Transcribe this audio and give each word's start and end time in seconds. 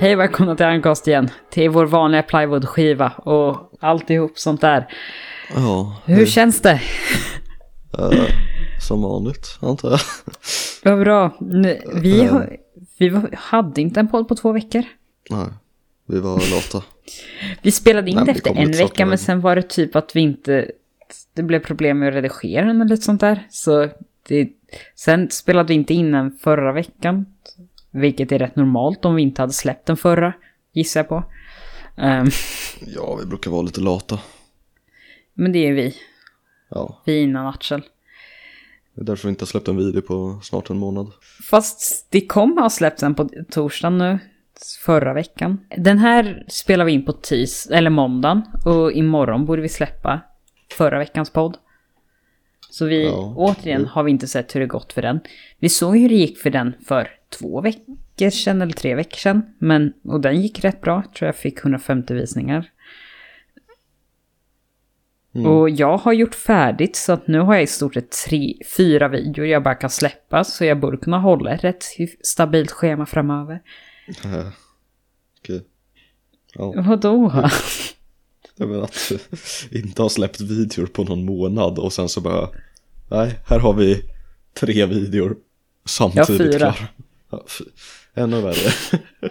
Hej 0.00 0.16
välkomna 0.16 0.56
till 0.56 0.66
Ancast 0.66 1.08
igen. 1.08 1.30
Till 1.50 1.70
vår 1.70 1.86
vanliga 1.86 2.22
plywoodskiva 2.22 3.08
och 3.10 3.72
alltihop 3.80 4.38
sånt 4.38 4.60
där. 4.60 4.88
Ja, 5.54 5.96
Hur 6.04 6.26
känns 6.26 6.60
det? 6.60 6.80
eh, 7.98 8.24
som 8.88 9.02
vanligt 9.02 9.58
antar 9.60 9.90
jag. 9.90 10.00
Vad 10.84 10.98
bra. 10.98 11.36
Nu, 11.40 11.80
vi 11.94 12.24
har, 12.24 12.56
vi 12.98 13.22
hade 13.34 13.80
inte 13.80 14.00
en 14.00 14.08
podd 14.08 14.28
på 14.28 14.34
två 14.34 14.52
veckor. 14.52 14.82
Nej, 15.30 15.46
vi 16.06 16.20
var 16.20 16.32
lata. 16.32 16.86
Vi 17.62 17.70
spelade 17.70 18.10
in 18.10 18.16
Nej, 18.16 18.24
det 18.24 18.32
det 18.32 18.38
efter 18.38 18.54
en 18.54 18.72
vecka 18.72 19.06
men 19.06 19.18
sen 19.18 19.40
var 19.40 19.56
det 19.56 19.62
typ 19.62 19.96
att 19.96 20.16
vi 20.16 20.20
inte... 20.20 20.70
Det 21.34 21.42
blev 21.42 21.60
problem 21.60 21.98
med 21.98 22.08
att 22.08 22.14
redigera 22.14 22.66
den 22.66 22.80
eller 22.80 22.90
lite 22.90 23.02
sånt 23.02 23.20
där. 23.20 23.46
Så 23.50 23.88
det, 24.28 24.48
sen 24.94 25.30
spelade 25.30 25.68
vi 25.68 25.74
inte 25.74 25.94
in 25.94 26.12
den 26.12 26.38
förra 26.42 26.72
veckan. 26.72 27.26
Vilket 27.90 28.32
är 28.32 28.38
rätt 28.38 28.56
normalt 28.56 29.04
om 29.04 29.14
vi 29.14 29.22
inte 29.22 29.42
hade 29.42 29.52
släppt 29.52 29.86
den 29.86 29.96
förra, 29.96 30.32
gissar 30.72 31.00
jag 31.00 31.08
på. 31.08 31.24
Ehm, 31.96 32.28
Ja, 32.86 33.16
vi 33.20 33.26
brukar 33.26 33.50
vara 33.50 33.62
lite 33.62 33.80
lata. 33.80 34.18
men 35.34 35.52
det 35.52 35.58
är 35.68 35.72
vi. 35.72 35.94
Ja, 36.68 37.02
Vi 37.04 37.20
innan 37.22 37.46
Axel. 37.46 37.82
det 38.94 39.00
är 39.00 39.04
därför 39.04 39.28
vi 39.28 39.30
inte 39.30 39.42
har 39.42 39.46
släppt 39.46 39.68
en 39.68 39.76
video 39.76 40.02
på 40.02 40.38
snart 40.42 40.70
en 40.70 40.78
månad. 40.78 41.12
Fast 41.50 42.06
det 42.10 42.20
kommer 42.26 42.62
ha 42.62 42.70
släppts 42.70 43.02
en 43.02 43.14
på 43.14 43.28
torsdagen 43.50 43.98
nu. 43.98 44.18
Förra 44.84 45.12
veckan. 45.14 45.58
Den 45.76 45.98
här 45.98 46.44
spelar 46.48 46.84
vi 46.84 46.92
in 46.92 47.04
på 47.04 47.12
tis 47.12 47.66
eller 47.66 47.90
måndagen. 47.90 48.42
Och 48.64 48.92
imorgon 48.92 49.46
borde 49.46 49.62
vi 49.62 49.68
släppa 49.68 50.20
förra 50.76 50.98
veckans 50.98 51.30
podd. 51.30 51.56
Så 52.70 52.86
vi, 52.86 53.04
Ja. 53.04 53.34
återigen 53.36 53.86
har 53.86 54.02
vi 54.02 54.10
inte 54.10 54.26
sett 54.28 54.54
hur 54.54 54.60
det 54.60 54.66
gått 54.66 54.92
för 54.92 55.02
den. 55.02 55.20
Vi 55.58 55.68
såg 55.68 55.96
hur 55.98 56.08
det 56.08 56.14
gick 56.14 56.38
för 56.38 56.50
den 56.50 56.74
för 56.86 57.08
två 57.38 57.60
veckor 57.60 58.30
sedan 58.30 58.62
eller 58.62 58.72
tre 58.72 58.94
veckor 58.94 59.16
sedan. 59.16 59.42
Men, 59.58 59.92
och 60.04 60.20
den 60.20 60.40
gick 60.42 60.64
rätt 60.64 60.80
bra. 60.80 61.02
Tror 61.18 61.26
jag 61.26 61.36
fick 61.36 61.58
150 61.58 62.14
visningar. 62.14 62.70
Mm. 65.34 65.46
Och 65.46 65.70
jag 65.70 65.98
har 65.98 66.12
gjort 66.12 66.34
färdigt 66.34 66.96
så 66.96 67.12
att 67.12 67.26
nu 67.26 67.38
har 67.40 67.54
jag 67.54 67.62
i 67.62 67.66
stort 67.66 67.94
sett 67.94 68.10
tre, 68.10 68.54
fyra 68.76 69.08
videor 69.08 69.46
jag 69.46 69.62
bara 69.62 69.74
kan 69.74 69.90
släppa. 69.90 70.44
Så 70.44 70.64
jag 70.64 70.80
borde 70.80 70.96
kunna 70.96 71.18
hålla 71.18 71.50
ett 71.54 71.64
rätt 71.64 71.84
stabilt 72.22 72.70
schema 72.70 73.06
framöver. 73.06 73.62
Okej. 75.38 75.62
Ja, 76.54 76.72
Vadå? 76.76 77.48
jag 78.56 78.68
menar 78.68 78.84
att 78.84 79.12
inte 79.70 80.02
har 80.02 80.08
släppt 80.08 80.40
videor 80.40 80.86
på 80.86 81.04
någon 81.04 81.24
månad 81.24 81.78
och 81.78 81.92
sen 81.92 82.08
så 82.08 82.20
bara, 82.20 82.48
nej, 83.10 83.38
här 83.46 83.58
har 83.58 83.72
vi 83.74 84.02
tre 84.54 84.86
videor 84.86 85.36
samtidigt 85.84 86.28
Ja, 86.28 86.36
fyra. 86.36 86.58
klara. 86.58 86.74
Ja, 87.30 87.44
Ännu 88.14 88.40
värre. 88.40 88.70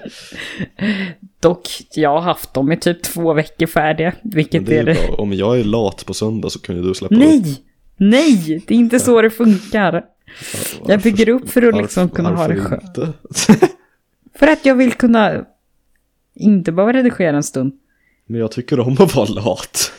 Dock, 1.39 1.67
jag 1.93 2.09
har 2.09 2.21
haft 2.21 2.53
dem 2.53 2.71
i 2.71 2.77
typ 2.77 3.03
två 3.03 3.33
veckor 3.33 3.65
färdiga. 3.65 4.13
Men 4.21 4.31
Vilket 4.35 4.65
det 4.65 4.77
är 4.77 4.87
är 4.87 5.07
bra. 5.07 5.15
Om 5.15 5.33
jag 5.33 5.59
är 5.59 5.63
lat 5.63 6.05
på 6.05 6.13
söndag 6.13 6.49
så 6.49 6.59
kan 6.59 6.75
ju 6.75 6.81
du 6.81 6.93
släppa 6.93 7.15
upp. 7.15 7.19
Nej! 7.21 7.63
Nej! 7.97 8.63
Det 8.67 8.73
är 8.73 8.77
inte 8.77 8.99
så 8.99 9.21
det 9.21 9.29
funkar. 9.29 9.93
Ja, 9.93 10.85
Jag 10.87 11.01
bygger 11.01 11.29
upp 11.29 11.49
för 11.49 11.61
att 11.61 11.65
varför- 11.73 11.81
liksom 11.81 12.09
kunna 12.09 12.29
ha 12.35 12.47
det 12.47 12.55
skönt. 12.61 12.97
För 14.39 14.47
att 14.47 14.65
jag 14.65 14.75
vill 14.75 14.93
kunna 14.93 15.45
inte 16.35 16.71
bara 16.71 16.93
redigera 16.93 17.37
en 17.37 17.43
stund. 17.43 17.73
Men 18.25 18.39
jag 18.39 18.51
tycker 18.51 18.79
om 18.79 18.93
att 18.99 19.15
vara 19.15 19.29
lat. 19.29 19.91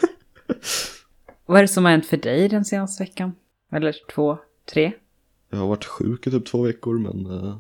Vad 1.47 1.59
är 1.59 1.63
det 1.63 1.69
som 1.69 1.85
har 1.85 1.93
hänt 1.93 2.07
för 2.07 2.17
dig 2.17 2.49
den 2.49 2.65
senaste 2.65 3.03
veckan? 3.03 3.33
Eller 3.73 3.97
två, 4.15 4.39
tre? 4.73 4.93
Jag 5.51 5.59
har 5.59 5.67
varit 5.67 5.85
sjuk 5.85 6.27
i 6.27 6.31
typ 6.31 6.47
två 6.47 6.63
veckor 6.63 6.99
men 6.99 7.27
eh, 7.27 7.57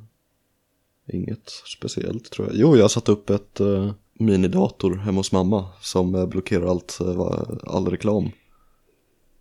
inget 1.14 1.50
speciellt 1.78 2.30
tror 2.30 2.48
jag. 2.48 2.56
Jo, 2.56 2.76
jag 2.76 2.84
har 2.84 2.88
satt 2.88 3.08
upp 3.08 3.30
ett 3.30 3.60
uh, 3.60 3.92
minidator 4.14 4.96
hemma 4.96 5.18
hos 5.18 5.32
mamma 5.32 5.68
som 5.80 6.14
eh, 6.14 6.26
blockerar 6.26 6.66
allt, 6.70 6.98
eh, 7.00 7.74
all 7.74 7.88
reklam 7.90 8.30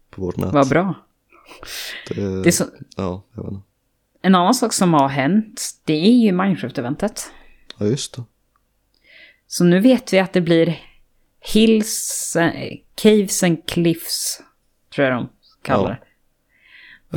på 0.10 0.22
vårt 0.22 0.38
nät. 0.38 0.54
Vad 0.54 0.70
bra. 0.70 0.94
Det, 2.10 2.42
Det 2.44 2.50
är 2.50 2.52
så, 2.52 2.64
Ja, 2.98 3.24
jag 3.36 3.44
vet 3.44 3.52
inte. 3.52 3.64
en 4.22 4.36
annan 4.36 4.54
sak 4.54 4.74
som 4.74 4.94
har 4.94 5.08
hänt, 5.08 5.62
det 5.86 5.94
är 5.94 6.12
ju 6.12 6.32
Minecraft-eventet. 6.32 7.32
Ja, 7.78 7.86
just 7.86 8.16
det. 8.16 8.24
Så 9.48 9.64
nu 9.64 9.80
vet 9.80 10.14
vi 10.14 10.20
att 10.20 10.34
det 10.34 10.42
blir 10.42 10.80
Hills, 11.54 12.36
eh, 12.36 12.78
Caves 12.96 13.44
and 13.44 13.66
Cliffs, 13.68 14.42
tror 14.96 15.08
jag 15.08 15.18
de 15.18 15.30
kallar 15.62 15.90
Ja. 15.90 15.90
det. 15.90 16.00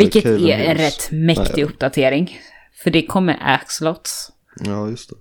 Vilket 0.01 0.25
är 0.25 0.49
en 0.49 0.77
rätt 0.77 1.11
mäktig 1.11 1.53
Nej. 1.57 1.65
uppdatering. 1.65 2.39
För 2.83 2.91
det 2.91 3.07
kommer 3.07 3.39
axlots. 3.43 4.33
Ja, 4.61 4.89
just 4.91 5.11
det. 5.11 5.17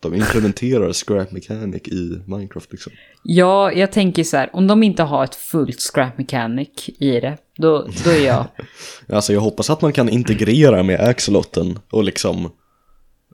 De 0.00 0.14
implementerar 0.14 0.92
scrap 0.92 1.32
mechanic 1.32 1.82
i 1.88 2.22
Minecraft 2.26 2.72
liksom. 2.72 2.92
Ja, 3.22 3.72
jag 3.72 3.92
tänker 3.92 4.24
så 4.24 4.36
här, 4.36 4.50
om 4.56 4.66
de 4.66 4.82
inte 4.82 5.02
har 5.02 5.24
ett 5.24 5.34
fullt 5.34 5.80
scrap 5.80 6.18
mechanic 6.18 6.68
i 6.98 7.20
det, 7.20 7.38
då, 7.56 7.88
då 8.04 8.10
är 8.10 8.26
jag... 8.26 8.46
Alltså 9.08 9.32
jag 9.32 9.40
hoppas 9.40 9.70
att 9.70 9.82
man 9.82 9.92
kan 9.92 10.08
integrera 10.08 10.82
med 10.82 11.00
axolotten 11.00 11.78
och 11.90 12.04
liksom 12.04 12.50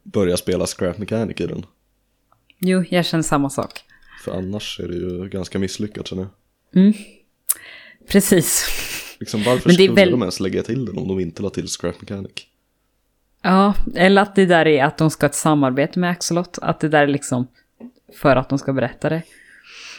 börja 0.03 0.37
spela 0.37 0.67
scrap 0.67 0.99
mechanic 0.99 1.41
i 1.41 1.47
den. 1.47 1.67
Jo, 2.59 2.85
jag 2.91 3.07
känner 3.07 3.23
samma 3.23 3.51
sak. 3.51 3.81
För 4.25 4.33
annars 4.33 4.81
är 4.81 4.89
det 4.89 4.95
ju 4.95 5.29
ganska 5.29 5.59
misslyckat 5.59 6.07
känner 6.07 6.23
jag. 6.75 6.95
Precis. 8.09 8.67
Liksom 9.21 9.43
varför 9.43 9.71
skulle 9.71 9.93
väl- 9.93 10.11
de 10.11 10.21
ens 10.23 10.41
lägga 10.41 10.63
till 10.63 10.85
den 10.87 10.99
om 10.99 11.09
de 11.09 11.21
inte 11.21 11.43
la 11.43 11.51
till 11.51 11.67
scrap 11.69 12.01
mechanic? 12.01 12.33
Ja, 13.43 13.75
eller 13.95 14.23
att 14.23 14.35
det 14.35 14.47
där 14.47 14.67
är 14.67 14.85
att 14.85 14.99
de 14.99 15.11
ska 15.11 15.25
ha 15.27 15.29
ett 15.29 15.35
samarbete 15.35 15.99
med 15.99 16.11
Axolot. 16.11 16.59
Att 16.63 16.81
det 16.81 16.89
där 16.89 17.03
är 17.03 17.07
liksom 17.07 17.47
för 18.17 18.37
att 18.37 18.49
de 18.49 18.59
ska 18.59 18.73
berätta 18.73 19.09
det. 19.09 19.23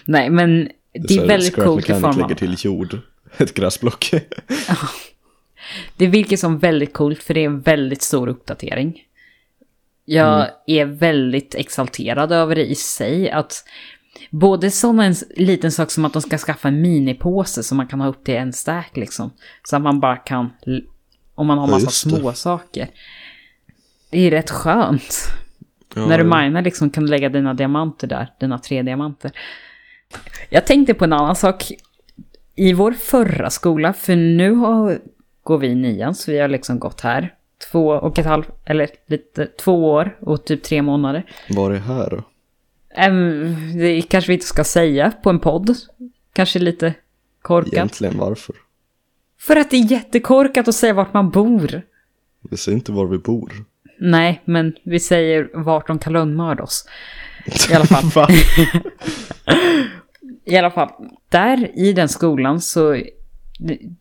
Nej, 0.05 0.29
men 0.29 0.69
det 0.93 1.07
så 1.07 1.13
är 1.15 1.19
här, 1.19 1.27
väldigt 1.27 1.55
coolt 1.55 1.89
i 1.89 1.93
form 1.93 2.17
lägger 2.17 2.35
till 2.35 2.55
jord, 2.59 2.97
ett 3.37 3.53
gräsblock. 3.53 4.11
Det 5.97 6.07
virker 6.07 6.37
som 6.37 6.59
väldigt 6.59 6.93
coolt 6.93 7.23
för 7.23 7.33
det 7.33 7.39
är 7.41 7.45
en 7.45 7.61
väldigt 7.61 8.01
stor 8.01 8.27
uppdatering. 8.27 9.01
Jag 10.05 10.35
Mm. 10.35 10.49
är 10.65 10.85
väldigt 10.85 11.55
exalterad 11.55 12.31
över 12.31 12.55
det 12.55 12.65
i 12.65 12.75
sig. 12.75 13.31
Att 13.31 13.63
både 14.29 14.71
som 14.71 14.99
en 14.99 15.15
liten 15.35 15.71
sak 15.71 15.91
som 15.91 16.05
att 16.05 16.13
de 16.13 16.21
ska 16.21 16.37
skaffa 16.37 16.67
en 16.67 16.81
minipåse 16.81 17.63
som 17.63 17.77
man 17.77 17.87
kan 17.87 18.01
ha 18.01 18.07
upp 18.07 18.23
till 18.23 18.35
en 18.35 18.53
stack 18.53 18.97
liksom. 18.97 19.31
Så 19.63 19.75
att 19.75 19.81
man 19.81 19.99
bara 19.99 20.17
kan, 20.17 20.49
om 21.35 21.47
man 21.47 21.57
har 21.57 21.67
Ja, 21.67 21.71
massa 21.71 22.09
det. 22.09 22.15
små 22.17 22.33
saker. 22.33 22.87
Det 24.11 24.19
är 24.19 24.31
rätt 24.31 24.49
skönt. 24.49 25.27
Ja, 25.95 26.05
När 26.05 26.17
du 26.17 26.29
ja. 26.29 26.41
minar 26.41 26.61
liksom 26.61 26.89
kan 26.89 27.03
du 27.03 27.09
lägga 27.09 27.29
dina 27.29 27.53
diamanter 27.53 28.07
där, 28.07 28.27
dina 28.39 28.59
tre 28.59 28.81
diamanter. 28.81 29.31
Jag 30.49 30.65
tänkte 30.65 30.93
på 30.93 31.03
en 31.03 31.13
annan 31.13 31.35
sak. 31.35 31.71
I 32.55 32.73
vår 32.73 32.91
förra 32.91 33.49
skola, 33.49 33.93
för 33.93 34.15
nu 34.15 34.51
har, 34.51 34.99
går 35.43 35.57
vi 35.57 35.67
i 35.67 35.75
nian, 35.75 36.15
så 36.15 36.31
vi 36.31 36.39
har 36.39 36.47
liksom 36.47 36.79
gått 36.79 37.01
här 37.01 37.35
två 37.71 37.87
och 37.87 38.19
ett 38.19 38.25
halvt, 38.25 38.49
eller 38.65 38.87
lite, 39.07 39.45
två 39.45 39.91
år 39.91 40.17
och 40.19 40.45
typ 40.45 40.63
tre 40.63 40.81
månader. 40.81 41.25
Var 41.49 41.71
är 41.71 41.79
här 41.79 42.09
då? 42.09 42.23
Äm, 42.95 43.55
det 43.77 44.01
kanske 44.01 44.27
vi 44.27 44.33
inte 44.33 44.45
ska 44.45 44.63
säga 44.63 45.11
på 45.23 45.29
en 45.29 45.39
podd. 45.39 45.75
Kanske 46.33 46.59
lite 46.59 46.93
korkat. 47.41 47.73
Egentligen 47.73 48.17
varför? 48.17 48.55
För 49.39 49.55
att 49.55 49.71
det 49.71 49.77
är 49.77 49.91
jättekorkat 49.91 50.67
att 50.67 50.75
säga 50.75 50.93
vart 50.93 51.13
man 51.13 51.29
bor. 51.29 51.81
Vi 52.49 52.57
säger 52.57 52.77
inte 52.77 52.91
var 52.91 53.05
vi 53.05 53.17
bor. 53.17 53.51
Nej, 54.03 54.41
men 54.45 54.73
vi 54.83 54.99
säger 54.99 55.49
vart 55.53 55.87
de 55.87 55.99
kan 55.99 56.13
lönnmörda 56.13 56.63
oss. 56.63 56.85
I 57.71 57.73
alla 57.73 57.85
fall. 57.85 58.31
I 60.45 60.57
alla 60.57 60.71
fall, 60.71 60.89
där 61.29 61.79
i 61.79 61.93
den 61.93 62.09
skolan 62.09 62.61
så 62.61 62.97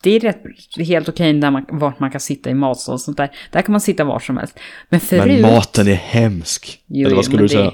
det- 0.02 0.10
är 0.16 0.20
rätt, 0.20 0.42
helt 0.86 1.08
okej 1.08 1.32
där 1.32 1.50
man, 1.50 1.64
vart 1.68 2.00
man 2.00 2.10
kan 2.10 2.20
sitta 2.20 2.50
i 2.50 2.54
matsal 2.54 2.92
och 2.92 3.00
sånt 3.00 3.16
där. 3.16 3.30
Där 3.50 3.62
kan 3.62 3.72
man 3.72 3.80
sitta 3.80 4.04
var 4.04 4.18
som 4.18 4.36
helst. 4.36 4.58
Men 4.88 5.00
förut... 5.00 5.40
Men 5.40 5.54
maten 5.54 5.88
är 5.88 5.94
hemsk. 5.94 6.82
Jo, 6.86 7.06
eller 7.06 7.16
vad 7.16 7.24
skulle 7.24 7.42
du 7.42 7.46
det- 7.46 7.52
säga? 7.54 7.72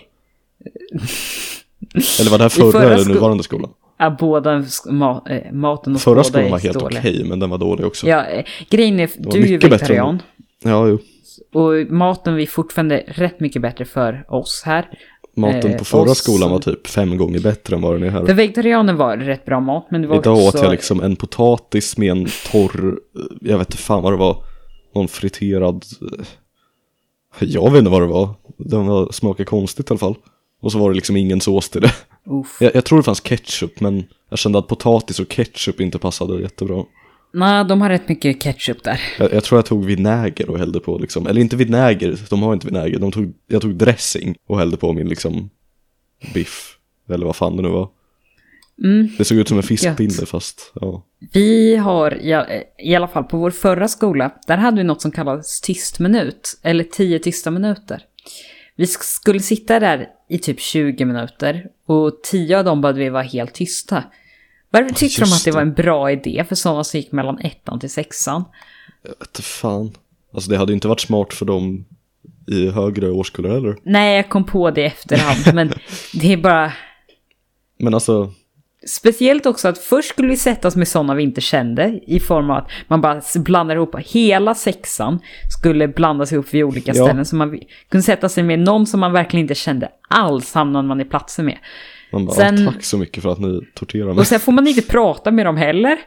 Eller 2.20 2.30
var 2.30 2.38
det 2.38 2.44
här 2.44 2.48
förra, 2.48 2.72
förra 2.72 2.94
eller 2.94 3.04
nuvarande 3.14 3.42
skolan? 3.44 3.70
Ja, 3.98 4.16
båda 4.20 4.64
ma, 4.90 5.22
eh, 5.30 5.52
maten 5.52 5.94
och 5.94 6.00
Förra 6.00 6.24
skolan 6.24 6.50
var 6.50 6.58
helt 6.58 6.76
okej, 6.82 7.24
men 7.24 7.38
den 7.40 7.50
var 7.50 7.58
dålig 7.58 7.86
också. 7.86 8.06
Ja, 8.06 8.24
eh, 8.24 8.44
grejen 8.70 9.00
är, 9.00 9.10
du 9.18 9.42
är 9.42 9.46
ju 9.46 9.58
vegetarian. 9.58 10.22
Ja, 10.62 10.88
jo. 10.88 10.98
Och 11.52 11.92
maten 11.92 12.40
är 12.40 12.46
fortfarande 12.46 13.04
rätt 13.06 13.40
mycket 13.40 13.62
bättre 13.62 13.84
för 13.84 14.24
oss 14.28 14.62
här. 14.66 14.88
Maten 15.36 15.70
Eh, 15.70 15.78
på 15.78 15.84
förra 15.84 16.10
oss- 16.10 16.18
skolan 16.18 16.50
var 16.50 16.58
typ 16.58 16.86
fem 16.86 17.16
gånger 17.16 17.40
bättre 17.40 17.76
än 17.76 17.82
vad 17.82 17.94
den 17.94 18.02
är 18.02 18.10
här. 18.10 18.26
För 18.26 18.34
vegetarianer 18.34 18.92
var 18.92 19.16
rätt 19.16 19.44
bra 19.44 19.60
mat, 19.60 19.86
men 19.90 20.02
det 20.02 20.08
var 20.08 20.16
Idag 20.16 20.36
åt 20.38 20.54
också... 20.54 20.64
jag 20.64 20.70
liksom 20.72 21.00
en 21.02 21.16
potatis 21.16 21.98
med 21.98 22.10
en 22.10 22.26
torr, 22.52 22.98
jag 23.40 23.58
vet 23.58 23.68
inte 23.68 23.76
fan 23.82 24.02
vad 24.02 24.12
det 24.12 24.16
var, 24.16 24.36
någon 24.94 25.08
friterad, 25.08 25.84
jag 27.40 27.70
vet 27.70 27.78
inte 27.78 27.90
vad 27.90 28.02
det 28.02 28.06
var, 28.06 28.34
den 28.56 28.86
var, 28.86 29.12
smakade 29.12 29.44
konstigt 29.44 29.90
i 29.90 29.92
alla 29.92 29.98
fall. 29.98 30.14
Och 30.62 30.72
så 30.72 30.78
var 30.78 30.90
det 30.90 30.94
liksom 30.94 31.16
ingen 31.16 31.40
sås 31.40 31.68
till 31.70 31.80
det. 31.80 31.92
Jag, 32.60 32.74
jag 32.74 32.84
tror 32.84 32.98
det 32.98 33.02
fanns 33.02 33.20
ketchup, 33.20 33.80
men 33.80 34.04
jag 34.30 34.38
kände 34.38 34.58
att 34.58 34.68
potatis 34.68 35.20
och 35.20 35.28
ketchup 35.28 35.80
inte 35.80 35.98
passade 35.98 36.42
jättebra. 36.42 36.84
Nej, 37.38 37.64
de 37.64 37.80
har 37.80 37.88
rätt 37.88 38.08
mycket 38.08 38.42
ketchup 38.42 38.82
där. 38.82 39.00
Jag, 39.18 39.32
jag 39.32 39.44
tror 39.44 39.58
jag 39.58 39.66
tog 39.66 39.84
vinäger 39.84 40.50
och 40.50 40.58
hällde 40.58 40.80
på 40.80 40.98
liksom, 40.98 41.26
eller 41.26 41.40
inte 41.40 41.56
vinäger, 41.56 42.18
de 42.30 42.42
har 42.42 42.54
inte 42.54 42.66
vinäger, 42.66 42.98
de 42.98 43.12
tog, 43.12 43.34
jag 43.46 43.62
tog 43.62 43.74
dressing 43.74 44.36
och 44.46 44.58
hällde 44.58 44.76
på 44.76 44.92
min 44.92 45.08
liksom 45.08 45.50
biff. 46.34 46.78
Eller 47.08 47.26
vad 47.26 47.36
fan 47.36 47.56
det 47.56 47.62
nu 47.62 47.68
var. 47.68 47.88
Mm. 48.84 49.08
Det 49.18 49.24
såg 49.24 49.38
ut 49.38 49.48
som 49.48 49.56
en 49.56 49.62
fiskpinne 49.62 50.26
fast, 50.26 50.72
ja. 50.74 51.06
Vi 51.32 51.76
har, 51.76 52.14
i, 52.78 52.94
alla 52.96 53.08
fall 53.08 53.24
på 53.24 53.36
vår 53.36 53.50
förra 53.50 53.88
skola, 53.88 54.30
där 54.46 54.56
hade 54.56 54.76
vi 54.76 54.84
något 54.84 55.02
som 55.02 55.10
kallades 55.10 55.60
tystminut, 55.60 56.58
eller 56.62 56.84
tio 56.84 57.18
tysta 57.18 57.50
minuter. 57.50 58.02
Vi 58.76 58.86
skulle 58.86 59.40
sitta 59.40 59.80
där 59.80 60.08
i 60.28 60.38
typ 60.38 60.60
20 60.60 61.04
minuter 61.04 61.66
och 61.86 62.22
10 62.22 62.58
av 62.58 62.64
dem 62.64 62.80
bad 62.80 62.96
vi 62.96 63.08
vara 63.08 63.22
helt 63.22 63.54
tysta. 63.54 64.04
Varför 64.80 64.94
tyckte 64.94 65.20
de 65.20 65.32
att 65.32 65.44
det 65.44 65.50
var 65.50 65.62
en 65.62 65.74
bra 65.74 66.10
idé 66.10 66.44
för 66.48 66.54
sådana 66.54 66.84
som 66.84 67.00
gick 67.00 67.12
mellan 67.12 67.38
ettan 67.38 67.80
till 67.80 67.90
sexan? 67.90 68.44
Jag 69.02 69.10
vet 69.20 69.44
fan. 69.44 69.92
Alltså 70.34 70.50
det 70.50 70.56
hade 70.56 70.72
ju 70.72 70.74
inte 70.74 70.88
varit 70.88 71.00
smart 71.00 71.34
för 71.34 71.46
dem 71.46 71.84
i 72.46 72.70
högre 72.70 73.10
årskullar 73.10 73.50
heller. 73.50 73.76
Nej, 73.82 74.16
jag 74.16 74.28
kom 74.28 74.44
på 74.44 74.70
det 74.70 74.80
i 74.80 74.84
efterhand, 74.84 75.38
men 75.54 75.72
det 76.12 76.32
är 76.32 76.36
bara... 76.36 76.72
Men 77.78 77.94
alltså, 77.94 78.32
Speciellt 78.88 79.46
också 79.46 79.68
att 79.68 79.78
först 79.78 80.08
skulle 80.08 80.28
vi 80.28 80.36
sätta 80.36 80.68
oss 80.68 80.76
med 80.76 80.88
sådana 80.88 81.14
vi 81.14 81.22
inte 81.22 81.40
kände 81.40 82.00
i 82.06 82.20
form 82.20 82.50
av 82.50 82.56
att 82.56 82.70
man 82.88 83.00
bara 83.00 83.22
blandar 83.36 83.76
ihop 83.76 83.96
hela 83.98 84.54
sexan 84.54 85.18
skulle 85.58 85.88
blandas 85.88 86.32
ihop 86.32 86.54
vid 86.54 86.64
olika 86.64 86.92
Ja. 86.94 87.04
ställen 87.04 87.24
så 87.24 87.36
man 87.36 87.60
kunde 87.88 88.02
sätta 88.02 88.28
sig 88.28 88.44
med 88.44 88.58
någon 88.58 88.86
som 88.86 89.00
man 89.00 89.12
verkligen 89.12 89.44
inte 89.44 89.54
kände 89.54 89.88
alls 90.08 90.54
hamnade 90.54 90.88
man 90.88 91.00
i 91.00 91.04
platser 91.04 91.42
med. 91.42 91.58
Man 92.18 92.26
bara, 92.26 92.36
Sen- 92.36 92.68
"Ah, 92.68 92.72
tack 92.72 92.84
så 92.84 92.98
mycket 92.98 93.22
för 93.22 93.32
att 93.32 93.38
ni 93.38 93.60
torterar 93.74 94.06
mig. 94.06 94.16
Och 94.18 94.26
sen 94.26 94.40
får 94.40 94.52
man 94.52 94.66
inte 94.66 94.82
prata 94.82 95.30
med 95.30 95.46
dem 95.46 95.56
heller. 95.56 95.98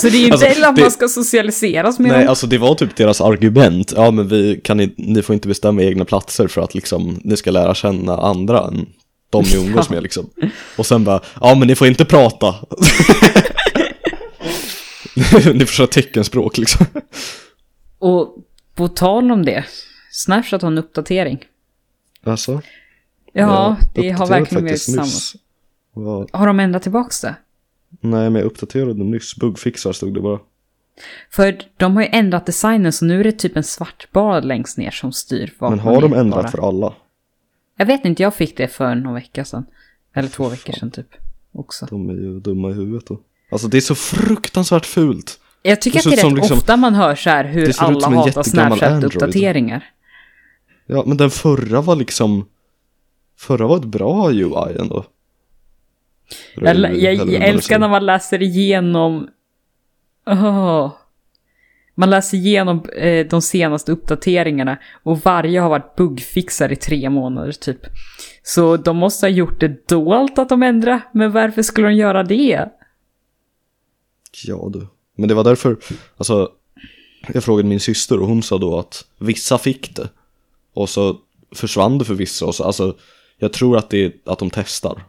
Så 0.00 0.08
det 0.08 0.16
är 0.16 0.18
ju 0.18 0.18
inte 0.24 0.32
Alltså, 0.32 0.46
heller 0.46 0.68
att 0.68 0.78
man 0.80 0.90
ska 0.90 1.08
socialiseras 1.08 1.98
med 1.98 2.10
Nej, 2.12 2.20
dem. 2.20 2.28
alltså 2.28 2.46
det 2.46 2.58
var 2.58 2.74
typ 2.74 2.96
deras 2.96 3.20
argument. 3.20 3.92
Ja, 3.96 4.10
men 4.10 4.28
vi 4.28 4.60
kan 4.64 4.80
i, 4.80 4.94
ni 4.96 5.22
får 5.22 5.34
inte 5.34 5.48
bestämma 5.48 5.82
egna 5.82 6.04
platser 6.04 6.48
för 6.48 6.60
att 6.60 6.74
liksom 6.74 7.20
ni 7.24 7.36
ska 7.36 7.50
lära 7.50 7.74
känna 7.74 8.16
andra 8.16 8.66
än 8.66 8.86
de 9.30 9.44
ni 9.44 9.54
umgås 9.56 9.90
med 9.90 10.02
liksom. 10.02 10.30
Och 10.78 10.86
sen 10.86 11.04
bara, 11.04 11.20
ja 11.40 11.54
men 11.54 11.68
ni 11.68 11.74
får 11.74 11.86
inte 11.88 12.04
prata. 12.04 12.54
ni 15.54 15.66
får 15.66 15.72
köra 15.72 15.86
teckenspråk 15.86 16.58
liksom. 16.58 16.86
Och 17.98 18.36
på 18.74 18.88
tal 18.88 19.32
om 19.32 19.44
det, 19.44 19.64
Snapchat 20.10 20.62
har 20.62 20.70
en 20.70 20.78
uppdatering. 20.78 21.38
Alltså, 22.26 22.60
Ja, 23.32 23.76
det 23.94 24.10
har 24.10 24.26
verkligen 24.26 24.64
blivit 24.64 24.82
samma. 24.82 26.26
Har 26.32 26.46
de 26.46 26.60
ändrat 26.60 26.82
tillbaks 26.82 27.20
det? 27.20 27.34
Nej, 28.00 28.30
men 28.30 28.34
jag 28.34 28.44
uppdaterade 28.44 29.04
nyss. 29.04 29.36
Bugfixar 29.36 29.92
stod 29.92 30.14
det 30.14 30.20
bara. 30.20 30.38
För 31.30 31.58
de 31.76 31.96
har 31.96 32.02
ju 32.02 32.08
ändrat 32.12 32.46
designen 32.46 32.92
så 32.92 33.04
nu 33.04 33.20
är 33.20 33.24
det 33.24 33.32
typ 33.32 33.56
en 33.56 33.64
svart 33.64 34.08
bar 34.12 34.40
längst 34.42 34.78
ner 34.78 34.90
som 34.90 35.12
styr 35.12 35.52
vad 35.58 35.70
Men 35.70 35.78
har 35.78 36.00
de 36.00 36.12
ändrat 36.12 36.36
vara. 36.42 36.48
för 36.50 36.68
alla? 36.68 36.92
Jag 37.76 37.86
vet 37.86 38.04
inte, 38.04 38.22
jag 38.22 38.34
fick 38.34 38.56
det 38.56 38.68
för 38.68 38.94
någon 38.94 39.14
vecka 39.14 39.44
sedan. 39.44 39.66
Eller 40.14 40.28
två 40.28 40.48
veckor 40.48 40.72
sedan 40.72 40.90
typ. 40.90 41.06
Också. 41.52 41.86
De 41.90 42.08
är 42.10 42.14
ju 42.14 42.40
dumma 42.40 42.70
i 42.70 42.72
huvudet 42.72 43.06
då. 43.06 43.20
Alltså 43.50 43.68
det 43.68 43.76
är 43.76 43.80
så 43.80 43.94
fruktansvärt 43.94 44.86
fult. 44.86 45.40
Jag 45.62 45.80
tycker 45.80 45.98
Det 45.98 46.00
att 46.00 46.04
det 46.04 46.10
är 46.10 46.16
rätt 46.16 46.20
som 46.20 46.34
liksom- 46.34 46.56
ofta 46.58 46.76
man 46.76 46.94
hör 46.94 47.14
så 47.14 47.30
här 47.30 47.44
hur 47.44 47.74
alla 47.82 48.08
hatar 48.08 48.42
Snapchat-uppdateringar. 48.42 49.80
Ja, 50.86 51.02
men 51.06 51.16
den 51.16 51.30
förra 51.30 51.80
var 51.80 51.96
liksom... 51.96 52.46
Förra 53.42 53.66
var 53.66 53.76
ett 53.76 53.84
bra 53.84 54.30
UI 54.30 54.76
ändå. 54.78 55.04
Jag, 56.56 56.76
jag, 56.96 57.14
jag, 57.14 57.48
älskar 57.48 57.78
när 57.78 57.88
man 57.88 58.06
läser 58.06 58.42
igenom... 58.42 59.28
Åh. 60.26 60.92
Man 61.94 62.10
läser 62.10 62.36
igenom 62.38 62.84
eh, 62.96 63.26
de 63.26 63.42
senaste 63.42 63.92
uppdateringarna 63.92 64.78
och 65.02 65.18
varje 65.18 65.60
har 65.60 65.68
varit 65.68 65.96
bugfixar 65.96 66.72
i 66.72 66.76
tre 66.76 67.10
månader 67.10 67.52
typ. 67.52 67.80
Så 68.42 68.76
de 68.76 68.96
måste 68.96 69.26
ha 69.26 69.30
gjort 69.30 69.60
det 69.60 69.88
dolt 69.88 70.38
att 70.38 70.48
de 70.48 70.62
ändrar, 70.62 71.00
men 71.12 71.32
varför 71.32 71.62
skulle 71.62 71.86
de 71.86 71.94
göra 71.94 72.22
det? 72.22 72.68
Ja 74.44 74.68
du. 74.72 74.86
Men 75.16 75.28
det 75.28 75.34
var 75.34 75.44
därför, 75.44 75.76
alltså, 76.16 76.50
jag 77.32 77.44
frågade 77.44 77.68
min 77.68 77.80
syster 77.80 78.20
och 78.20 78.28
hon 78.28 78.42
sa 78.42 78.58
då 78.58 78.78
att 78.78 79.04
vissa 79.18 79.58
fick 79.58 79.96
det. 79.96 80.08
Och 80.74 80.88
så 80.88 81.18
försvann 81.54 81.98
det 81.98 82.04
för 82.04 82.14
vissa 82.14 82.46
och 82.46 82.54
så, 82.54 82.64
alltså, 82.64 82.96
jag 83.42 83.52
tror 83.52 83.76
att 83.76 83.90
det 83.90 84.04
är 84.04 84.12
att 84.26 84.38
de 84.38 84.50
testar. 84.50 85.02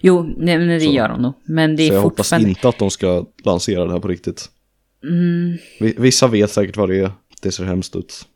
Jo, 0.00 0.22
nej, 0.36 0.58
men 0.58 0.68
det 0.68 0.80
Så. 0.80 0.90
gör 0.92 1.08
de 1.08 1.22
nog. 1.22 1.32
Men 1.44 1.76
det 1.76 1.86
Så 1.86 1.92
är 1.92 1.96
jag 1.96 2.02
hoppas 2.02 2.16
fortfarande... 2.16 2.48
inte 2.48 2.68
att 2.68 2.78
de 2.78 2.90
ska 2.90 3.26
lansera 3.44 3.84
det 3.84 3.92
här 3.92 3.98
på 4.00 4.08
riktigt. 4.08 4.50
Mm. 5.02 5.56
Vi- 5.80 5.94
Vissa 5.98 6.26
vet 6.28 6.50
säkert 6.50 6.76
vad 6.76 6.88
det 6.88 6.96
är, 7.00 7.10
det 7.42 7.52
ser 7.52 7.64
hemskt 7.64 7.96
ut. 7.96 8.26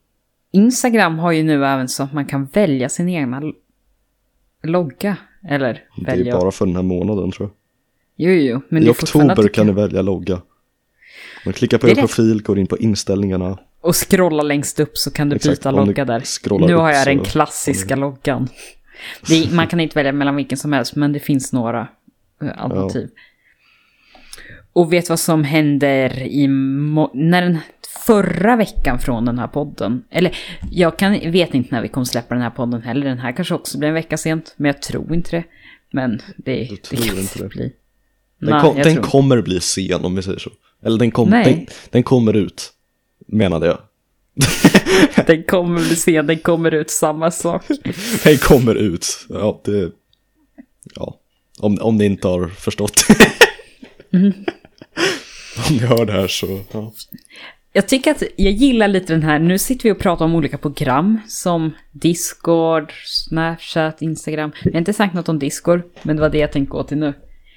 Instagram 0.53 1.19
har 1.19 1.33
ju 1.33 1.43
nu 1.43 1.67
även 1.67 1.89
så 1.89 2.03
att 2.03 2.13
man 2.13 2.27
kan 2.27 2.47
välja 2.47 2.89
sin 2.89 3.09
egna 3.09 3.43
logga. 4.63 5.17
Eller 5.49 5.73
Det 5.97 6.11
är 6.13 6.17
välja. 6.17 6.39
bara 6.39 6.51
för 6.51 6.67
den 6.67 6.77
här 6.77 6.83
månaden 6.83 7.31
tror 7.31 7.49
jag. 7.49 7.55
Jo, 8.31 8.35
jo, 8.35 8.61
men 8.69 8.81
det 8.83 8.87
I 8.87 8.91
är 8.91 8.95
fortfarande 8.95 9.33
oktober 9.33 9.49
du 9.49 9.53
kan 9.53 9.67
ni 9.67 9.73
välja 9.73 10.03
logga. 10.03 10.41
Man 11.45 11.55
klickar 11.55 11.79
på 11.79 11.87
Det 11.87 11.93
är 11.93 11.95
rätt. 11.95 12.01
profil, 12.03 12.43
går 12.43 12.59
in 12.59 12.67
på 12.67 12.79
inställningarna. 12.79 13.59
Och 13.81 13.97
scrolla 14.11 14.43
längst 14.43 14.81
upp 14.81 14.99
så 14.99 15.11
kan 15.11 15.29
du 15.29 15.37
Exakt, 15.37 15.59
byta 15.59 15.71
du 15.73 15.77
logga 15.77 16.05
där. 16.05 16.21
scrollar 16.21 16.67
Nu 16.69 16.75
har 16.75 16.93
jag 16.93 17.07
den 17.07 17.19
så- 17.19 17.25
klassiska 17.25 17.97
loggan. 17.97 18.49
Det 19.29 19.53
man 19.53 19.67
kan 19.67 19.81
inte 19.81 19.99
välja 19.99 20.13
mellan 20.13 20.37
vilken 20.37 20.59
som 20.59 20.73
helst, 20.73 20.97
men 20.97 21.13
det 21.13 21.21
finns 21.21 21.53
några 21.53 21.89
eh, 22.43 22.49
alternativ. 22.57 23.11
Och 24.73 24.93
vet 24.93 25.09
vad 25.09 25.21
som 25.21 25.45
händer 25.45 26.23
i 26.23 26.47
när 27.15 27.43
den 27.43 27.59
förra 28.07 28.57
veckan 28.57 28.99
från 28.99 29.25
den 29.25 29.39
här 29.39 29.47
podden, 29.47 30.05
eller 30.11 30.37
jag 30.71 30.99
kan, 30.99 31.13
vet 31.13 31.55
inte 31.55 31.75
när 31.75 31.83
vi 31.83 31.89
kommer 31.89 32.05
släppa 32.05 32.35
den 32.35 32.43
här 32.43 32.51
podden 32.51 32.83
heller, 32.83 33.07
den 33.07 33.19
här 33.19 33.33
kanske 33.33 33.55
också 33.55 33.79
blir 33.79 33.89
en 33.89 33.95
vecka 33.95 34.17
sent, 34.17 34.55
men 34.57 34.67
jag 34.67 34.83
tror 34.83 35.15
inte 35.15 35.31
det. 35.31 35.45
Men 35.91 36.21
det, 36.37 36.69
det 36.71 36.83
tror 36.83 37.01
kan 37.01 37.19
inte 37.19 37.39
det. 37.39 37.49
bli. 37.49 37.73
Den, 38.39 38.51
Nej, 38.51 38.61
kom, 38.61 38.77
den 38.77 38.95
tror- 38.95 39.03
kommer 39.03 39.43
bli 39.43 39.61
sen 39.61 40.05
om 40.05 40.17
vi 40.17 40.23
säger 40.23 40.39
så. 40.39 40.51
Eller 40.83 40.99
den, 40.99 41.11
kom, 41.11 41.31
den, 41.31 41.67
den 41.91 42.03
kommer 42.03 42.37
ut, 42.37 42.73
menade 43.27 43.67
jag. 43.67 43.79
Den 45.27 45.43
kommer 45.43 45.81
bli 45.81 45.97
sen, 45.97 46.27
den 46.27 46.39
kommer 46.39 46.75
ut 46.75 46.91
samma 46.91 47.31
sak. 47.31 47.65
Den 48.25 48.39
kommer 48.39 48.75
ut. 48.75 49.07
Ja, 49.29 49.61
det... 49.65 49.91
Ja. 50.95 51.19
Om, 51.59 51.79
om 51.81 51.97
ni 51.97 52.05
inte 52.05 52.29
har 52.29 52.49
förstått. 52.49 53.05
Mm. 54.13 54.33
om 55.69 55.77
ni 55.77 55.79
hör 55.79 56.05
det 56.07 56.13
här 56.13 56.29
så... 56.29 56.61
Ja. 56.73 56.93
Jag 57.73 57.89
tycker 57.89 58.11
att 58.11 58.23
jag 58.37 58.53
gillar 58.53 58.89
lite 58.89 59.13
den 59.13 59.23
här, 59.23 59.39
nu 59.39 59.59
sitter 59.59 59.85
vi 59.85 59.93
och 59.93 59.99
pratar 59.99 60.25
om 60.25 60.35
olika 60.35 60.59
program 60.59 61.21
som 61.29 61.71
Discord, 61.93 62.93
Snapchat, 63.07 64.03
Instagram. 64.03 64.53
Vi 64.65 64.71
har 64.73 64.79
inte 64.79 64.93
sagt 64.93 65.15
något 65.15 65.29
om 65.29 65.39
Discord, 65.39 65.83
men 66.03 66.17
det 66.17 66.23
var 66.23 66.31
det 66.31 66.39
jag 66.39 66.53
tänkte 66.53 66.71
gå 66.71 66.83
till 66.83 66.99
nu. 66.99 67.15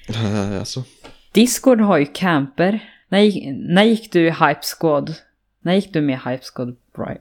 Eh, 0.08 0.58
Alltså. 0.58 0.84
Discord 1.32 1.80
har 1.80 1.98
ju 1.98 2.06
camper. 2.06 2.88
När 3.08 3.52
när 3.74 3.82
gick 3.84 4.12
du 4.12 4.26
i 4.26 4.30
Hype 4.30 4.60
Squad? 4.62 5.14
När 5.62 5.74
gick 5.74 5.92
du 5.92 6.00
med 6.00 6.18
Hype 6.18 6.44
Squad 6.54 6.76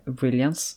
Brilliance? 0.05 0.75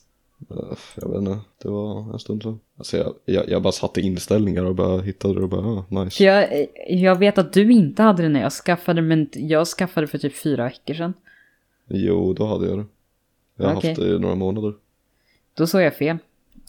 eh, 0.49 0.77
Jag 0.95 1.09
vet 1.09 1.17
inte, 1.19 1.39
det 1.61 1.69
var 1.69 2.13
en 2.13 2.19
stund 2.19 2.43
sedan. 2.43 2.59
Alltså 2.77 2.97
jag, 2.97 3.13
jag, 3.25 3.49
jag 3.49 3.61
bara 3.61 3.71
satte 3.71 4.01
inställningar 4.01 4.65
och 4.65 4.75
bara 4.75 5.01
hittade 5.01 5.33
det 5.33 5.41
och 5.43 5.49
bara, 5.49 5.61
ah, 5.67 5.85
För 5.89 6.05
nice. 6.05 6.23
jag, 6.23 6.67
jag 6.89 7.19
vet 7.19 7.37
att 7.37 7.53
du 7.53 7.71
inte 7.71 8.03
hade 8.03 8.23
det 8.23 8.29
när 8.29 8.41
jag 8.41 8.51
skaffade 8.51 9.01
men 9.01 9.29
jag 9.33 9.67
skaffade 9.67 10.07
för 10.07 10.17
typ 10.17 10.35
fyra 10.35 10.63
veckor 10.63 10.93
sedan. 10.93 11.13
Jo, 11.87 12.33
då 12.33 12.45
hade 12.45 12.67
jag 12.69 12.77
det. 12.77 12.85
Jag 13.57 13.65
har 13.67 13.75
Okej. 13.75 13.89
haft 13.89 14.01
det 14.01 14.07
i 14.15 14.19
några 14.19 14.35
månader. 14.35 14.73
Då 15.53 15.67
såg 15.67 15.81
jag 15.81 15.95
fel. 15.95 16.17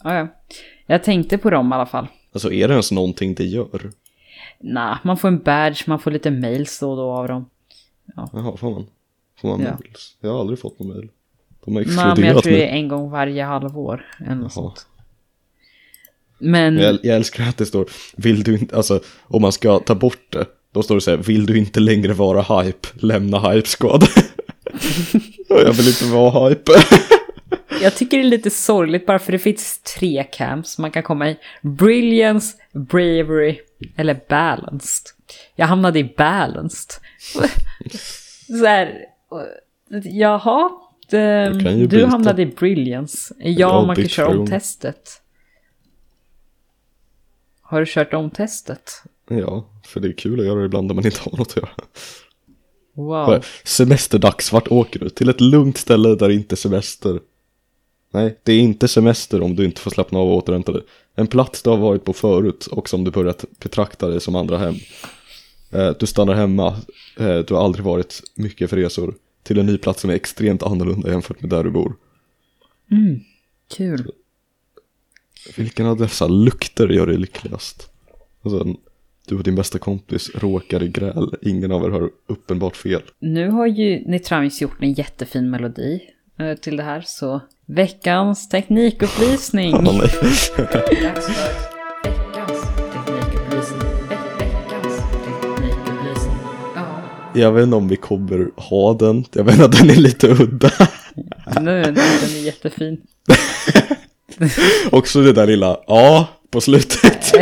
Ah, 0.03 0.13
ja. 0.17 0.27
Jag 0.85 1.03
tänkte 1.03 1.37
på 1.37 1.49
dem 1.49 1.71
i 1.71 1.75
alla 1.75 1.85
fall. 1.85 2.07
Alltså 2.31 2.51
är 2.51 2.67
det 2.67 2.73
ens 2.73 2.91
någonting 2.91 3.33
det 3.33 3.43
gör? 3.45 3.91
Nah, 4.59 4.97
man 5.03 5.17
får 5.17 5.27
en 5.27 5.39
badge, 5.43 5.83
man 5.87 5.99
får 5.99 6.11
lite 6.11 6.31
mails 6.31 6.79
då 6.79 6.91
och 6.91 6.97
då 6.97 7.11
av 7.11 7.27
dem. 7.27 7.49
Jaha, 8.15 8.57
får 8.57 8.71
man? 8.71 8.85
Får 9.41 9.47
man 9.49 9.61
Ja. 9.61 9.77
mails? 9.83 10.17
Jag 10.21 10.29
har 10.31 10.39
aldrig 10.39 10.59
fått 10.59 10.79
någon 10.79 10.87
mail. 10.97 11.09
De 11.67 11.75
har 11.75 11.83
Nej, 11.85 11.95
men 11.95 12.03
jag 12.05 12.07
exploderat 12.07 12.43
tror 12.43 12.53
det 12.53 12.69
är 12.69 12.71
en 12.71 12.87
gång 12.87 13.09
varje 13.09 13.43
halvår. 13.43 14.05
Eller 14.29 14.49
sånt. 14.49 14.87
Men, 16.37 16.77
Jag, 16.77 16.99
jag 17.03 17.15
älskar 17.15 17.43
att 17.43 17.57
det 17.57 17.65
står, 17.65 17.89
vill 18.17 18.43
du 18.43 18.57
inte, 18.57 18.75
alltså 18.75 18.99
om 19.23 19.41
man 19.41 19.51
ska 19.51 19.79
ta 19.79 19.95
bort 19.95 20.25
det, 20.29 20.45
då 20.71 20.83
står 20.83 20.95
det 20.95 21.01
så 21.01 21.11
här, 21.11 21.17
vill 21.17 21.45
du 21.45 21.57
inte 21.57 21.79
längre 21.79 22.13
vara 22.13 22.61
hype, 22.61 22.87
lämna 22.93 23.51
hype 23.51 23.67
squad. 23.67 24.03
jag 25.49 25.73
vill 25.73 25.87
inte 25.87 26.05
vara 26.05 26.49
hype. 26.49 26.71
jag 27.81 27.95
tycker 27.95 28.17
det 28.17 28.23
är 28.23 28.29
lite 28.29 28.49
sorgligt 28.49 29.05
bara 29.05 29.19
för 29.19 29.31
det 29.31 29.39
finns 29.39 29.79
tre 29.79 30.23
camps 30.23 30.77
man 30.77 30.91
kan 30.91 31.03
komma 31.03 31.29
i. 31.29 31.37
Brilliance, 31.61 32.57
Bravery 32.71 33.59
eller 33.95 34.19
Balanced. 34.29 35.05
Jag 35.55 35.67
hamnade 35.67 35.99
i 35.99 36.13
Balanced. 36.17 36.91
Så 38.59 38.65
här, 38.65 39.05
jaha. 40.03 40.86
Det, 41.09 41.49
Du 41.53 41.87
byta. 41.87 42.07
hamnade 42.07 42.41
i 42.41 42.45
Brilliance. 42.45 43.33
Ja, 43.39 43.85
man 43.85 43.95
kan 43.95 44.07
köra 44.07 44.39
om 44.39 44.47
testet. 44.47 45.21
Har 47.61 47.79
du 47.79 47.85
kört 47.85 48.13
om 48.13 48.29
testet? 48.29 48.91
ja, 49.29 49.65
för 49.85 49.99
det 49.99 50.07
är 50.07 50.13
kul 50.13 50.39
att 50.39 50.45
göra 50.45 50.59
det 50.59 50.65
ibland 50.65 50.87
när 50.87 50.95
man 50.95 51.05
inte 51.05 51.19
har 51.29 51.37
något 51.37 51.49
att 51.51 51.57
göra. 51.57 51.69
Wow. 52.93 53.45
Semesterdags, 53.63 54.51
vart 54.53 54.67
åker 54.67 54.99
du? 54.99 55.09
Till 55.09 55.29
ett 55.29 55.41
lugnt 55.41 55.77
ställe 55.77 56.15
där 56.15 56.27
det 56.27 56.33
inte 56.33 56.53
är 56.53 56.57
semester. 56.57 57.19
Nej, 58.13 58.37
det 58.43 58.53
är 58.53 58.59
inte 58.59 58.87
semester 58.87 59.41
om 59.41 59.55
du 59.55 59.65
inte 59.65 59.81
får 59.81 59.91
slappna 59.91 60.19
av 60.19 60.27
och 60.27 60.35
återhämta 60.35 60.71
dig. 60.71 60.81
En 61.15 61.27
plats 61.27 61.63
du 61.63 61.69
har 61.69 61.77
varit 61.77 62.03
på 62.05 62.13
förut 62.13 62.65
och 62.65 62.89
som 62.89 63.03
du 63.03 63.11
börjat 63.11 63.45
betrakta 63.59 64.07
dig 64.07 64.21
som 64.21 64.35
andra 64.35 64.57
hem. 64.57 64.75
Eh, 65.71 65.89
Du 65.99 66.05
stannar 66.05 66.33
hemma, 66.33 66.67
eh, 67.19 67.37
du 67.37 67.53
har 67.53 67.63
aldrig 67.63 67.85
varit 67.85 68.21
mycket 68.35 68.69
för 68.69 68.77
resor. 68.77 69.13
Till 69.47 69.59
en 69.59 69.65
ny 69.65 69.77
plats 69.77 70.01
som 70.01 70.09
är 70.09 70.13
extremt 70.13 70.63
annorlunda 70.63 71.09
jämfört 71.09 71.41
med 71.41 71.49
där 71.49 71.63
du 71.63 71.69
bor. 71.69 71.95
Mm, 72.91 73.19
kul. 73.77 74.11
Vilken 75.57 75.85
av 75.85 75.97
dessa 75.97 76.27
lukter 76.27 76.87
gör 76.87 77.07
dig 77.07 77.17
lyckligast? 77.17 77.89
Och 78.41 78.51
sen, 78.51 78.77
du 79.27 79.35
och 79.35 79.43
din 79.43 79.55
bästa 79.55 79.79
kompis 79.79 80.31
råkar 80.35 80.83
i 80.83 80.87
gräl, 80.87 81.35
ingen 81.41 81.71
av 81.71 81.83
er 81.83 81.89
har 81.89 82.09
uppenbart 82.27 82.75
fel. 82.75 83.01
Nu 83.19 83.49
har 83.49 83.67
ju 83.67 83.99
Nitramis 84.05 84.61
gjort 84.61 84.81
en 84.83 84.93
jättefin 84.93 85.49
melodi 85.49 86.01
eh, 86.39 86.53
till 86.53 86.77
det 86.77 86.83
här, 86.83 87.01
så 87.05 87.41
veckans 87.65 88.49
teknikupplysning. 88.49 89.71
Ja, 89.71 90.07
Jag 97.37 97.51
vet 97.51 97.63
inte 97.63 97.75
om 97.75 97.87
vi 97.87 97.95
kommer 97.95 98.49
ha 98.55 98.93
den, 98.93 99.25
jag 99.33 99.43
vet 99.43 99.59
att 99.59 99.71
den 99.71 99.89
är 99.89 99.95
lite 99.95 100.27
udda. 100.27 100.71
Nu, 101.61 101.81
den 101.83 101.97
är 101.97 102.45
jättefin. 102.45 103.01
Också 104.91 105.21
det 105.21 105.33
där 105.33 105.47
lilla 105.47 105.79
ja 105.87 106.27
på 106.51 106.61
slutet. 106.61 107.33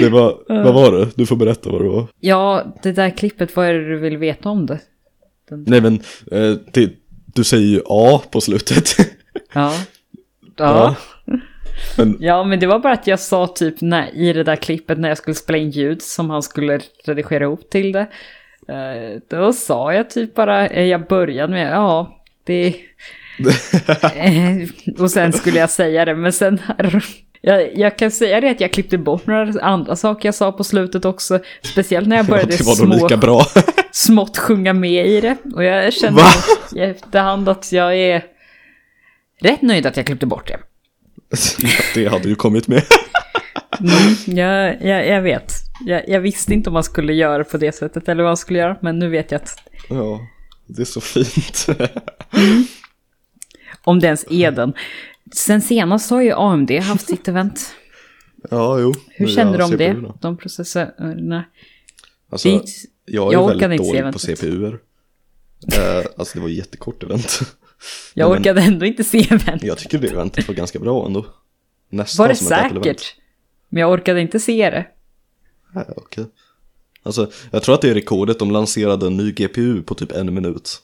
Det 0.00 0.08
var, 0.08 0.38
vad 0.48 0.74
var 0.74 0.92
det? 0.92 1.08
Du 1.14 1.26
får 1.26 1.36
berätta 1.36 1.70
vad 1.70 1.80
det 1.82 1.88
var. 1.88 2.06
Ja, 2.20 2.76
det 2.82 2.92
där 2.92 3.10
klippet, 3.10 3.56
vad 3.56 3.66
är 3.66 3.72
det 3.72 3.88
du 3.88 3.98
vill 3.98 4.16
veta 4.16 4.48
om 4.48 4.66
det? 4.66 4.80
Den, 5.50 5.64
Nej 5.68 5.80
men, 5.80 5.94
eh, 6.32 6.56
det, 6.72 6.90
du 7.34 7.44
säger 7.44 7.66
ju 7.66 7.82
ja 7.84 8.22
på 8.30 8.40
slutet. 8.40 8.96
ja. 9.52 9.74
Ja. 10.56 10.94
Men 11.96 12.16
Ja, 12.20 12.44
men 12.44 12.60
det 12.60 12.66
var 12.66 12.78
bara 12.78 12.92
att 12.92 13.06
jag 13.06 13.20
sa 13.20 13.46
typ 13.46 13.80
när, 13.80 14.14
i 14.14 14.32
det 14.32 14.42
där 14.44 14.56
klippet 14.56 14.98
när 14.98 15.08
jag 15.08 15.18
skulle 15.18 15.34
spela 15.34 15.58
in 15.58 15.70
ljud 15.70 16.02
som 16.02 16.30
han 16.30 16.42
skulle 16.42 16.80
redigera 17.04 17.44
ihop 17.44 17.70
till 17.70 17.92
det. 17.92 18.06
Eh, 18.68 19.20
Då 19.28 19.52
sa 19.52 19.94
jag 19.94 20.10
typ 20.10 20.34
bara, 20.34 20.66
eh, 20.66 20.84
jag 20.84 21.06
började 21.06 21.52
med, 21.52 21.72
ja, 21.72 22.22
det... 22.44 22.74
Eh, 24.14 24.68
och 24.98 25.10
sen 25.10 25.32
skulle 25.32 25.58
jag 25.58 25.70
säga 25.70 26.04
det, 26.04 26.14
men 26.14 26.32
sen... 26.32 26.60
Jag, 27.42 27.76
jag 27.78 27.98
kan 27.98 28.10
säga 28.10 28.40
det 28.40 28.50
att 28.50 28.60
jag 28.60 28.72
klippte 28.72 28.98
bort 28.98 29.26
några 29.26 29.60
andra 29.62 29.96
saker 29.96 30.28
jag 30.28 30.34
sa 30.34 30.52
på 30.52 30.64
slutet 30.64 31.04
också. 31.04 31.38
Speciellt 31.62 32.08
när 32.08 32.16
jag 32.16 32.26
började 32.26 32.56
nog 32.64 32.76
små, 32.76 33.42
smått 33.92 34.38
sjunga 34.38 34.72
med 34.72 35.06
i 35.06 35.20
det. 35.20 35.36
Och 35.54 35.64
jag 35.64 35.92
kände 35.92 36.22
Va? 36.22 36.28
i 36.76 36.80
efterhand 36.80 37.48
att 37.48 37.72
jag 37.72 37.96
är 37.96 38.24
rätt 39.40 39.62
nöjd 39.62 39.86
att 39.86 39.96
jag 39.96 40.06
klippte 40.06 40.26
bort 40.26 40.48
det. 40.48 40.58
det 41.94 42.06
hade 42.08 42.28
ju 42.28 42.34
kommit 42.34 42.68
med. 42.68 42.82
Mm, 43.80 44.36
jag, 44.38 44.82
jag, 44.82 45.06
jag 45.06 45.22
vet. 45.22 45.52
Jag, 45.86 46.08
jag 46.08 46.20
visste 46.20 46.54
inte 46.54 46.70
om 46.70 46.74
man 46.74 46.84
skulle 46.84 47.12
göra 47.12 47.44
på 47.44 47.56
det 47.58 47.72
sättet 47.72 48.08
eller 48.08 48.22
vad 48.22 48.30
man 48.30 48.36
skulle 48.36 48.58
göra, 48.58 48.76
men 48.82 48.98
nu 48.98 49.08
vet 49.08 49.30
jag 49.30 49.40
att 49.40 49.58
Ja, 49.88 50.20
det 50.66 50.82
är 50.82 50.86
så 50.86 51.00
fint. 51.00 51.66
om 53.84 54.00
det 54.00 54.06
ens 54.06 54.24
är 54.30 54.50
den. 54.50 54.72
Sen 55.34 55.60
senast 55.62 56.10
har 56.10 56.20
ju 56.22 56.32
AMD 56.32 56.70
haft 56.70 57.06
sitt 57.08 57.28
event. 57.28 57.74
Ja, 58.50 58.78
jo. 58.78 58.94
Hur 59.08 59.26
kände 59.26 59.58
du 59.58 59.64
om 59.64 59.76
det? 59.76 59.96
De 60.20 60.36
processorerna. 60.36 61.44
Alltså, 62.30 62.48
Det- 62.48 62.64
jag 63.04 63.28
är 63.28 63.32
jag 63.32 63.58
väldigt 63.58 63.78
dålig 63.80 64.12
på. 64.12 64.18
CPUer. 64.18 64.78
Eh, 65.72 66.04
alltså 66.16 66.38
det 66.38 66.42
var 66.42 66.48
ett 66.48 66.54
jättekort 66.56 67.02
event. 67.02 67.40
Jag 68.14 68.30
Men- 68.30 68.38
orkade 68.38 68.60
ändå 68.62 68.86
inte 68.86 69.04
se 69.04 69.18
event. 69.30 69.62
Jag 69.62 69.78
tycker 69.78 69.98
det 69.98 70.08
eventet 70.08 70.48
var 70.48 70.54
ganska 70.54 70.78
bra 70.78 71.06
ändå. 71.06 71.26
Nästan 71.90 72.24
Var 72.24 72.28
det 72.28 72.34
säkert? 72.34 73.16
Men 73.68 73.80
jag 73.80 73.90
orkade 73.92 74.20
inte 74.20 74.40
se 74.40 74.70
det. 74.70 74.86
Ja, 75.74 75.84
okej. 75.96 76.24
Alltså, 77.02 77.30
jag 77.50 77.62
tror 77.62 77.74
att 77.74 77.80
det 77.80 77.90
är 77.90 77.94
rekordet. 77.94 78.38
De 78.38 78.50
lanserade 78.50 79.06
en 79.06 79.16
ny 79.16 79.32
GPU 79.32 79.82
på 79.82 79.94
typ 79.94 80.12
en 80.12 80.34
minut. 80.34 80.78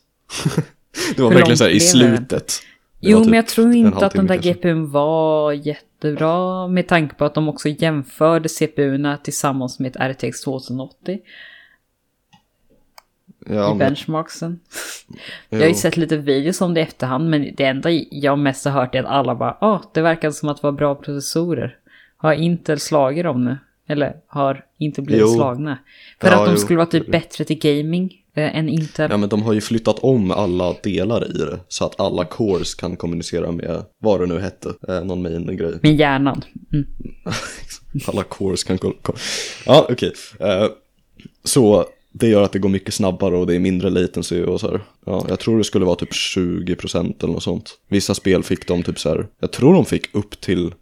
det 1.17 1.23
var 1.23 1.29
Hur 1.29 1.37
verkligen 1.37 1.59
så 1.59 1.65
här 1.65 1.71
i 1.71 1.81
slutet. 1.81 2.53
Jo, 3.00 3.12
var 3.19 3.19
men 3.19 3.26
typ 3.29 3.35
jag 3.35 3.47
tror 3.47 3.75
inte 3.75 4.07
att 4.07 4.12
den 4.12 4.26
där. 4.26 4.37
GPUn 4.37 4.91
var 4.91 5.53
jättebra 5.53 6.69
med 6.69 6.88
tanke 6.88 7.15
på 7.15 7.25
att 7.25 7.35
de 7.35 7.49
också 7.49 7.69
jämförde 7.69 8.49
CPUerna 8.49 9.17
tillsammans 9.17 9.79
med 9.79 9.97
ett 9.97 10.17
RTX 10.17 10.41
2080 10.41 11.19
Ja, 13.50 13.75
i 13.75 13.79
benchmarksen. 13.79 14.61
Jag 15.49 15.59
har 15.61 15.67
ju 15.67 15.75
sett 15.75 15.97
lite 15.97 16.17
videos 16.17 16.61
om 16.61 16.75
det 16.75 16.81
i 16.81 16.83
efterhand, 16.83 17.31
men 17.31 17.55
det 17.57 17.65
enda 17.65 17.91
jag 18.11 18.38
mest 18.38 18.65
har 18.65 18.73
hört 18.73 18.95
är 18.95 19.00
att 19.00 19.07
alla 19.07 19.35
bara 19.35 19.57
ah, 19.61 19.81
det 19.95 20.00
verkar 20.03 20.31
som 20.31 20.49
att 20.49 20.57
det 20.57 20.67
var 20.67 20.73
bra 20.73 20.95
processorer. 20.95 21.76
Har 22.17 22.33
Intel 22.33 22.81
slagit 22.81 23.25
dem 23.25 23.45
nu? 23.45 23.59
Eller 23.88 24.17
har 24.26 24.65
inte 24.79 25.03
blivit 25.03 25.23
Jo. 25.26 25.35
slagna? 25.35 25.79
För 26.21 26.29
Ja, 26.29 26.35
att 26.41 26.47
de 26.47 26.50
jo. 26.53 26.59
skulle 26.59 26.76
vara 26.76 26.87
typ 26.87 27.11
bättre 27.12 27.45
till 27.45 27.59
gaming 27.59 28.12
eh, 28.35 28.57
än 28.59 28.69
Intel. 28.69 29.11
Ja 29.11 29.17
men 29.17 29.29
de 29.29 29.43
har 29.43 29.53
ju 29.53 29.61
flyttat 29.61 29.99
om 29.99 30.31
alla 30.31 30.75
delar 30.83 31.25
i 31.31 31.38
det 31.38 31.59
så 31.69 31.85
att 31.85 32.00
alla 32.00 32.25
cores 32.25 32.75
kan 32.75 32.97
kommunicera 32.97 33.53
med 33.53 33.83
vad 33.99 34.21
det 34.21 34.26
nu 34.26 34.38
hette, 34.41 34.73
eh, 34.88 35.05
någon 35.05 35.23
main 35.23 35.57
grej. 35.57 35.75
Med 35.83 35.97
hjärnan. 35.97 36.43
Mm. 36.73 36.87
Alla 38.07 38.23
cores 38.23 38.65
kan 38.65 38.79
ko- 38.79 38.93
ko- 39.03 39.12
Ja 39.67 39.87
okej. 39.91 40.12
Eh, 40.41 40.67
så 41.45 41.85
det 42.18 42.28
gör 42.28 42.42
att 42.42 42.52
det 42.52 42.58
går 42.58 42.68
mycket 42.68 42.94
snabbare 42.94 43.37
och 43.37 43.46
det 43.46 43.54
är 43.54 43.58
mindre 43.58 43.90
latency 43.90 44.42
och 44.42 44.61
så 44.61 44.70
här. 44.70 44.80
Ja, 45.06 45.26
jag 45.28 45.40
tror 45.40 45.58
det 45.58 45.64
skulle 45.64 45.85
vara 45.85 45.96
typ 45.96 46.12
20% 46.12 47.25
eller 47.25 47.32
något 47.32 47.42
sånt. 47.42 47.78
Vissa 47.88 48.14
spel 48.14 48.42
fick 48.42 48.66
de 48.66 48.82
typ 48.82 48.99
så 48.99 49.08
här, 49.08 49.26
jag 49.40 49.52
tror 49.52 49.75
de 49.75 49.85
fick 49.85 50.14
upp 50.14 50.40
till 50.40 50.75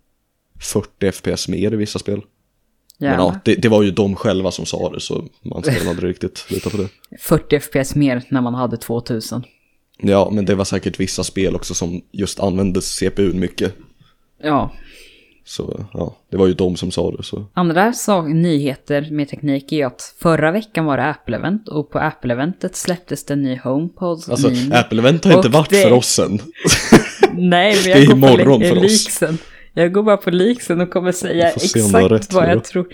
40 0.61 1.13
FPS 1.13 1.49
mer 1.49 1.73
i 1.73 1.77
vissa 1.77 1.99
spel. 1.99 2.21
Men 2.99 3.13
ja, 3.13 3.41
det, 3.45 3.55
det 3.55 3.69
var 3.69 3.83
ju 3.83 3.91
de 3.91 4.17
själva 4.17 4.51
som 4.51 4.67
sa 4.67 4.91
det 4.91 5.01
så 5.01 5.25
man 5.43 5.63
ska 5.63 5.73
väl 5.73 5.89
aldrig 5.89 6.11
riktigt 6.11 6.47
lita 6.51 6.71
på 6.71 6.77
det. 6.77 6.89
40 7.21 7.61
FPS 7.61 7.95
mer 7.95 8.23
när 8.29 8.41
man 8.41 8.55
hade 8.55 8.77
2000. 8.77 9.45
Ja, 9.99 10.31
men 10.33 10.45
det 10.45 10.55
var 10.55 10.65
säkert 10.65 11.01
vissa 11.01 11.25
spel 11.25 11.57
också 11.57 11.75
som 11.75 12.03
just 12.13 12.41
använde 12.41 12.81
CPU 12.83 13.33
mycket. 13.33 13.75
Ja. 14.43 14.73
Så 15.47 15.87
ja, 15.93 16.17
det 16.31 16.37
var 16.37 16.47
ju 16.47 16.55
de 16.55 16.77
som 16.77 16.91
sa 16.91 17.11
det 17.11 17.23
så. 17.23 17.45
Andra 17.55 17.93
sak, 17.93 18.29
nyheter 18.29 19.09
med 19.11 19.29
teknik 19.29 19.73
är 19.73 19.77
ju 19.77 19.83
att 19.83 20.15
förra 20.19 20.51
veckan 20.53 20.85
var 20.85 20.97
det 20.97 21.03
Apple-event 21.03 21.69
och 21.69 21.91
på 21.91 21.99
Apple-eventet 21.99 22.77
släpptes 22.77 23.25
det 23.25 23.35
en 23.35 23.43
ny 23.43 23.57
HomePod 23.59 24.23
Alltså. 24.31 24.49
Apple-event 24.49 25.25
har 25.25 25.37
inte 25.37 25.49
varit 25.49 25.71
det- 25.71 25.83
för 25.83 25.93
oss 25.93 26.19
än. 26.19 26.39
Nej, 27.33 27.75
men 27.75 27.85
Det 27.85 27.91
jag 27.91 27.99
är 28.01 28.07
går 28.07 28.13
på 28.13 28.19
imorgon 28.19 28.61
li- 28.61 28.69
för 28.69 28.85
oss. 28.85 29.21
Jag 29.77 29.93
går 29.93 30.03
bara 30.03 30.17
på 30.17 30.31
leaksen 30.31 30.81
och 30.81 30.91
kommer 30.91 31.13
säga 31.13 31.49
exakt 31.51 32.33
vad 32.33 32.49
jag. 32.51 32.65
tror. 32.65 32.87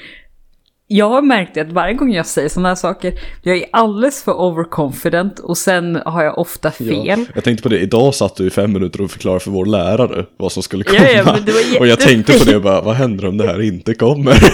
Jag 0.92 1.08
har 1.08 1.22
märkt 1.22 1.56
att 1.56 1.72
varje 1.72 1.94
gång 1.94 2.12
jag 2.12 2.26
säger 2.26 2.48
sådana 2.48 2.68
här 2.68 2.74
saker, 2.74 3.12
jag 3.42 3.56
är 3.56 3.64
alldeles 3.72 4.22
för 4.22 4.32
overconfident 4.40 5.38
och 5.38 5.58
sen 5.58 6.00
har 6.06 6.22
jag 6.24 6.38
ofta 6.38 6.70
fel. 6.70 7.06
Ja, 7.06 7.16
jag 7.34 7.44
tänkte 7.44 7.62
på 7.62 7.68
det, 7.68 7.78
idag 7.78 8.14
satt 8.14 8.36
du 8.36 8.46
i 8.46 8.50
fem 8.50 8.72
minuter 8.72 9.00
och 9.02 9.10
förklarade 9.10 9.40
för 9.40 9.50
vår 9.50 9.66
lärare 9.66 10.26
vad 10.36 10.52
som 10.52 10.62
skulle 10.62 10.84
komma. 10.84 10.98
Ja, 11.02 11.36
ja, 11.72 11.78
och 11.80 11.86
jag 11.86 12.00
tänkte 12.00 12.38
på 12.38 12.44
det 12.44 12.56
och 12.56 12.62
bara, 12.62 12.80
vad 12.80 12.94
händer 12.94 13.28
om 13.28 13.36
det 13.36 13.46
här 13.46 13.62
inte 13.62 13.94
kommer? 13.94 14.34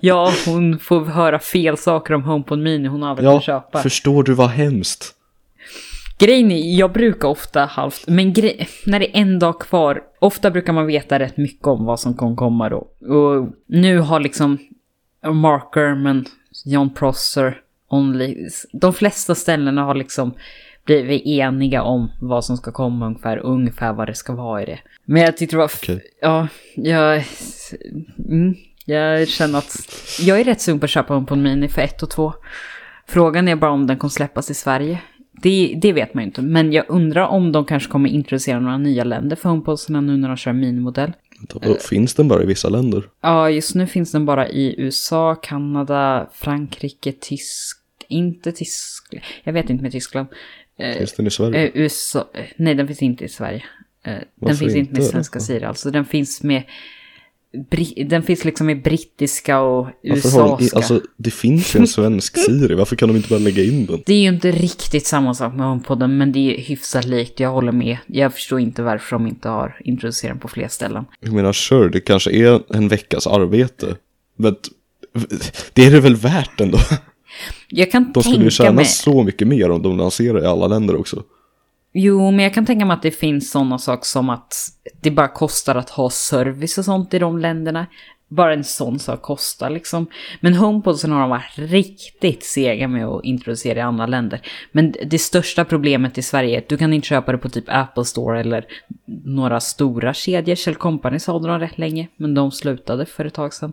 Ja, 0.00 0.32
hon 0.46 0.78
får 0.78 1.00
höra 1.04 1.38
fel 1.38 1.76
saker 1.76 2.14
om 2.14 2.22
HomePod 2.22 2.58
Mini 2.58 2.88
hon 2.88 3.02
aldrig 3.02 3.26
kan 3.26 3.34
ja, 3.34 3.40
köpa. 3.40 3.82
förstår 3.82 4.22
du 4.22 4.32
vad 4.34 4.48
hemskt? 4.48 5.14
Grejen 6.18 6.50
är, 6.50 6.78
jag 6.78 6.92
brukar 6.92 7.28
ofta 7.28 7.64
halvt, 7.64 8.04
men 8.06 8.32
gre- 8.34 8.66
när 8.86 8.98
det 9.00 9.16
är 9.16 9.20
en 9.20 9.38
dag 9.38 9.60
kvar, 9.60 10.00
ofta 10.18 10.50
brukar 10.50 10.72
man 10.72 10.86
veta 10.86 11.18
rätt 11.18 11.36
mycket 11.36 11.66
om 11.66 11.84
vad 11.84 12.00
som 12.00 12.14
kommer 12.14 12.36
komma 12.36 12.68
då. 12.68 12.76
Och 13.16 13.48
nu 13.68 13.98
har 13.98 14.20
liksom 14.20 14.58
Mark 15.22 15.72
Gurman, 15.72 16.24
John 16.64 16.94
Prosser, 16.94 17.60
Only, 17.88 18.48
de 18.72 18.92
flesta 18.92 19.34
ställena 19.34 19.82
har 19.82 19.94
liksom 19.94 20.34
blivit 20.84 21.26
eniga 21.26 21.82
om 21.82 22.10
vad 22.20 22.44
som 22.44 22.56
ska 22.56 22.72
komma 22.72 23.06
ungefär, 23.06 23.38
ungefär 23.38 23.92
vad 23.92 24.06
det 24.06 24.14
ska 24.14 24.32
vara 24.32 24.62
i 24.62 24.66
det. 24.66 24.78
Men 25.04 25.22
jag 25.22 25.36
tyckte 25.36 25.56
det 25.56 25.58
var, 25.58 25.70
Okej. 25.82 26.02
ja, 26.20 26.48
jag, 26.74 27.24
mm, 28.28 28.54
jag 28.84 29.28
känner 29.28 29.58
att 29.58 29.76
jag 30.20 30.40
är 30.40 30.44
rätt 30.44 30.60
sugen 30.60 30.80
på 30.80 30.84
att 30.84 30.90
köpa 30.90 31.14
en 31.14 31.26
på 31.26 31.34
en 31.34 31.42
Mini 31.42 31.68
för 31.68 31.82
ett 31.82 32.02
och 32.02 32.10
två. 32.10 32.32
Frågan 33.06 33.48
är 33.48 33.56
bara 33.56 33.70
om 33.70 33.86
den 33.86 33.98
kommer 33.98 34.10
släppas 34.10 34.50
i 34.50 34.54
Sverige. 34.54 34.98
Det, 35.42 35.78
det 35.82 35.92
vet 35.92 36.14
man 36.14 36.22
ju 36.22 36.26
inte, 36.26 36.42
men 36.42 36.72
jag 36.72 36.84
undrar 36.88 37.26
om 37.26 37.52
de 37.52 37.64
kanske 37.64 37.90
kommer 37.90 38.08
introducera 38.08 38.60
några 38.60 38.78
nya 38.78 39.04
länder 39.04 39.36
för 39.36 39.48
HomePodsarna 39.48 40.00
nu 40.00 40.16
när 40.16 40.28
de 40.28 40.36
kör 40.36 40.52
minimodell. 40.52 41.12
Då 41.48 41.74
finns 41.74 42.14
den 42.14 42.28
bara 42.28 42.42
i 42.42 42.46
vissa 42.46 42.68
länder? 42.68 43.08
Ja, 43.20 43.50
just 43.50 43.74
nu 43.74 43.86
finns 43.86 44.12
den 44.12 44.24
bara 44.26 44.48
i 44.48 44.74
USA, 44.78 45.34
Kanada, 45.34 46.30
Frankrike, 46.34 47.12
Tysk... 47.12 47.78
Inte 48.08 48.52
Tyskland. 48.52 49.24
Jag 49.44 49.52
vet 49.52 49.70
inte 49.70 49.82
med 49.82 49.92
Tyskland. 49.92 50.28
Eh, 50.78 50.96
Finns 50.98 51.12
den 51.12 51.26
i 51.26 51.30
Sverige? 51.30 51.64
eh, 51.66 51.70
USA... 51.74 52.28
eh, 52.34 52.44
Nej, 52.56 52.74
den 52.74 52.86
finns 52.86 53.02
inte 53.02 53.24
i 53.24 53.28
Sverige. 53.28 53.64
Eh, 54.04 54.12
den 54.12 54.24
Varför 54.34 54.56
finns 54.56 54.74
inte 54.74 54.92
med 54.92 55.04
svenska 55.04 55.40
sidor. 55.40 55.66
Alltså 55.66 55.90
den 55.90 56.04
finns 56.04 56.42
med 56.42 56.62
den 58.06 58.22
finns 58.22 58.44
liksom 58.44 58.70
i 58.70 58.74
brittiska 58.74 59.60
och 59.60 59.88
USA-ska. 60.02 60.76
alltså, 60.76 61.00
det 61.16 61.30
finns 61.30 61.74
ju 61.74 61.80
en 61.80 61.86
svensk 61.86 62.38
Siri, 62.38 62.74
varför 62.74 62.96
kan 62.96 63.08
de 63.08 63.16
inte 63.16 63.28
bara 63.28 63.38
lägga 63.38 63.64
in 63.64 63.86
den? 63.86 64.02
Det 64.06 64.14
är 64.14 64.18
ju 64.18 64.28
inte 64.28 64.50
riktigt 64.50 65.06
samma 65.06 65.34
sak 65.34 65.54
med 65.54 65.66
HomePodden, 65.66 66.18
men 66.18 66.32
det 66.32 66.38
är 66.38 66.62
hyfsat 66.62 67.04
likt. 67.04 67.40
Jag 67.40 67.50
håller 67.50 67.72
med. 67.72 67.96
Jag 68.06 68.34
förstår 68.34 68.60
inte 68.60 68.82
varför 68.82 69.16
de 69.16 69.26
inte 69.26 69.48
har 69.48 69.76
introducerat 69.84 70.34
den 70.34 70.40
på 70.40 70.48
fler 70.48 70.68
ställen. 70.68 71.04
Jag 71.20 71.32
menar, 71.32 71.52
sure, 71.52 71.88
det 71.88 72.00
kanske 72.00 72.30
är 72.30 72.76
en 72.76 72.88
veckas 72.88 73.26
arbete. 73.26 73.96
Men 74.36 74.56
det 75.72 75.86
är 75.86 75.90
det 75.90 76.00
väl 76.00 76.16
värt 76.16 76.60
ändå? 76.60 76.78
Jag 77.68 77.90
kan 77.90 78.12
De 78.12 78.22
skulle 78.22 78.44
ju 78.44 78.50
tjäna 78.50 78.72
mig... 78.72 78.84
så 78.84 79.22
mycket 79.22 79.48
mer 79.48 79.70
om 79.70 79.82
de 79.82 79.98
lanserar 79.98 80.42
i 80.42 80.46
alla 80.46 80.66
länder 80.66 80.96
också. 80.96 81.22
Jo, 81.92 82.30
men 82.30 82.42
jag 82.42 82.54
kan 82.54 82.66
tänka 82.66 82.84
mig 82.84 82.94
att 82.94 83.02
det 83.02 83.10
finns 83.10 83.50
sådana 83.50 83.78
saker 83.78 84.04
som 84.04 84.30
att 84.30 84.54
det 85.00 85.10
bara 85.10 85.28
kostar 85.28 85.74
att 85.74 85.90
ha 85.90 86.10
service 86.10 86.78
och 86.78 86.84
sånt 86.84 87.14
i 87.14 87.18
de 87.18 87.38
länderna. 87.38 87.86
Bara 88.28 88.54
en 88.54 88.64
sån 88.64 88.98
sak 88.98 89.22
kostar 89.22 89.70
liksom. 89.70 90.06
Men 90.40 90.54
HomePodsen 90.54 91.12
har 91.12 91.20
de 91.20 91.30
varit 91.30 91.58
riktigt 91.70 92.44
sega 92.44 92.88
med 92.88 93.06
att 93.06 93.24
introducera 93.24 93.78
i 93.78 93.82
andra 93.82 94.06
länder. 94.06 94.40
Men 94.72 94.94
det 95.06 95.18
största 95.18 95.64
problemet 95.64 96.18
i 96.18 96.22
Sverige 96.22 96.56
är 96.56 96.58
att 96.58 96.68
du 96.68 96.76
kan 96.76 96.92
inte 96.92 97.08
köpa 97.08 97.32
det 97.32 97.38
på 97.38 97.48
typ 97.48 97.64
Apple 97.68 98.04
Store 98.04 98.40
eller 98.40 98.64
några 99.24 99.60
stora 99.60 100.14
kedjor. 100.14 100.54
Shell 100.54 100.74
Company 100.74 101.18
sålde 101.18 101.48
de 101.48 101.58
rätt 101.58 101.78
länge, 101.78 102.08
men 102.16 102.34
de 102.34 102.50
slutade 102.50 103.06
för 103.06 103.24
ett 103.24 103.34
tag 103.34 103.54
sedan. 103.54 103.72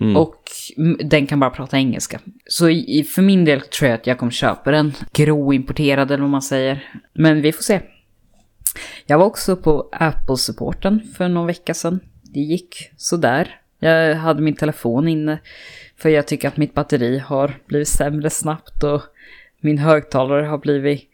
Mm. 0.00 0.16
Och 0.16 0.42
den 1.04 1.26
kan 1.26 1.40
bara 1.40 1.50
prata 1.50 1.76
engelska. 1.76 2.20
Så 2.46 2.68
i, 2.68 3.04
för 3.04 3.22
min 3.22 3.44
del 3.44 3.60
tror 3.60 3.90
jag 3.90 3.98
att 3.98 4.06
jag 4.06 4.18
kommer 4.18 4.32
köpa 4.32 4.70
den. 4.70 4.92
Gråimporterad 5.12 6.10
eller 6.10 6.22
vad 6.22 6.30
man 6.30 6.42
säger. 6.42 6.90
Men 7.12 7.42
vi 7.42 7.52
får 7.52 7.62
se. 7.62 7.80
Jag 9.06 9.18
var 9.18 9.26
också 9.26 9.56
på 9.56 9.88
Apple-supporten 9.92 11.00
för 11.16 11.28
någon 11.28 11.46
vecka 11.46 11.74
sedan. 11.74 12.00
Det 12.22 12.40
gick 12.40 12.90
sådär. 12.96 13.60
Jag 13.78 14.14
hade 14.14 14.42
min 14.42 14.56
telefon 14.56 15.08
inne. 15.08 15.38
För 15.96 16.08
jag 16.08 16.26
tycker 16.26 16.48
att 16.48 16.56
mitt 16.56 16.74
batteri 16.74 17.18
har 17.18 17.58
blivit 17.66 17.88
sämre 17.88 18.30
snabbt. 18.30 18.84
Och 18.84 19.02
min 19.60 19.78
högtalare 19.78 20.46
har 20.46 20.58
blivit 20.58 21.10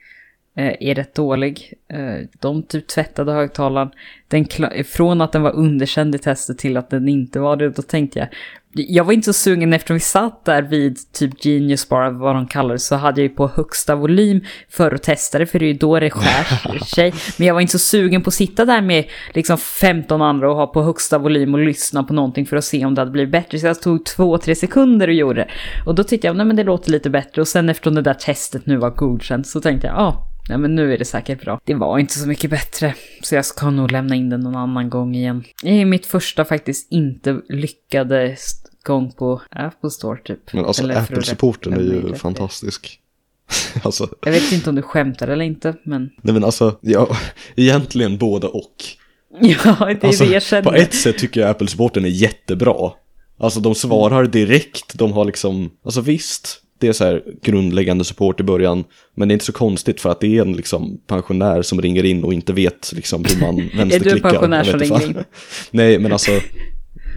eh, 0.57 0.77
är 0.81 0.95
rätt 0.95 1.15
dålig. 1.15 1.75
Eh, 1.89 2.19
de 2.41 2.63
typ 2.63 2.87
tvättade 2.87 3.33
högtalaren. 3.33 3.91
Den 4.33 4.47
från 4.85 5.21
att 5.21 5.33
den 5.33 5.43
var 5.43 5.57
underkänd 5.57 6.15
i 6.15 6.19
testet 6.19 6.59
till 6.59 6.77
att 6.77 6.91
den 6.91 7.09
inte 7.09 7.41
var 7.41 7.57
det. 7.57 7.71
Då 7.71 7.83
tänkte 7.83 8.19
jag, 8.19 8.29
jag 8.75 9.05
var 9.05 9.13
inte 9.13 9.25
så 9.25 9.33
sugen 9.33 9.73
eftersom 9.73 9.95
vi 9.95 10.01
satt 10.01 10.45
där 10.45 10.63
vid 10.63 11.13
typ 11.13 11.45
Genius 11.45 11.89
bara, 11.89 12.11
vad 12.11 12.35
de 12.35 12.47
kallar 12.47 12.73
det, 12.73 12.79
så 12.79 12.97
hade 12.97 13.21
jag 13.21 13.29
ju 13.29 13.35
på 13.35 13.49
högsta 13.49 13.95
volym 13.95 14.41
för 14.69 14.95
att 14.95 15.03
testa 15.03 15.39
det, 15.39 15.47
för 15.47 15.59
det 15.59 15.65
är 15.65 15.73
ju 15.73 15.79
då 15.79 16.01
det 16.01 16.11
skär 16.11 16.85
sig. 16.95 17.15
Men 17.39 17.47
jag 17.47 17.55
var 17.55 17.61
inte 17.61 17.73
så 17.73 17.79
sugen 17.79 18.23
på 18.23 18.29
att 18.29 18.35
sitta 18.35 18.65
där 18.65 18.83
med 18.83 19.05
liksom 19.35 19.59
15 19.59 20.23
andra 20.23 20.51
och 20.51 20.57
ha 20.57 20.67
på 20.67 20.83
högsta 20.83 21.19
volym 21.19 21.55
och 21.55 21.61
lyssna 21.61 22.05
på 22.05 22.15
någonting 22.15 22.47
för 22.47 22.57
att 22.57 22.65
se 22.65 22.85
om 22.85 22.95
det 22.95 23.01
hade 23.01 23.11
blivit 23.11 23.33
bättre. 23.33 23.59
Så 23.59 23.67
jag 23.67 23.83
tog 23.83 24.05
två, 24.05 24.39
tre 24.39 24.55
sekunder 24.55 25.09
och 25.09 25.15
gjorde 25.15 25.41
det. 25.41 25.49
Och 25.87 25.95
då 25.95 26.05
tyckte 26.05 26.27
jag, 26.27 26.37
nej 26.37 26.47
men 26.47 26.57
det 26.57 26.65
låter 26.65 26.91
lite 26.91 27.11
bättre. 27.11 27.41
Och 27.41 27.49
sen 27.49 27.69
eftersom 27.69 27.95
det 27.95 28.03
där 28.03 28.15
testet 28.15 28.67
nu 28.67 28.77
var 28.77 28.91
godkänt 28.91 29.47
så 29.47 29.61
tänkte 29.61 29.87
jag, 29.87 29.97
ja, 29.97 30.01
ah, 30.01 30.29
Ja 30.49 30.59
men 30.59 30.75
nu 30.75 30.95
är 30.95 30.99
det 30.99 31.05
säkert 31.05 31.45
bra. 31.45 31.61
Det 31.65 31.75
var 31.75 31.99
inte 31.99 32.19
så 32.19 32.29
mycket 32.29 32.51
bättre. 32.51 32.95
Så 33.23 33.35
jag 33.35 33.45
ska 33.45 33.71
nog 33.71 33.91
lämna 33.91 34.15
in 34.15 34.22
den 34.31 34.41
någon 34.41 34.57
annan 34.57 34.91
gång 34.91 35.15
igen. 35.15 35.45
Det 35.63 35.69
är 35.81 35.85
mitt 35.85 36.07
första 36.07 36.45
faktiskt 36.45 36.93
inte 36.93 37.41
lyckade 37.49 38.37
gång 38.85 39.13
på 39.13 39.43
Apple 39.51 39.91
Store 39.91 40.19
typ. 40.25 40.53
Men 40.53 40.65
alltså 40.65 40.93
Apple-supporten 40.93 41.73
är 41.73 41.81
ju 41.81 42.15
fantastisk. 42.15 42.99
alltså, 43.83 44.09
Jag 44.25 44.33
vet 44.33 44.53
inte 44.53 44.71
om 44.71 44.77
du 44.77 44.83
skämtar 44.83 45.29
eller 45.29 45.45
inte, 45.45 45.75
men 45.85 46.11
nej 46.23 46.35
men 46.35 46.45
alltså, 46.45 46.79
ja, 46.81 47.17
egentligen 47.57 48.19
både 48.19 48.47
och. 48.47 48.75
ja, 49.41 49.77
det 49.79 49.85
är 49.85 50.07
Alltså, 50.07 50.25
det 50.25 50.31
jag 50.31 50.43
känner. 50.43 50.63
på 50.63 50.73
ett 50.75 50.95
sätt 50.95 51.19
tycker 51.19 51.41
jag 51.41 51.51
Apple-supporten 51.51 52.05
är 52.05 52.09
jättebra. 52.09 52.93
Alltså 53.39 53.61
de 53.61 53.75
svarar 53.75 54.27
direkt, 54.27 54.99
de 54.99 55.13
har 55.13 55.25
liksom, 55.25 55.71
alltså 55.85 56.01
visst, 56.01 56.62
det 56.83 56.89
är 56.89 56.93
så 56.93 57.05
här 57.05 57.23
grundläggande 57.43 58.05
support 58.05 58.41
i 58.41 58.43
början, 58.43 58.85
men 59.15 59.29
det 59.29 59.33
är 59.33 59.35
inte 59.35 59.45
så 59.45 59.53
konstigt 59.53 60.01
för 60.01 60.11
att 60.11 60.21
det 60.21 60.39
är 60.39 60.43
en 60.43 60.53
liksom 60.53 61.01
pensionär 61.07 61.63
som 61.63 61.83
ringer 61.83 62.05
in 62.05 62.25
och 62.25 62.35
inte 62.35 62.53
vet 62.53 62.93
liksom 62.93 63.25
hur 63.25 63.41
man 63.41 63.57
vänsterklickar. 63.77 64.31
pensionär 64.31 64.65
Jag 64.65 64.79
vet 64.79 64.87
som 64.89 64.95
inte 64.97 65.07
ringer 65.07 65.15
fan. 65.15 65.25
Nej, 65.71 65.99
men 65.99 66.13
alltså, 66.13 66.31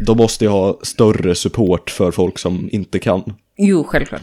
de 0.05 0.17
måste 0.17 0.45
ju 0.45 0.49
ha 0.51 0.79
större 0.83 1.35
support 1.35 1.89
för 1.89 2.11
folk 2.11 2.39
som 2.39 2.69
inte 2.71 2.99
kan. 2.99 3.33
Jo, 3.57 3.83
självklart. 3.83 4.21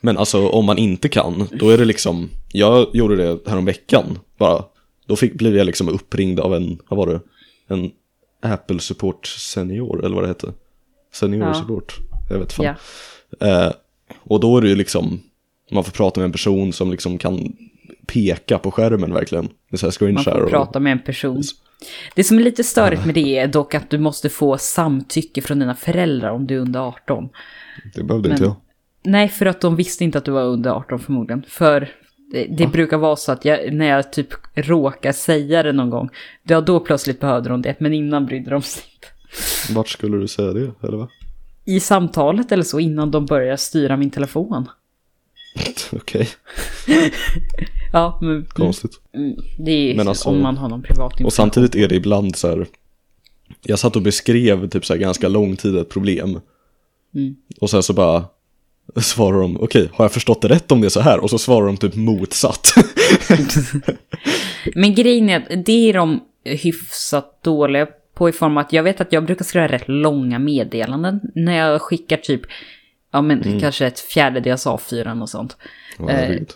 Men 0.00 0.18
alltså 0.18 0.48
om 0.48 0.64
man 0.64 0.78
inte 0.78 1.08
kan, 1.08 1.48
då 1.52 1.70
är 1.70 1.78
det 1.78 1.84
liksom, 1.84 2.30
jag 2.52 2.86
gjorde 2.92 3.16
det 3.16 3.38
här 3.50 3.56
om 3.56 3.64
veckan 3.64 4.18
bara. 4.38 4.64
Då 5.06 5.16
fick, 5.16 5.34
blev 5.34 5.56
jag 5.56 5.66
liksom 5.66 5.88
uppringd 5.88 6.40
av 6.40 6.54
en, 6.54 6.78
vad 6.88 6.96
var 6.98 7.06
det? 7.06 7.20
En 7.74 7.90
Apple 8.42 8.80
Support 8.80 9.26
Senior, 9.26 10.04
eller 10.04 10.14
vad 10.14 10.24
det 10.24 10.28
hette. 10.28 10.52
Senior 11.12 11.46
Ja. 11.46 11.54
Support, 11.54 11.96
jag 12.30 12.38
vet 12.38 12.52
fan. 12.52 12.66
Ja. 13.38 13.46
Eh, 13.46 13.72
och 14.18 14.40
då 14.40 14.56
är 14.56 14.60
det 14.62 14.68
ju 14.68 14.74
liksom, 14.74 15.20
man 15.72 15.84
får 15.84 15.92
prata 15.92 16.20
med 16.20 16.24
en 16.24 16.32
person 16.32 16.72
som 16.72 16.90
liksom 16.90 17.18
kan 17.18 17.56
peka 18.06 18.58
på 18.58 18.70
skärmen 18.70 19.12
verkligen. 19.14 19.48
Med 19.70 19.80
så 19.80 19.86
här 19.86 19.90
screen 19.90 20.14
Man 20.14 20.24
får 20.24 20.42
och- 20.42 20.50
prata 20.50 20.80
med 20.80 20.92
en 20.92 21.02
person. 21.02 21.42
Det 22.14 22.24
som 22.24 22.38
är 22.38 22.42
lite 22.42 22.64
störigt 22.64 23.06
med 23.06 23.14
det 23.14 23.38
är 23.38 23.46
dock 23.46 23.74
att 23.74 23.90
du 23.90 23.98
måste 23.98 24.28
få 24.28 24.58
samtycke 24.58 25.42
från 25.42 25.58
dina 25.58 25.74
föräldrar 25.74 26.30
om 26.30 26.46
du 26.46 26.54
är 26.56 26.58
under 26.60 26.80
18. 26.80 27.28
Det 27.94 28.02
behövde 28.04 28.28
inte 28.30 28.42
Men- 28.42 28.48
jag. 28.50 28.56
Nej, 29.12 29.28
för 29.28 29.46
att 29.46 29.60
de 29.60 29.76
visste 29.76 30.04
inte 30.04 30.18
att 30.18 30.24
du 30.24 30.30
var 30.30 30.42
under 30.44 30.70
18 30.70 30.98
förmodligen. 30.98 31.42
För 31.48 31.88
det, 32.32 32.46
det 32.58 32.66
brukar 32.66 32.96
vara 32.98 33.16
så 33.16 33.32
att 33.32 33.44
jag, 33.44 33.72
när 33.74 33.86
jag 33.86 34.12
typ 34.12 34.28
råkar 34.54 35.12
säga 35.12 35.62
det 35.62 35.72
någon 35.72 35.90
gång, 35.90 36.08
ja 36.42 36.60
då 36.60 36.80
plötsligt 36.80 37.20
behövde 37.20 37.48
de 37.48 37.62
det, 37.62 37.74
men 37.80 37.94
innan 37.94 38.26
brydde 38.26 38.50
de 38.50 38.62
sig 38.62 38.82
inte. 38.94 39.74
Vart 39.74 39.88
skulle 39.88 40.16
du 40.16 40.28
säga 40.28 40.52
det, 40.52 40.72
eller 40.82 40.96
va? 40.96 41.08
I 41.68 41.80
samtalet 41.80 42.52
eller 42.52 42.62
så, 42.64 42.80
innan 42.80 43.10
de 43.10 43.26
börjar 43.26 43.56
styra 43.56 43.96
min 43.96 44.10
telefon. 44.10 44.68
Okej, 45.92 46.28
Ja, 47.92 48.18
men 48.22 48.44
konstigt. 48.48 48.92
mm, 49.14 49.36
det 49.58 49.70
är 49.72 49.96
Men 49.96 50.08
alltså- 50.08 50.28
om 50.28 50.42
man 50.42 50.56
har 50.56 50.68
någon 50.68 50.82
privat 50.82 51.12
Och 51.12 51.20
information. 51.20 51.30
samtidigt 51.30 51.74
är 51.74 51.88
det 51.88 51.94
ibland 51.94 52.36
så 52.36 52.48
här, 52.48 52.66
jag 53.62 53.78
satt 53.78 53.96
och 53.96 54.02
beskrev 54.02 54.68
typ 54.68 54.86
så 54.86 54.92
här 54.92 55.00
ganska 55.00 55.28
lång 55.28 55.56
tid 55.56 55.76
ett 55.76 55.88
problem. 55.88 56.40
Mm. 57.14 57.36
Och 57.60 57.70
sen 57.70 57.82
så 57.82 57.92
bara 57.92 58.24
svarar 58.96 59.40
de, 59.40 59.56
okej, 59.60 59.88
har 59.92 60.04
jag 60.04 60.12
förstått 60.12 60.42
det 60.42 60.48
rätt 60.48 60.72
om 60.72 60.80
det 60.80 60.86
är 60.86 60.90
så 60.90 61.00
här? 61.00 61.18
Och 61.20 61.30
så 61.30 61.38
svarar 61.38 61.66
de 61.66 61.76
typ 61.76 61.94
motsatt. 61.94 62.68
Men 64.74 64.94
grejen 64.94 65.28
är 65.28 65.36
att 65.40 65.66
det 65.66 65.88
är 65.88 65.92
de 65.94 66.20
hyfsat 66.44 67.42
dåliga 67.42 67.86
på 68.18 68.28
i 68.28 68.32
form 68.32 68.56
av 68.56 68.58
att 68.64 68.72
jag 68.72 68.82
vet 68.82 69.00
att 69.00 69.12
jag 69.12 69.24
brukar 69.24 69.44
skriva 69.44 69.66
rätt 69.68 69.88
långa 69.88 70.38
meddelanden 70.38 71.20
när 71.34 71.56
jag 71.56 71.82
skickar 71.82 72.16
typ, 72.16 72.40
ja 73.12 73.22
men 73.22 73.42
Mm. 73.42 73.60
kanske 73.60 73.86
ett 73.86 74.00
fjärdedels 74.00 74.66
A4 74.66 75.22
och 75.22 75.28
sånt. 75.28 75.56
Ja, 75.98 76.04
herregud. 76.08 76.48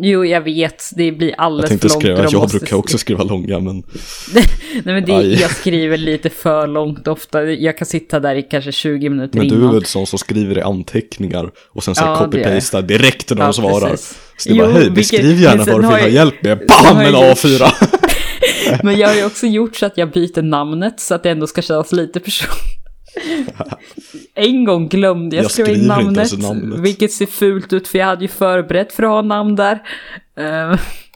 Jo, 0.00 0.24
jag 0.24 0.40
vet, 0.40 0.84
det 0.96 1.12
blir 1.12 1.28
jag 1.28 1.40
alldeles 1.40 1.68
tänkte 1.70 1.88
för 1.88 1.94
långt. 1.94 2.02
skriva, 2.02 2.18
och 2.18 2.24
de 2.24 2.32
jag 2.32 2.42
måste 2.42 2.58
brukar 2.58 2.76
också 2.76 2.98
skriva 2.98 3.24
långa 3.24 3.60
men 3.60 3.76
Nej 4.34 4.44
men 4.84 5.04
det, 5.04 5.12
Aj. 5.16 5.34
jag 5.40 5.50
skriver 5.50 5.96
lite 5.96 6.30
för 6.30 6.66
långt 6.66 7.08
ofta. 7.08 7.42
Jag 7.44 7.78
kan 7.78 7.86
sitta 7.86 8.20
där 8.20 8.34
i 8.34 8.42
kanske 8.42 8.72
20 8.72 9.08
minuter 9.08 9.38
Men 9.38 9.48
du 9.48 9.54
innan. 9.54 9.68
är 9.68 9.72
väl 9.72 9.84
sån 9.84 10.06
som 10.06 10.18
skriver 10.18 10.58
i 10.58 10.62
anteckningar 10.62 11.50
och 11.72 11.84
sen 11.84 11.94
så 11.94 12.04
Ja, 12.04 12.18
jag. 12.20 12.32
copy-pastar 12.32 12.82
direkt 12.82 13.30
när 13.30 13.36
de 13.36 13.42
Ja, 13.46 13.52
svarar. 13.52 13.90
precis. 13.90 14.18
Så 14.38 14.48
det 14.48 14.54
är 14.54 14.58
bara, 14.58 14.66
Jo, 14.68 14.72
hej, 14.72 14.80
vilket- 14.90 14.94
beskriv 14.94 15.40
gärna 15.40 15.64
men 15.64 15.66
vad 15.66 15.74
du 15.82 15.86
vill 15.86 15.90
ha 15.96 15.98
jag- 16.00 16.10
hjälp 16.10 16.42
med. 16.42 16.58
BAM! 16.58 16.96
En 16.98 17.12
jag 17.12 17.36
A4! 17.36 17.72
Men 18.82 18.98
jag 18.98 19.08
har 19.08 19.14
ju 19.14 19.24
också 19.24 19.46
gjort 19.46 19.76
så 19.76 19.86
att 19.86 19.98
jag 19.98 20.10
byter 20.10 20.42
namnet 20.42 21.00
så 21.00 21.14
att 21.14 21.22
det 21.22 21.30
ändå 21.30 21.46
ska 21.46 21.62
kännas 21.62 21.92
lite 21.92 22.20
person. 22.20 22.50
En 24.34 24.64
gång 24.64 24.88
glömde 24.88 25.36
jag, 25.36 25.44
Jag 25.44 25.50
skriva 25.50 25.70
in 25.70 25.86
namnet, 25.86 26.38
namnet. 26.38 26.78
vilket 26.78 27.12
ser 27.12 27.26
fult 27.26 27.72
ut 27.72 27.88
för 27.88 27.98
jag 27.98 28.06
hade 28.06 28.22
ju 28.22 28.28
förberett 28.28 28.92
för 28.92 29.02
att 29.02 29.10
ha 29.10 29.22
namn 29.22 29.56
där. 29.56 29.82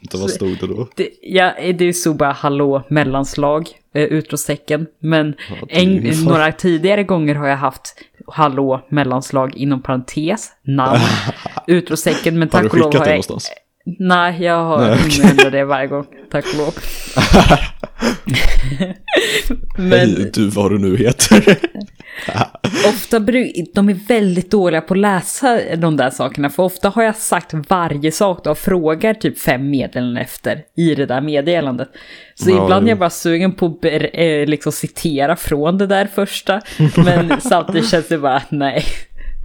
Inte 0.02 0.16
vad 0.16 0.30
stod 0.30 0.58
det 0.60 0.66
då? 0.66 0.88
det, 0.96 1.10
ja, 1.22 1.54
det 1.78 1.92
stod 1.92 2.16
bara 2.16 2.32
hallå 2.32 2.82
mellanslag, 2.88 3.68
uh, 3.96 4.02
utropstecken. 4.02 4.86
Men 5.00 5.34
är 5.68 5.82
en, 5.82 6.24
några 6.24 6.52
tidigare 6.52 7.02
gånger 7.02 7.34
har 7.34 7.48
jag 7.48 7.56
haft 7.56 7.94
hallå 8.26 8.86
mellanslag 8.88 9.56
inom 9.56 9.82
parentes, 9.82 10.52
namn, 10.62 11.00
utropstecken. 11.66 12.38
Men 12.38 12.48
tack 12.48 12.72
och 12.72 12.78
lov 12.78 12.94
har 12.94 13.00
jag... 13.00 13.08
någonstans? 13.08 13.50
Nej, 13.98 14.42
jag 14.42 14.64
har 14.64 14.82
ändrat 15.30 15.52
det 15.52 15.64
varje 15.64 15.86
gång, 15.86 16.06
tack 16.30 16.44
och 16.52 16.58
lov. 16.58 16.74
Men 19.76 19.90
Hej, 19.92 20.30
du 20.34 20.48
vad 20.48 20.70
du 20.70 20.78
nu 20.78 20.96
heter. 20.96 21.44
ofta 22.88 23.18
bru- 23.18 23.66
de 23.74 23.88
är 23.88 23.94
väldigt 24.08 24.50
dåliga 24.50 24.80
på 24.80 24.94
att 24.94 25.00
läsa 25.00 25.60
de 25.76 25.96
där 25.96 26.10
sakerna. 26.10 26.50
För 26.50 26.62
ofta 26.62 26.88
har 26.88 27.02
jag 27.02 27.16
sagt 27.16 27.54
varje 27.68 28.12
sak 28.12 28.46
och 28.46 28.58
frågar 28.58 29.14
typ 29.14 29.38
fem 29.38 29.70
meddelanden 29.70 30.16
efter 30.22 30.62
i 30.76 30.94
det 30.94 31.06
där 31.06 31.20
meddelandet. 31.20 31.88
Så 32.34 32.50
Ja, 32.50 32.64
ibland 32.64 32.84
är 32.86 32.88
jag 32.88 32.98
bara 32.98 33.10
sugen 33.10 33.52
på 33.52 33.66
att 33.66 33.84
eh, 33.84 34.46
liksom 34.46 34.72
citera 34.72 35.36
från 35.36 35.78
det 35.78 35.86
där 35.86 36.06
första. 36.14 36.60
Men 36.96 37.40
samtidigt 37.40 37.88
känns 37.90 38.08
det 38.08 38.18
bara, 38.18 38.42
nej. 38.48 38.84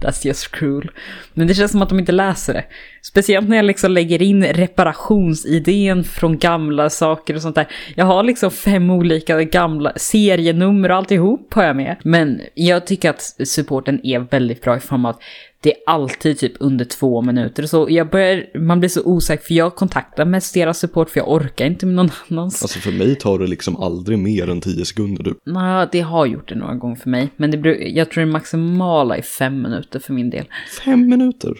That's 0.02 0.26
just 0.26 0.50
cruel. 0.50 0.90
Men 1.34 1.46
det 1.46 1.54
känns 1.54 1.70
som 1.72 1.82
att 1.82 1.88
de 1.88 1.98
inte 1.98 2.12
läser 2.12 2.52
det. 2.54 2.64
Speciellt 3.06 3.48
när 3.48 3.56
jag 3.56 3.64
liksom 3.64 3.92
lägger 3.92 4.22
in 4.22 4.44
reparationsidén 4.44 6.04
från 6.04 6.38
gamla 6.38 6.90
saker 6.90 7.34
och 7.34 7.42
sånt 7.42 7.54
där. 7.54 7.66
Jag 7.94 8.04
har 8.04 8.22
liksom 8.22 8.50
fem 8.50 8.90
olika 8.90 9.42
gamla 9.42 9.92
serienummer 9.96 10.90
och 10.90 10.96
alltihop 10.96 11.54
har 11.54 11.64
jag 11.64 11.76
med. 11.76 11.96
Men 12.04 12.40
jag 12.54 12.86
tycker 12.86 13.10
att 13.10 13.22
supporten 13.44 14.06
är 14.06 14.18
väldigt 14.18 14.62
bra 14.62 14.76
i 14.76 14.80
form 14.80 15.04
av 15.04 15.10
att 15.10 15.22
det 15.60 15.70
är 15.70 15.76
alltid 15.86 16.38
typ 16.38 16.52
under 16.60 16.84
två 16.84 17.22
minuter. 17.22 17.66
Så 17.66 17.86
jag 17.90 18.10
börjar, 18.10 18.58
man 18.58 18.80
blir 18.80 18.88
så 18.88 19.04
osäker 19.04 19.44
för 19.44 19.54
jag 19.54 19.74
kontaktar 19.74 20.24
mest 20.24 20.54
deras 20.54 20.78
support 20.78 21.10
för 21.10 21.20
jag 21.20 21.32
orkar 21.32 21.66
inte 21.66 21.86
med 21.86 21.94
någon 21.94 22.10
annans. 22.30 22.62
Alltså 22.62 22.78
för 22.78 22.92
mig 22.92 23.14
tar 23.14 23.38
det 23.38 23.46
liksom 23.46 23.76
aldrig 23.76 24.18
mer 24.18 24.50
än 24.50 24.60
tio 24.60 24.84
sekunder 24.84 25.24
typ. 25.24 25.36
Nej, 25.46 25.88
det 25.92 26.00
har 26.00 26.26
gjort 26.26 26.48
det 26.48 26.54
några 26.54 26.74
gånger 26.74 26.96
för 26.96 27.10
mig. 27.10 27.28
Men 27.36 27.50
det, 27.50 27.68
jag 27.74 28.10
tror 28.10 28.24
det 28.24 28.32
maximala 28.32 29.16
är 29.16 29.22
fem 29.22 29.62
minuter 29.62 29.98
för 29.98 30.12
min 30.12 30.30
del. 30.30 30.44
Fem 30.84 31.08
minuter? 31.08 31.54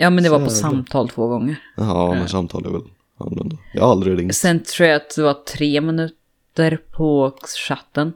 Ja, 0.00 0.10
men 0.10 0.24
det 0.24 0.30
var 0.30 0.44
på 0.44 0.50
samtal 0.50 1.08
två 1.08 1.28
gånger. 1.28 1.62
Ja, 1.76 2.14
men 2.14 2.28
samtal 2.28 2.66
är 2.66 2.70
väl 2.70 2.82
annorlunda. 3.18 3.56
Jag 3.74 3.82
har 3.82 3.90
aldrig 3.90 4.18
ringt. 4.18 4.34
Sen 4.34 4.62
tror 4.62 4.88
jag 4.88 4.96
att 4.96 5.16
det 5.16 5.22
var 5.22 5.34
tre 5.34 5.80
minuter 5.80 6.80
på 6.90 7.32
chatten. 7.68 8.12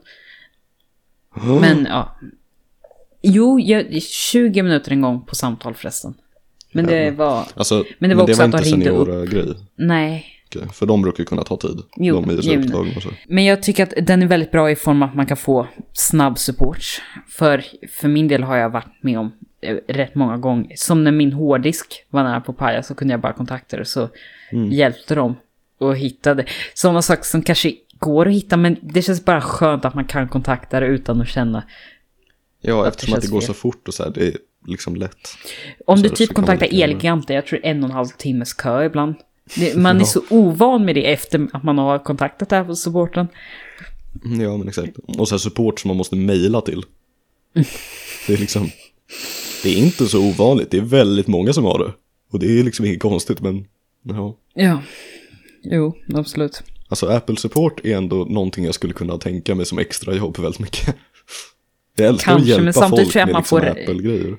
Men 1.61 1.85
ja. 1.89 2.15
Jo, 3.21 3.59
jag, 3.59 4.01
20 4.01 4.63
minuter 4.63 4.91
en 4.91 5.01
gång 5.01 5.25
på 5.25 5.35
samtal 5.35 5.73
förresten. 5.73 6.13
Men 6.71 6.85
det 6.85 7.11
var... 7.11 7.47
Alltså, 7.55 7.85
Men 7.99 8.09
det 8.09 8.15
var 8.15 8.23
också 8.23 8.43
att 8.43 8.51
de 8.51 8.57
ringde 8.57 8.89
upp. 8.89 9.07
seniora-grej. 9.07 9.55
Nej. 9.75 10.25
Okej, 10.55 10.69
För 10.73 10.85
de 10.85 11.01
brukar 11.01 11.23
kunna 11.23 11.43
ta 11.43 11.57
tid. 11.57 11.81
Jo, 11.95 12.15
de 12.15 12.29
är 12.29 12.97
och 12.97 13.03
så. 13.03 13.09
Men 13.27 13.45
jag 13.45 13.63
tycker 13.63 13.83
att 13.83 13.93
den 14.07 14.23
är 14.23 14.27
väldigt 14.27 14.51
bra 14.51 14.71
i 14.71 14.75
form 14.75 15.03
att 15.03 15.15
man 15.15 15.25
kan 15.25 15.37
få 15.37 15.67
snabb 15.93 16.39
support. 16.39 17.01
För, 17.29 17.63
för 17.89 18.07
min 18.07 18.27
del 18.27 18.43
har 18.43 18.57
jag 18.57 18.69
varit 18.69 19.03
med 19.03 19.19
om 19.19 19.25
eh, 19.25 19.31
rätt 19.87 20.15
många 20.15 20.37
gånger. 20.37 20.75
Som 20.75 21.03
när 21.03 21.11
min 21.11 21.33
hårddisk 21.33 22.05
var 22.09 22.23
nära 22.23 22.41
på 22.41 22.53
paja 22.53 22.83
så 22.83 22.95
kunde 22.95 23.13
jag 23.13 23.21
bara 23.21 23.33
kontakta 23.33 23.77
det 23.77 23.85
så 23.85 24.09
hjälpte 24.71 25.15
de 25.15 25.35
och 25.77 25.97
hittade. 25.97 26.45
Sådana 26.73 27.01
saker 27.01 27.23
som 27.23 27.41
kanske 27.41 27.73
går 27.99 28.27
att 28.27 28.33
hitta 28.33 28.57
men 28.57 28.77
det 28.81 29.01
känns 29.01 29.25
bara 29.25 29.41
skönt 29.41 29.85
att 29.85 29.93
man 29.93 30.05
kan 30.05 30.27
kontakta 30.29 30.79
det 30.79 30.85
utan 30.87 31.21
att 31.21 31.29
känna. 31.29 31.63
Ja, 32.61 32.77
Att 32.79 32.83
det 32.83 32.89
eftersom 32.89 33.13
att 33.15 33.21
det 33.21 33.27
går 33.27 33.39
fel. 33.39 33.47
så 33.47 33.53
fort 33.53 33.87
och 33.87 33.93
så 33.93 34.03
här, 34.03 34.11
det 34.15 34.27
är 34.27 34.37
liksom 34.67 34.95
lätt. 34.95 35.17
Om 35.85 36.01
du 36.01 36.09
det- 36.09 36.15
typ 36.15 36.33
kontaktar 36.33 36.67
Elgiganten, 36.71 37.35
jag 37.35 37.45
tror 37.45 37.59
en 37.65 37.83
och 37.83 37.89
en 37.89 37.95
halv 37.95 38.07
timmes 38.07 38.53
kö 38.53 38.85
ibland. 38.85 39.15
Det, 39.55 39.75
man 39.77 40.01
är 40.01 40.05
så 40.05 40.21
ovan 40.29 40.85
med 40.85 40.95
det 40.95 41.11
efter 41.13 41.47
att 41.53 41.63
man 41.63 41.77
har 41.77 41.99
kontaktat 41.99 42.49
det 42.49 42.55
här 42.55 42.63
på 42.63 42.75
supporten. 42.75 43.27
Ja, 44.23 44.57
men 44.57 44.67
exakt. 44.67 44.97
Och 45.17 45.27
så 45.27 45.35
här 45.35 45.39
support 45.39 45.79
som 45.79 45.87
man 45.87 45.97
måste 45.97 46.15
mejla 46.15 46.61
till. 46.61 46.83
Det 48.27 48.33
är 48.33 48.37
liksom, 48.37 48.69
det 49.63 49.69
är 49.69 49.77
inte 49.77 50.05
så 50.07 50.19
ovanligt. 50.29 50.71
Det 50.71 50.77
är 50.77 50.81
väldigt 50.81 51.27
många 51.27 51.53
som 51.53 51.63
har 51.63 51.79
det. 51.79 51.93
Och 52.31 52.39
det 52.39 52.59
är 52.59 52.63
liksom 52.63 52.85
inget 52.85 53.01
konstigt, 53.01 53.41
men 53.41 53.65
ja. 54.03 54.37
Ja, 54.53 54.81
jo, 55.63 55.95
absolut. 56.15 56.63
Alltså 56.89 57.07
Apple 57.07 57.35
support 57.35 57.85
är 57.85 57.97
ändå 57.97 58.15
någonting 58.15 58.65
jag 58.65 58.75
skulle 58.75 58.93
kunna 58.93 59.17
tänka 59.17 59.55
mig 59.55 59.65
som 59.65 59.77
extra 59.79 60.13
jobb 60.15 60.39
väldigt 60.39 60.59
mycket. 60.59 60.95
Jag 61.95 62.07
älskar 62.07 62.31
Kanske, 62.31 62.53
att 62.53 62.57
men 62.57 62.65
hjälpa 62.65 62.79
samtidigt 62.79 63.05
folk 63.05 63.11
tror 63.11 63.19
jag 63.19 63.27
med 63.27 63.33
man 63.33 63.41
liksom 63.41 63.59
får- 63.59 63.67
Apple-grejer. 63.69 64.37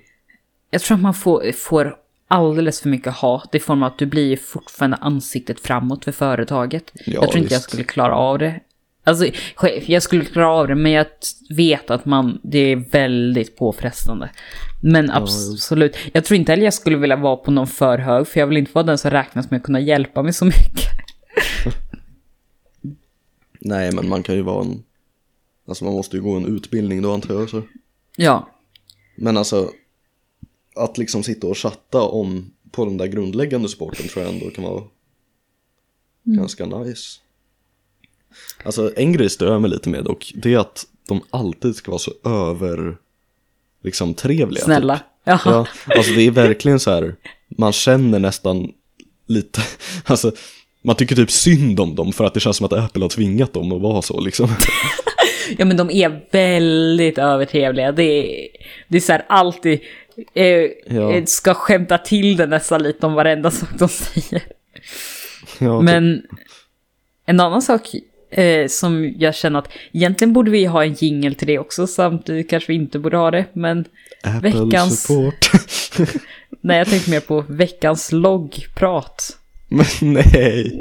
Jag 0.70 0.82
tror 0.82 0.96
att 0.96 1.02
man 1.02 1.14
får, 1.14 1.52
får 1.52 1.96
alldeles 2.28 2.80
för 2.80 2.88
mycket 2.88 3.12
hat 3.12 3.54
i 3.54 3.60
form 3.60 3.82
av 3.82 3.92
att 3.92 3.98
du 3.98 4.06
blir 4.06 4.36
fortfarande 4.36 4.96
ansiktet 4.96 5.60
framåt 5.60 6.04
för 6.04 6.12
företaget. 6.12 6.84
Ja, 6.94 7.02
jag 7.06 7.22
tror 7.30 7.38
inte 7.38 7.54
jag 7.54 7.58
visst. 7.58 7.68
skulle 7.70 7.84
klara 7.84 8.14
av 8.14 8.38
det. 8.38 8.60
Alltså, 9.04 9.26
jag 9.86 10.02
skulle 10.02 10.24
klara 10.24 10.48
av 10.48 10.68
det, 10.68 10.74
men 10.74 10.92
jag 10.92 11.06
vet 11.50 11.90
att 11.90 12.04
man, 12.04 12.40
det 12.42 12.58
är 12.58 12.76
väldigt 12.76 13.56
påfrestande. 13.56 14.30
Men 14.82 15.10
absolut, 15.10 15.96
jag 16.12 16.24
tror 16.24 16.38
inte 16.38 16.52
heller 16.52 16.64
jag 16.64 16.74
skulle 16.74 16.96
vilja 16.96 17.16
vara 17.16 17.36
på 17.36 17.50
någon 17.50 17.66
för 17.66 17.98
hög, 17.98 18.28
för 18.28 18.40
jag 18.40 18.46
vill 18.46 18.56
inte 18.56 18.72
vara 18.74 18.86
den 18.86 18.98
som 18.98 19.10
räknas 19.10 19.50
med 19.50 19.58
att 19.58 19.64
kunna 19.64 19.80
hjälpa 19.80 20.22
mig 20.22 20.32
så 20.32 20.44
mycket. 20.44 20.90
Nej, 23.60 23.92
men 23.92 24.08
man 24.08 24.22
kan 24.22 24.34
ju 24.34 24.42
vara 24.42 24.64
en... 24.64 24.84
Alltså 25.68 25.84
man 25.84 25.94
måste 25.94 26.16
ju 26.16 26.22
gå 26.22 26.36
en 26.36 26.56
utbildning 26.56 27.02
då 27.02 27.12
antar 27.12 27.34
jag. 27.34 27.50
Så. 27.50 27.62
Ja, 28.16 28.48
Men 29.16 29.36
alltså, 29.36 29.70
att 30.76 30.98
liksom 30.98 31.22
sitta 31.22 31.46
och 31.46 31.58
chatta 31.58 32.02
om 32.02 32.50
på 32.70 32.84
den 32.84 32.96
där 32.96 33.06
grundläggande 33.06 33.68
sporten 33.68 34.08
tror 34.08 34.24
jag 34.24 34.34
ändå 34.34 34.50
kan 34.50 34.64
vara 34.64 34.82
ganska 36.24 36.66
nice. 36.66 37.20
Alltså 38.64 38.92
en 38.96 39.12
grej 39.12 39.30
stör 39.30 39.52
jag 39.52 39.60
mig 39.62 39.70
lite 39.70 39.88
med 39.88 40.04
dock, 40.04 40.32
det 40.34 40.54
är 40.54 40.58
att 40.58 40.84
de 41.08 41.20
alltid 41.30 41.76
ska 41.76 41.90
vara 41.90 41.98
så 41.98 42.12
över, 42.24 42.96
liksom 43.82 44.14
trevliga. 44.14 44.64
snälla. 44.64 44.94
Typ. 44.96 45.04
Jaha. 45.24 45.38
Ja, 45.44 45.66
alltså 45.96 46.12
det 46.12 46.22
är 46.26 46.30
verkligen 46.30 46.80
så 46.80 46.90
här, 46.90 47.14
man 47.58 47.72
känner 47.72 48.18
nästan 48.18 48.72
lite, 49.26 49.60
alltså 50.04 50.32
man 50.82 50.96
tycker 50.96 51.16
typ 51.16 51.30
synd 51.30 51.80
om 51.80 51.94
dem 51.94 52.12
för 52.12 52.24
att 52.24 52.34
det 52.34 52.40
känns 52.40 52.56
som 52.56 52.66
att 52.66 52.72
Apple 52.72 53.04
har 53.04 53.08
tvingat 53.08 53.52
dem 53.52 53.72
att 53.72 53.80
vara 53.82 54.02
så 54.02 54.20
liksom. 54.20 54.48
Ja 55.58 55.64
men 55.64 55.76
de 55.76 55.90
är 55.90 56.24
väldigt 56.32 57.18
övertrevliga. 57.18 57.92
Det 57.92 58.02
är, 58.02 58.48
det 58.88 58.96
är 58.96 59.00
så 59.00 59.12
här 59.12 59.24
alltid, 59.28 59.80
eh, 60.34 60.46
Ja. 60.86 61.12
eh, 61.12 61.24
ska 61.24 61.54
skämta 61.54 61.98
till 61.98 62.36
det 62.36 62.46
nästan 62.46 62.82
lite 62.82 63.06
om 63.06 63.14
varenda 63.14 63.50
sak 63.50 63.68
de 63.78 63.88
säger. 63.88 64.42
Ja, 65.58 65.80
typ. 65.80 65.84
Men 65.84 66.22
en 67.26 67.40
annan 67.40 67.62
sak 67.62 67.88
eh, 68.42 68.66
som 68.68 69.14
jag 69.18 69.34
känner 69.34 69.58
att 69.58 69.68
egentligen 69.92 70.32
borde 70.32 70.50
vi 70.50 70.64
ha 70.64 70.84
en 70.84 70.92
jingle 70.94 71.34
till 71.34 71.46
det 71.46 71.58
också, 71.58 71.86
samtidigt 71.86 72.50
kanske 72.50 72.72
vi 72.72 72.76
inte 72.76 72.98
borde 72.98 73.16
ha 73.16 73.30
det, 73.30 73.44
men 73.52 73.84
Apple 74.22 74.50
veckans- 74.50 74.90
support. 75.06 75.50
nej 76.60 76.78
jag 76.78 76.88
tänkte 76.88 77.10
mer 77.10 77.20
på 77.20 77.44
veckans 77.48 78.12
loggprat. 78.12 79.38
Men 79.68 79.86
nej. 80.00 80.80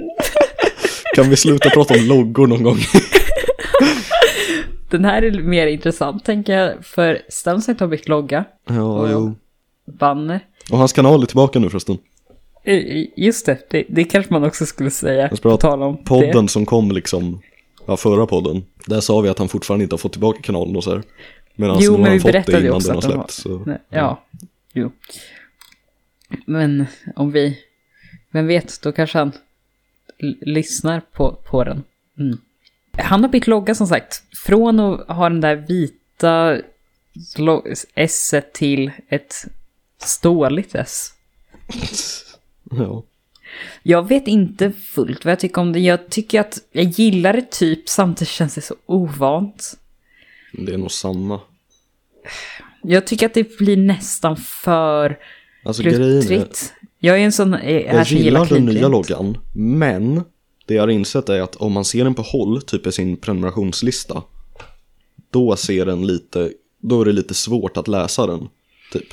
Kan 1.15 1.29
vi 1.29 1.35
sluta 1.35 1.69
prata 1.69 1.93
om 1.93 1.99
loggor 2.05 2.47
någon 2.47 2.63
gång? 2.63 2.77
Den 4.89 5.05
här 5.05 5.21
är 5.21 5.41
mer 5.41 5.67
intressant 5.67 6.25
tänker 6.25 6.53
jag, 6.59 6.85
för 6.85 7.21
Stamsite 7.29 7.83
har 7.83 7.89
bytt 7.89 8.07
logga, 8.07 8.45
Ja, 8.69 9.11
jo. 9.11 9.35
banner. 9.99 10.39
Och 10.71 10.77
hans 10.77 10.93
kanal 10.93 11.21
är 11.23 11.25
tillbaka 11.25 11.59
nu 11.59 11.69
förresten. 11.69 11.97
Eh, 12.63 13.05
Just 13.15 13.45
det, 13.45 13.69
det, 13.69 13.85
det 13.89 14.03
kanske 14.03 14.33
man 14.33 14.43
också 14.43 14.65
skulle 14.65 14.91
säga. 14.91 15.27
Jag 15.29 15.37
spelar 15.37 15.55
på 15.55 15.61
tal 15.61 15.83
om 15.83 16.03
Podden 16.03 16.47
som 16.47 16.65
kom 16.65 16.91
liksom, 16.91 17.41
ja 17.85 17.97
förra 17.97 18.25
podden. 18.25 18.65
Där 18.85 18.99
sa 18.99 19.21
vi 19.21 19.29
att 19.29 19.39
han 19.39 19.49
fortfarande 19.49 19.83
inte 19.83 19.93
har 19.93 19.97
fått 19.97 20.11
tillbaka 20.11 20.41
kanalen 20.41 20.75
och 20.75 20.83
så 20.83 20.91
här. 20.91 21.03
Medan 21.55 21.77
Jo, 21.79 21.91
nu 21.91 21.97
har 21.97 21.97
men 21.97 22.07
han 22.07 22.13
vi 22.13 22.19
fått 22.19 22.45
det 22.45 22.59
innan 22.59 22.73
också 22.73 22.87
den 22.87 22.95
har 22.95 23.09
de 23.09 23.17
har-. 23.17 23.25
Så, 23.29 23.63
Nej, 23.65 23.77
ja, 23.89 24.23
jo. 24.73 24.91
Men 26.45 26.85
om 27.15 27.31
vi, 27.31 27.59
vem 28.31 28.47
vet, 28.47 28.81
då 28.81 28.91
kanske 28.91 29.17
han 29.17 29.31
lyssnar 30.41 30.99
på, 30.99 31.31
på 31.45 31.63
den. 31.63 31.83
Mm. 32.19 32.37
Han 32.97 33.21
har 33.23 33.29
bytt 33.29 33.47
logga 33.47 33.75
som 33.75 33.87
sagt. 33.87 34.23
Från 34.45 34.79
att 34.79 35.07
ha 35.07 35.29
den 35.29 35.41
där 35.41 35.55
vita 35.55 36.57
S 37.95 38.33
till 38.53 38.91
ett 39.07 39.45
ståligt 39.97 40.75
S. 40.75 41.13
ja. 42.77 43.03
Jag 43.83 44.07
vet 44.07 44.27
inte 44.27 44.71
fullt 44.71 45.25
vad 45.25 45.31
jag 45.31 45.39
tycker 45.39 45.61
om 45.61 45.73
det. 45.73 45.79
Jag 45.79 46.09
tycker 46.09 46.39
att 46.39 46.59
jag 46.71 46.85
gillar 46.85 47.33
det 47.33 47.51
typ, 47.51 47.89
samtidigt 47.89 48.29
känns 48.31 48.55
det 48.55 48.61
så 48.61 48.75
ovant. 48.85 49.73
Det 50.53 50.73
är 50.73 50.77
nog 50.77 50.91
samma. 50.91 51.39
Jag 52.81 53.07
tycker 53.07 53.25
att 53.25 53.33
det 53.33 53.57
blir 53.57 53.77
nästan 53.77 54.37
för 54.37 55.17
Alltså. 55.65 55.83
Jag 56.99 57.19
är 57.19 57.23
en 57.25 57.31
sån 57.31 57.53
eh, 57.53 57.59
här 57.59 57.95
jag 57.95 58.07
gillar 58.07 58.45
den 58.45 58.65
nya 58.65 58.87
loggan. 58.87 59.37
Men 59.53 60.23
det 60.65 60.73
jag 60.73 60.83
har 60.83 60.87
insett 60.87 61.29
är 61.29 61.41
att 61.41 61.55
om 61.55 61.71
man 61.71 61.85
ser 61.85 62.03
den 62.03 62.13
på 62.13 62.21
håll, 62.21 62.61
typ 62.61 62.87
i 62.87 62.91
sin 62.91 63.17
prenumerationslista. 63.17 64.23
Då 65.29 65.55
ser 65.55 65.85
den 65.85 66.07
lite, 66.07 66.51
då 66.79 67.01
är 67.01 67.05
det 67.05 67.11
lite 67.11 67.33
svårt 67.33 67.77
att 67.77 67.87
läsa 67.87 68.27
den. 68.27 68.49
Typ. 68.91 69.07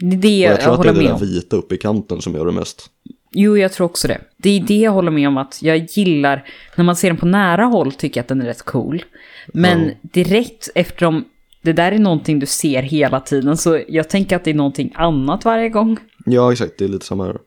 Det 0.00 0.16
Och 0.16 0.24
jag, 0.24 0.52
jag 0.52 0.60
tror 0.60 0.74
att 0.74 0.82
det 0.82 0.88
är 0.88 0.92
det 0.92 1.02
där 1.02 1.12
om. 1.12 1.20
vita 1.20 1.56
uppe 1.56 1.74
i 1.74 1.78
kanten 1.78 2.22
som 2.22 2.34
gör 2.34 2.46
det 2.46 2.52
mest. 2.52 2.90
Jo, 3.32 3.58
jag 3.58 3.72
tror 3.72 3.84
också 3.84 4.08
det. 4.08 4.20
Det 4.36 4.50
är 4.50 4.60
det 4.60 4.76
jag 4.78 4.90
håller 4.92 5.10
med 5.10 5.28
om 5.28 5.36
att 5.36 5.58
jag 5.62 5.86
gillar. 5.90 6.44
När 6.76 6.84
man 6.84 6.96
ser 6.96 7.08
den 7.08 7.16
på 7.16 7.26
nära 7.26 7.64
håll 7.64 7.92
tycker 7.92 8.18
jag 8.18 8.22
att 8.24 8.28
den 8.28 8.40
är 8.42 8.46
rätt 8.46 8.62
cool. 8.62 9.04
Men 9.46 9.84
Ja. 9.86 9.92
direkt 10.02 10.68
eftersom 10.74 11.24
det 11.62 11.72
där 11.72 11.92
är 11.92 11.98
någonting 11.98 12.38
du 12.38 12.46
ser 12.46 12.82
hela 12.82 13.20
tiden 13.20 13.56
så 13.56 13.80
jag 13.88 14.08
tänker 14.08 14.36
att 14.36 14.44
det 14.44 14.50
är 14.50 14.54
någonting 14.54 14.92
annat 14.94 15.44
varje 15.44 15.68
gång. 15.68 15.96
Ja, 16.26 16.52
exakt. 16.52 16.72
Det 16.78 16.84
är 16.84 16.88
lite 16.88 17.06
samma 17.06 17.24
här. 17.26 17.38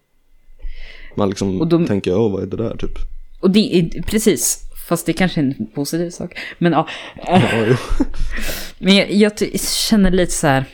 Man 1.15 1.29
liksom 1.29 1.61
Och 1.61 1.67
de- 1.67 1.85
tänker, 1.87 2.17
åh, 2.17 2.31
vad 2.31 2.43
är 2.43 2.47
det 2.47 2.57
där 2.57 2.77
typ? 2.77 2.97
Och 3.41 3.49
det 3.51 3.79
är 3.79 4.01
precis, 4.01 4.59
fast 4.89 5.05
det 5.05 5.13
kanske 5.13 5.39
är 5.41 5.43
en 5.43 5.67
positiv 5.75 6.09
sak. 6.09 6.39
Men 6.57 6.71
ja, 6.71 6.87
Ja, 7.27 7.41
men 8.79 8.95
jag, 8.95 9.11
jag 9.11 9.31
känner 9.61 10.11
lite 10.11 10.31
så 10.31 10.47
här. 10.47 10.65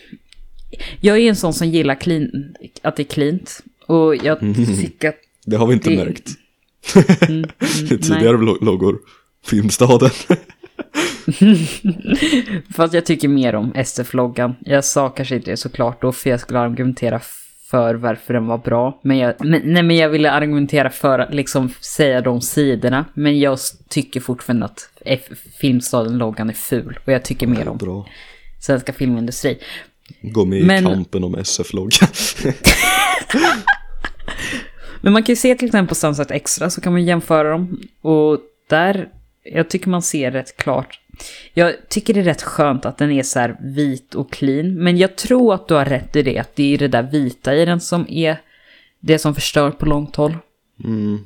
Jag 1.00 1.18
är 1.18 1.30
en 1.30 1.36
sån 1.36 1.54
som 1.54 1.68
gillar 1.68 1.96
clean, 1.96 2.56
att 2.82 2.96
det 2.96 3.02
är 3.04 3.14
cleant. 3.14 3.60
Och 3.86 4.16
jag 4.16 4.40
tycker 4.78 5.10
att 5.10 5.16
Det 5.46 5.56
har 5.56 5.68
vi 5.68 5.74
inte 5.74 5.90
Det- 5.90 5.96
märkt 5.96 6.30
mm, 7.30 7.44
i 7.84 7.88
tidigare 7.98 8.38
lo- 8.38 8.58
loggor. 8.62 9.00
Filmstaden. 9.46 10.10
Fast 12.76 12.94
jag 12.94 13.06
tycker 13.06 13.28
mer 13.28 13.56
om 13.56 13.72
SF-loggan. 13.76 14.56
Jag 14.60 14.86
sa 14.86 15.10
kanske 15.10 15.36
inte 15.36 15.52
det 15.52 15.58
såklart 15.58 16.02
då, 16.02 16.12
för 16.12 16.30
jag 16.30 16.40
skulle 16.40 16.60
argumentera 16.60 17.22
för 17.70 17.96
varför 17.96 18.34
den 18.34 18.48
var 18.48 18.58
bra. 18.58 19.00
Men 19.04 19.18
jag, 19.18 19.34
men, 19.46 19.62
nej, 19.66 19.84
men 19.84 19.96
jag 19.98 20.10
ville 20.10 20.32
argumentera 20.32 20.90
för 20.90 21.20
att 21.20 21.34
liksom 21.34 21.70
säga 21.82 22.22
de 22.22 22.42
sidorna. 22.42 23.06
Men 23.14 23.40
jag 23.40 23.60
tycker 23.90 24.20
fortfarande 24.20 24.66
att 24.66 24.90
F 25.06 25.22
Filmstaden-loggan 25.62 26.50
är 26.50 26.54
ful. 26.54 27.00
Och 27.06 27.12
jag 27.14 27.24
tycker 27.24 27.48
mer 27.48 27.68
om 27.68 27.78
Bra. 27.78 28.08
svenska 28.62 28.94
filmindustri. 28.94 29.60
Gå 30.22 30.46
med 30.46 30.64
Men- 30.64 30.84
i 30.84 30.88
kampen 30.88 31.24
om 31.24 31.36
SF-loggan. 31.36 32.10
Men 35.02 35.14
man 35.14 35.24
kan 35.24 35.34
ju 35.34 35.38
se 35.38 35.56
till 35.56 35.66
exempel 35.68 35.90
på 35.90 35.96
Sunset 35.96 36.32
Extra 36.32 36.70
så 36.70 36.82
kan 36.82 36.94
man 36.94 37.06
jämföra 37.06 37.50
dem. 37.52 37.80
Och 38.02 38.40
där, 38.70 39.10
jag 39.44 39.70
tycker 39.70 39.90
man 39.90 40.02
ser 40.02 40.32
rätt 40.32 40.58
klart. 40.58 41.00
Jag 41.54 41.74
tycker 41.90 42.14
det 42.14 42.20
är 42.20 42.24
rätt 42.24 42.42
skönt 42.42 42.86
att 42.86 42.98
den 42.98 43.12
är 43.12 43.24
så 43.24 43.40
här 43.40 43.58
vit 43.62 44.16
och 44.16 44.32
clean. 44.34 44.74
Men 44.74 44.98
jag 44.98 45.16
tror 45.16 45.54
att 45.54 45.68
du 45.68 45.74
har 45.74 45.86
rätt 45.86 46.16
i 46.16 46.22
det, 46.22 46.38
att 46.38 46.56
det 46.56 46.74
är 46.74 46.78
det 46.78 46.88
där 46.88 47.04
vita 47.04 47.56
i 47.56 47.66
den 47.66 47.80
som 47.82 48.06
är 48.10 48.42
det 49.00 49.20
som 49.20 49.36
förstör 49.36 49.72
på 49.72 49.86
långt 49.86 50.16
håll. 50.16 50.38
Mm. 50.84 51.20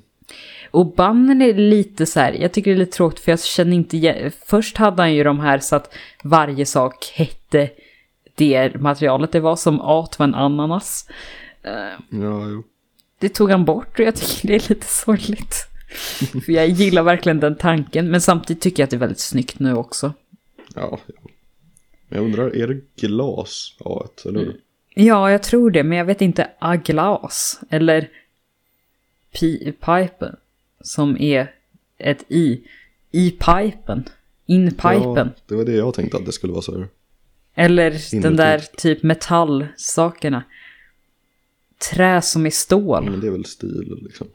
Och 0.71 0.95
banden 0.95 1.41
är 1.41 1.53
lite 1.53 2.05
så 2.05 2.19
här, 2.19 2.33
jag 2.33 2.51
tycker 2.51 2.71
det 2.71 2.75
är 2.77 2.79
lite 2.79 2.97
tråkigt 2.97 3.19
för 3.19 3.31
jag 3.31 3.43
känner 3.43 3.75
inte, 3.75 3.97
igen- 3.97 4.31
först 4.45 4.77
hade 4.77 5.01
han 5.01 5.13
ju 5.13 5.23
de 5.23 5.39
här 5.39 5.59
så 5.59 5.75
att 5.75 5.93
varje 6.23 6.65
sak 6.65 7.11
hette 7.15 7.69
det 8.35 8.75
materialet 8.81 9.31
det 9.31 9.39
var, 9.39 9.55
som 9.55 9.81
art 9.81 10.19
var 10.19 10.23
en 10.23 10.35
ananas. 10.35 11.09
Ja, 11.63 12.49
jo. 12.49 12.63
Det 13.19 13.29
tog 13.29 13.51
han 13.51 13.65
bort 13.65 13.99
och 13.99 14.05
jag 14.05 14.15
tycker 14.15 14.47
det 14.47 14.55
är 14.55 14.69
lite 14.69 14.85
sorgligt. 14.87 15.55
För 16.45 16.51
jag 16.51 16.67
gillar 16.67 17.03
verkligen 17.03 17.39
den 17.39 17.55
tanken, 17.55 18.11
men 18.11 18.21
samtidigt 18.21 18.63
tycker 18.63 18.83
jag 18.83 18.85
att 18.85 18.89
det 18.89 18.97
är 18.97 18.99
väldigt 18.99 19.19
snyggt 19.19 19.59
nu 19.59 19.73
också. 19.75 20.13
Ja. 20.75 20.99
Men 22.07 22.19
jag 22.19 22.25
undrar, 22.25 22.55
är 22.55 22.67
det 22.67 22.81
glas 22.95 23.75
A1, 23.79 24.27
eller 24.27 24.39
hur? 24.39 24.59
Ja, 24.95 25.31
jag 25.31 25.43
tror 25.43 25.71
det, 25.71 25.83
men 25.83 25.97
jag 25.97 26.05
vet 26.05 26.21
inte 26.21 26.49
aglas 26.59 27.59
eller 27.69 28.09
pi- 29.33 29.71
pipen 29.71 30.35
som 30.81 31.17
är 31.17 31.51
ett 31.97 32.23
i. 32.27 32.63
I 33.11 33.31
pipen. 33.31 34.09
In 34.45 34.71
pipen. 34.71 35.15
Ja, 35.15 35.29
det 35.47 35.55
var 35.55 35.65
det 35.65 35.75
jag 35.75 35.93
tänkte 35.93 36.17
att 36.17 36.25
det 36.25 36.31
skulle 36.31 36.53
vara 36.53 36.61
så 36.61 36.85
Eller 37.55 37.91
den 37.91 37.99
Inuti. 38.19 38.37
där 38.37 38.59
typ 38.77 39.03
metallsakerna. 39.03 40.43
Trä 41.91 42.21
som 42.21 42.45
är 42.45 42.49
stål. 42.49 43.09
Men 43.09 43.19
det 43.19 43.27
är 43.27 43.31
väl 43.31 43.45
stil 43.45 43.99
liksom. 44.01 44.27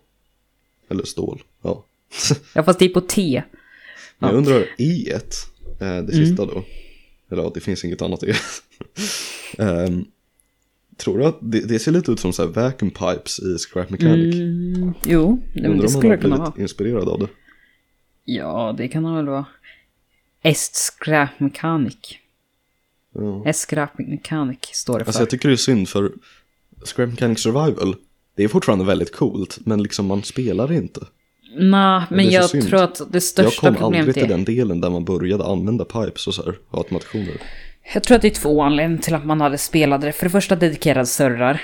Eller 0.88 1.04
stål, 1.04 1.42
ja. 1.62 1.85
Ja, 2.54 2.62
fast 2.62 2.78
det 2.78 2.85
är 2.85 2.88
på 2.88 3.00
T. 3.00 3.42
Men 4.18 4.31
jag 4.31 4.37
undrar, 4.37 4.64
E1, 4.78 5.33
eh, 5.81 5.88
Mm. 5.88 6.07
det 6.07 6.12
sista 6.12 6.46
då. 6.46 6.64
Eller 7.31 7.42
ja, 7.42 7.50
det 7.54 7.61
finns 7.61 7.85
inget 7.85 8.02
annat 8.02 8.22
E. 8.22 8.35
Ehm, 9.59 10.04
tror 10.96 11.18
du 11.18 11.24
att 11.24 11.38
det, 11.40 11.61
det 11.61 11.78
ser 11.78 11.92
lite 11.92 12.12
ut 12.12 12.20
som 12.20 12.33
så 12.33 12.42
här 12.42 12.48
vacuum 12.50 12.90
pipes 12.90 13.38
i 13.38 13.59
Scrap 13.59 13.90
Mechanic? 13.90 14.35
Mm, 14.35 14.92
jo, 15.04 15.42
det, 15.54 15.61
men 15.62 15.70
undrar 15.70 15.83
det 15.83 15.94
om 15.94 16.00
skulle 16.00 16.09
han 16.12 16.16
det 16.18 16.22
kunna 16.22 16.35
har 16.37 16.40
vara. 16.42 16.50
blivit 16.50 16.70
inspirerad 16.70 17.09
av 17.09 17.18
det. 17.18 17.28
Ja, 18.24 18.74
det 18.78 18.88
kan 18.88 19.04
han 19.04 19.16
väl 19.16 19.26
vara. 19.26 19.46
Est 20.42 20.76
Scrap 20.76 21.40
Mechanic. 21.40 22.18
Ja. 23.14 23.53
Scrap 23.53 23.99
Mechanic 23.99 24.59
står 24.62 24.99
det 24.99 25.05
för. 25.05 25.09
Alltså 25.09 25.23
jag 25.23 25.31
tycker 25.31 25.49
det 25.49 25.55
är 25.55 25.57
synd 25.57 25.88
för 25.88 26.12
Scrap 26.85 27.09
Mechanic 27.09 27.40
Survival, 27.40 27.94
det 28.37 28.44
är 28.44 28.49
fortfarande 28.49 28.85
väldigt 28.85 29.16
coolt, 29.16 29.59
men 29.64 29.83
liksom 29.83 30.07
man 30.07 30.23
spelar 30.23 30.73
inte. 30.73 31.01
Nej, 31.59 32.03
men 32.11 32.21
är 32.21 32.31
jag 32.31 32.51
synd. 32.51 32.68
tror 32.68 32.83
att 32.83 32.97
det 32.99 33.05
Jag 33.12 33.23
största 33.23 33.61
kom 33.61 33.75
problemet 33.75 33.99
aldrig 33.99 34.14
till 34.14 34.25
är... 34.25 34.29
den 34.29 34.44
delen 34.44 34.81
där 34.81 34.90
man 34.90 35.05
började 35.05 35.44
använda 35.44 35.85
pipes 35.85 36.27
och 36.27 36.35
så 36.35 36.44
här, 36.44 36.55
och 36.68 36.79
automationer. 36.79 37.37
Jag 37.94 38.03
tror 38.03 38.16
att 38.16 38.23
det 38.23 38.29
är 38.29 38.35
två 38.35 38.62
anledningar 38.62 39.03
till 39.03 39.14
att 39.14 39.27
man 39.27 39.40
hade 39.40 39.59
spelat 39.59 40.01
det. 40.01 40.12
För 40.12 40.27
det 40.27 40.31
första 40.31 40.57
dedikerade 40.57 41.07
servrar. 41.07 41.62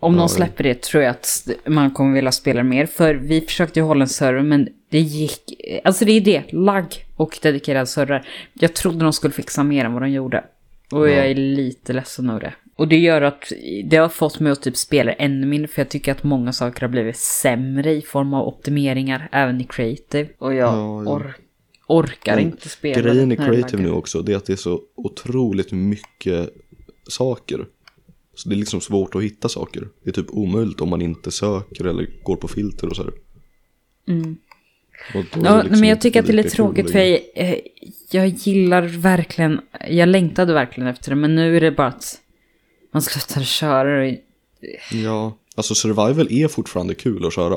Om 0.00 0.12
Ja, 0.14 0.18
någon 0.18 0.28
släpper 0.28 0.64
det 0.64 0.82
tror 0.82 1.02
jag 1.02 1.10
att 1.10 1.48
man 1.66 1.90
kommer 1.90 2.14
vilja 2.14 2.32
spela 2.32 2.62
mer. 2.62 2.86
För 2.86 3.14
vi 3.14 3.40
försökte 3.40 3.80
ju 3.80 3.84
hålla 3.84 4.02
en 4.02 4.08
server 4.08 4.42
men 4.42 4.68
det 4.90 5.00
gick... 5.00 5.40
Alltså 5.84 6.04
det 6.04 6.12
är 6.12 6.20
det, 6.20 6.52
lagg 6.52 7.06
och 7.16 7.38
dedikerade 7.42 7.86
servrar. 7.86 8.28
Jag 8.52 8.74
trodde 8.74 9.04
de 9.04 9.12
skulle 9.12 9.32
fixa 9.32 9.62
mer 9.62 9.84
än 9.84 9.92
vad 9.92 10.02
de 10.02 10.10
gjorde. 10.10 10.44
Och 10.92 11.08
Ja. 11.08 11.12
jag 11.12 11.30
är 11.30 11.34
lite 11.34 11.92
ledsen 11.92 12.30
över 12.30 12.40
det. 12.40 12.54
Och 12.76 12.88
det 12.88 12.98
gör 12.98 13.22
att 13.22 13.52
det 13.84 13.96
har 13.96 14.08
fått 14.08 14.40
mig 14.40 14.52
att 14.52 14.62
typ 14.62 14.76
spela 14.76 15.12
ännu 15.12 15.46
mindre. 15.46 15.68
För 15.68 15.82
jag 15.82 15.88
tycker 15.88 16.12
att 16.12 16.22
många 16.24 16.52
saker 16.52 16.80
har 16.80 16.88
blivit 16.88 17.16
sämre 17.16 17.94
i 17.94 18.02
form 18.02 18.34
av 18.34 18.46
optimeringar. 18.48 19.28
Även 19.32 19.60
i 19.60 19.64
creative. 19.64 20.28
Och 20.38 20.54
jag 20.54 20.74
Ja, 20.74 21.04
ja. 21.04 21.10
or 21.10 21.36
orkar 21.88 22.36
Men 22.36 22.44
inte 22.44 22.68
spela 22.68 23.02
Grejen 23.02 23.28
det 23.28 23.34
i 23.34 23.36
creative 23.38 23.82
nu 23.82 23.90
också, 23.90 24.22
det 24.22 24.32
är 24.32 24.36
att 24.36 24.44
det 24.46 24.52
är 24.52 24.56
så 24.56 24.80
otroligt 24.94 25.72
mycket 25.72 26.50
saker. 27.08 27.66
Så 28.34 28.48
det 28.48 28.54
är 28.54 28.56
liksom 28.56 28.80
svårt 28.80 29.14
att 29.14 29.22
hitta 29.22 29.48
saker. 29.48 29.88
Det 30.04 30.10
är 30.10 30.14
typ 30.14 30.30
omöjligt 30.30 30.80
om 30.80 30.88
man 30.88 31.02
inte 31.02 31.30
söker 31.30 31.84
eller 31.84 32.06
går 32.22 32.36
på 32.36 32.48
filter 32.48 32.88
och 32.88 32.96
så 32.96 33.02
här. 33.02 33.12
Mm. 34.08 34.36
Och 35.14 35.24
Ja, 35.44 35.62
liksom 35.62 35.80
men 35.80 35.88
jag 35.88 36.00
tycker 36.00 36.20
att 36.20 36.26
det 36.26 36.32
är 36.32 36.36
lite 36.36 36.50
tråkigt 36.50 36.90
för 36.90 36.98
jag, 36.98 37.20
eh, 37.34 37.54
jag 38.10 38.28
gillar 38.28 38.82
verkligen, 38.82 39.60
jag 39.88 40.08
längtade 40.08 40.52
verkligen 40.54 40.88
efter 40.88 41.10
det, 41.10 41.16
men 41.16 41.34
nu 41.34 41.56
är 41.56 41.60
det 41.60 41.70
bara 41.70 41.86
att 41.88 42.20
man 42.92 43.02
slutar 43.02 43.42
köra 43.42 44.00
det. 44.00 44.18
Ja, 44.92 45.36
alltså 45.56 45.74
survival 45.74 46.32
är 46.32 46.48
fortfarande 46.48 46.94
kul 46.94 47.26
att 47.26 47.34
köra. 47.34 47.56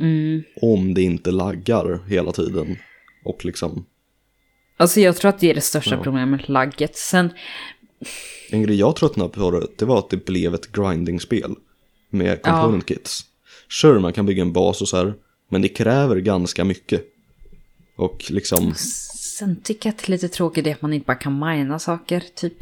Mm. 0.00 0.42
Om 0.56 0.94
det 0.94 1.02
inte 1.02 1.30
laggar 1.30 2.00
hela 2.08 2.32
tiden. 2.32 2.76
Och 3.24 3.44
liksom, 3.44 3.84
Alltså 4.76 5.00
jag 5.00 5.16
tror 5.16 5.28
att 5.28 5.40
det 5.40 5.50
är 5.50 5.54
det 5.54 5.60
största 5.60 5.94
Ja. 5.94 6.02
problemet, 6.02 6.48
lagget. 6.48 6.96
Sen, 6.96 7.32
en 8.50 8.62
grej 8.62 8.76
jag 8.76 8.96
tröttnade 8.96 9.30
på 9.30 9.50
det, 9.50 9.66
det 9.78 9.84
var 9.84 9.98
att 9.98 10.10
det 10.10 10.24
blev 10.24 10.54
ett 10.54 10.72
grinding-spel. 10.72 11.54
Med 12.10 12.42
component 12.42 12.86
kits. 12.86 13.20
Sure, 13.80 14.00
man 14.00 14.12
kan 14.12 14.26
bygga 14.26 14.42
en 14.42 14.52
bas 14.52 14.82
och 14.82 14.88
så 14.88 14.96
här. 14.96 15.14
Men 15.52 15.62
det 15.62 15.68
kräver 15.68 16.16
ganska 16.16 16.64
mycket. 16.64 17.04
Och 17.96 18.24
liksom, 18.30 18.74
sen 18.76 19.56
tycker 19.62 19.88
jag 19.88 19.92
att 19.94 19.98
det 19.98 20.08
är 20.08 20.10
lite 20.10 20.28
tråkigt 20.28 20.66
att 20.66 20.82
man 20.82 20.92
inte 20.92 21.06
bara 21.06 21.14
kan 21.16 21.38
mina 21.38 21.78
saker, 21.78 22.22
typ. 22.34 22.54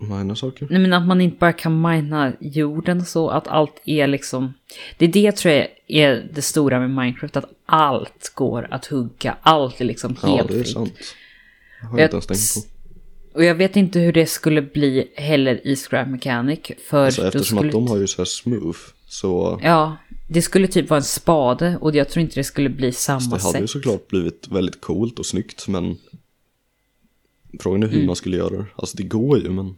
mina 0.00 0.36
saker. 0.36 0.66
Nej 0.70 0.78
men 0.80 0.92
att 0.92 1.06
man 1.06 1.20
inte 1.20 1.36
bara 1.38 1.52
kan 1.52 1.80
mina 1.80 2.32
jorden 2.40 3.04
så, 3.04 3.28
att 3.30 3.48
allt 3.48 3.80
är 3.84 4.06
liksom... 4.06 4.52
Det 4.98 5.04
är 5.04 5.08
det 5.12 5.32
tror 5.36 5.54
jag 5.54 5.66
är 5.88 6.30
det 6.34 6.42
stora 6.42 6.80
med 6.80 6.90
Minecraft, 6.90 7.36
att 7.36 7.50
allt 7.66 8.32
går 8.34 8.68
att 8.70 8.86
hugga, 8.86 9.36
allt 9.42 9.80
är 9.80 9.84
liksom 9.84 10.16
Ja, 10.22 10.36
helt 10.36 10.48
det 10.48 10.54
är 10.54 10.58
fritt. 10.62 10.72
sant. 10.72 10.94
Det 11.80 11.86
har 11.86 11.98
jag 11.98 12.00
Jag- 12.00 12.06
inte 12.06 12.32
ens 12.32 12.54
tänkt 12.54 12.66
på. 12.68 12.74
Och 13.38 13.44
jag 13.44 13.54
vet 13.54 13.76
inte 13.76 13.98
hur 13.98 14.12
det 14.12 14.26
skulle 14.26 14.62
bli 14.62 15.08
heller 15.16 15.66
i 15.66 15.76
Scrap 15.76 16.08
Mechanic. 16.08 16.58
För 16.88 17.04
Alltså, 17.06 17.26
eftersom 17.26 17.58
skulle, 17.58 17.68
att 17.68 17.72
de 17.72 17.88
har 17.88 17.96
ju 17.96 18.06
så 18.06 18.18
här 18.18 18.24
smooth. 18.24 18.78
Så 19.06 19.60
Ja, 19.62 19.96
det 20.28 20.42
skulle 20.42 20.68
typ 20.68 20.90
vara 20.90 20.98
en 20.98 21.04
spade 21.04 21.78
och 21.80 21.94
jag 21.94 22.08
tror 22.08 22.20
inte 22.20 22.34
det 22.34 22.44
skulle 22.44 22.68
bli 22.68 22.92
samma 22.92 23.36
det 23.36 23.42
hade 23.42 23.58
ju 23.58 23.66
sätt. 23.66 23.70
såklart 23.70 24.08
blivit 24.08 24.48
väldigt 24.48 24.80
coolt 24.80 25.18
och 25.18 25.26
snyggt. 25.26 25.68
Men 25.68 25.96
frågan 27.60 27.82
är 27.82 27.86
hur 27.86 28.06
man 28.06 28.16
skulle 28.16 28.36
göra 28.36 28.56
det. 28.56 28.66
Alltså 28.76 28.96
det 28.96 29.02
går 29.02 29.38
ju 29.38 29.50
men. 29.50 29.76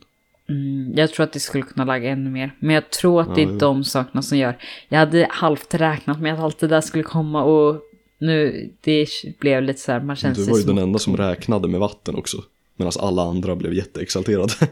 Mm, 0.49 0.93
jag 0.97 1.13
tror 1.13 1.25
att 1.25 1.33
det 1.33 1.41
skulle 1.41 1.65
kunna 1.65 1.85
lagga 1.85 2.11
ännu 2.11 2.31
mer. 2.31 2.57
Men 2.61 2.75
jag 2.75 2.91
tror 2.91 3.21
att 3.21 3.35
det 3.35 3.43
är 3.43 3.47
Ja, 3.47 3.53
de 3.53 3.85
sakerna 3.85 4.23
som 4.23 4.39
gör. 4.39 4.59
Jag 4.89 4.99
hade 4.99 5.27
halvt 5.31 5.75
räknat 5.75 6.21
med 6.21 6.35
att 6.35 6.41
allt 6.41 6.59
det 6.59 6.69
där 6.69 6.81
skulle 6.81 7.05
komma 7.05 7.45
och 7.45 7.83
nu 8.19 8.71
det 8.81 9.07
blev 9.39 9.63
lite 9.63 9.81
så 9.81 9.93
här, 9.93 10.01
man 10.01 10.17
känner 10.17 10.35
Du 10.35 10.45
sig 10.45 10.51
var 10.51 10.59
ju 10.59 10.65
den 10.65 10.79
enda 10.79 10.99
som 10.99 11.17
räknade 11.17 11.69
med 11.69 11.81
vatten 11.81 12.15
också. 12.15 12.45
Medan 12.77 12.93
alla 13.01 13.23
andra 13.23 13.57
blev 13.57 13.75
jätteexalterade. 13.75 14.53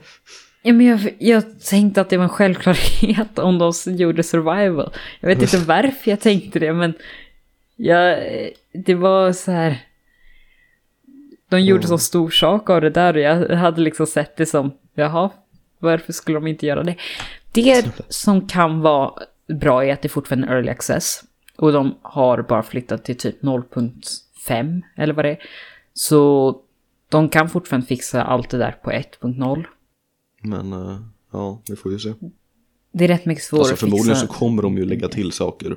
Ja, 0.68 0.74
men 0.74 0.86
jag, 0.86 1.14
jag 1.18 1.60
tänkte 1.60 2.00
att 2.00 2.10
det 2.10 2.16
var 2.16 2.24
en 2.24 2.28
självklarhet 2.28 3.38
om 3.38 3.58
de 3.58 3.72
gjorde 3.86 4.22
survival. 4.22 4.92
Jag 5.20 5.28
vet 5.28 5.42
inte 5.42 5.58
varför 5.58 6.10
jag 6.10 6.20
tänkte 6.20 6.58
det, 6.58 6.72
men 6.72 6.94
jag, 7.76 8.18
det 8.72 8.94
var 8.94 9.32
så 9.32 9.52
här... 9.52 9.78
De 11.48 11.60
gjorde 11.60 11.86
så 11.86 11.98
stor 11.98 12.30
sak 12.30 12.70
av 12.70 12.80
det 12.80 12.90
där 12.90 13.14
och 13.14 13.20
jag 13.20 13.56
hade 13.56 13.80
liksom 13.80 14.06
sett 14.06 14.36
det 14.36 14.46
som, 14.46 14.72
jaha, 14.94 15.30
varför 15.78 16.12
skulle 16.12 16.36
de 16.36 16.46
inte 16.46 16.66
göra 16.66 16.82
det? 16.82 16.96
Det 17.52 17.86
som 18.08 18.48
kan 18.48 18.80
vara 18.80 19.12
bra 19.46 19.84
är 19.84 19.92
att 19.92 20.02
det 20.02 20.08
fortfarande 20.08 20.46
är 20.46 20.52
early 20.52 20.70
access. 20.70 21.24
Och 21.56 21.72
de 21.72 21.98
har 22.02 22.42
bara 22.42 22.62
flyttat 22.62 23.04
till 23.04 23.18
typ 23.18 23.42
0.5 23.42 24.82
eller 24.96 25.14
vad 25.14 25.24
det 25.24 25.30
är. 25.30 25.38
Så 25.94 26.54
de 27.08 27.28
kan 27.28 27.48
fortfarande 27.48 27.86
fixa 27.86 28.22
allt 28.22 28.50
det 28.50 28.58
där 28.58 28.76
på 28.82 28.90
1.0. 28.90 29.64
men 30.42 30.72
eh, 30.72 30.96
ja, 31.32 31.62
vi 31.68 31.76
får 31.76 31.92
ju 31.92 31.98
se. 31.98 32.12
Det 32.92 33.04
är 33.04 33.08
rätt 33.08 33.26
mycket 33.26 33.44
svårare 33.44 33.62
Alltså 33.62 33.76
förmodligen 33.76 34.16
så 34.16 34.26
kommer 34.26 34.62
de 34.62 34.78
ju 34.78 34.84
lägga 34.84 35.08
till 35.08 35.32
saker. 35.32 35.76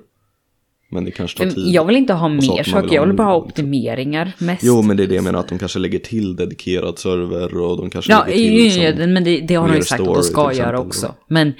Men 0.90 1.06
det 1.06 1.12
kanske 1.12 1.38
tar 1.38 1.52
tid. 1.52 1.68
Jag 1.68 1.86
vill 1.86 1.96
inte 1.96 2.14
ha 2.14 2.30
mer 2.30 2.42
saker 2.42 2.64
saker, 2.64 2.96
jag 2.96 3.06
vill 3.06 3.16
bara 3.16 3.28
ha 3.28 3.46
liksom. 3.46 3.50
optimeringar 3.50 4.36
mest. 4.40 4.64
Jo 4.64 4.82
men 4.82 4.98
det 4.98 5.04
är 5.04 5.08
det 5.08 5.16
jag 5.16 5.24
menar 5.24 5.40
att 5.40 5.48
de 5.48 5.60
kanske 5.60 5.80
lägger 5.80 6.00
till 6.00 6.36
dedikerad 6.36 7.00
server 7.00 7.58
och 7.58 7.78
de 7.78 7.90
kanske 7.90 8.12
ja, 8.12 8.26
lägger 8.26 8.38
till 8.38 8.58
ja, 8.58 8.64
liksom, 8.64 9.02
ja, 9.02 9.08
men 9.08 9.24
det, 9.24 9.42
det 9.42 9.56
har 9.56 9.68
de 9.68 9.76
ju 9.76 9.84
sagt 9.84 10.02
att 10.02 10.14
de 10.16 10.24
ska 10.24 10.54
göra 10.54 10.80
också. 10.80 11.16
Men 11.28 11.54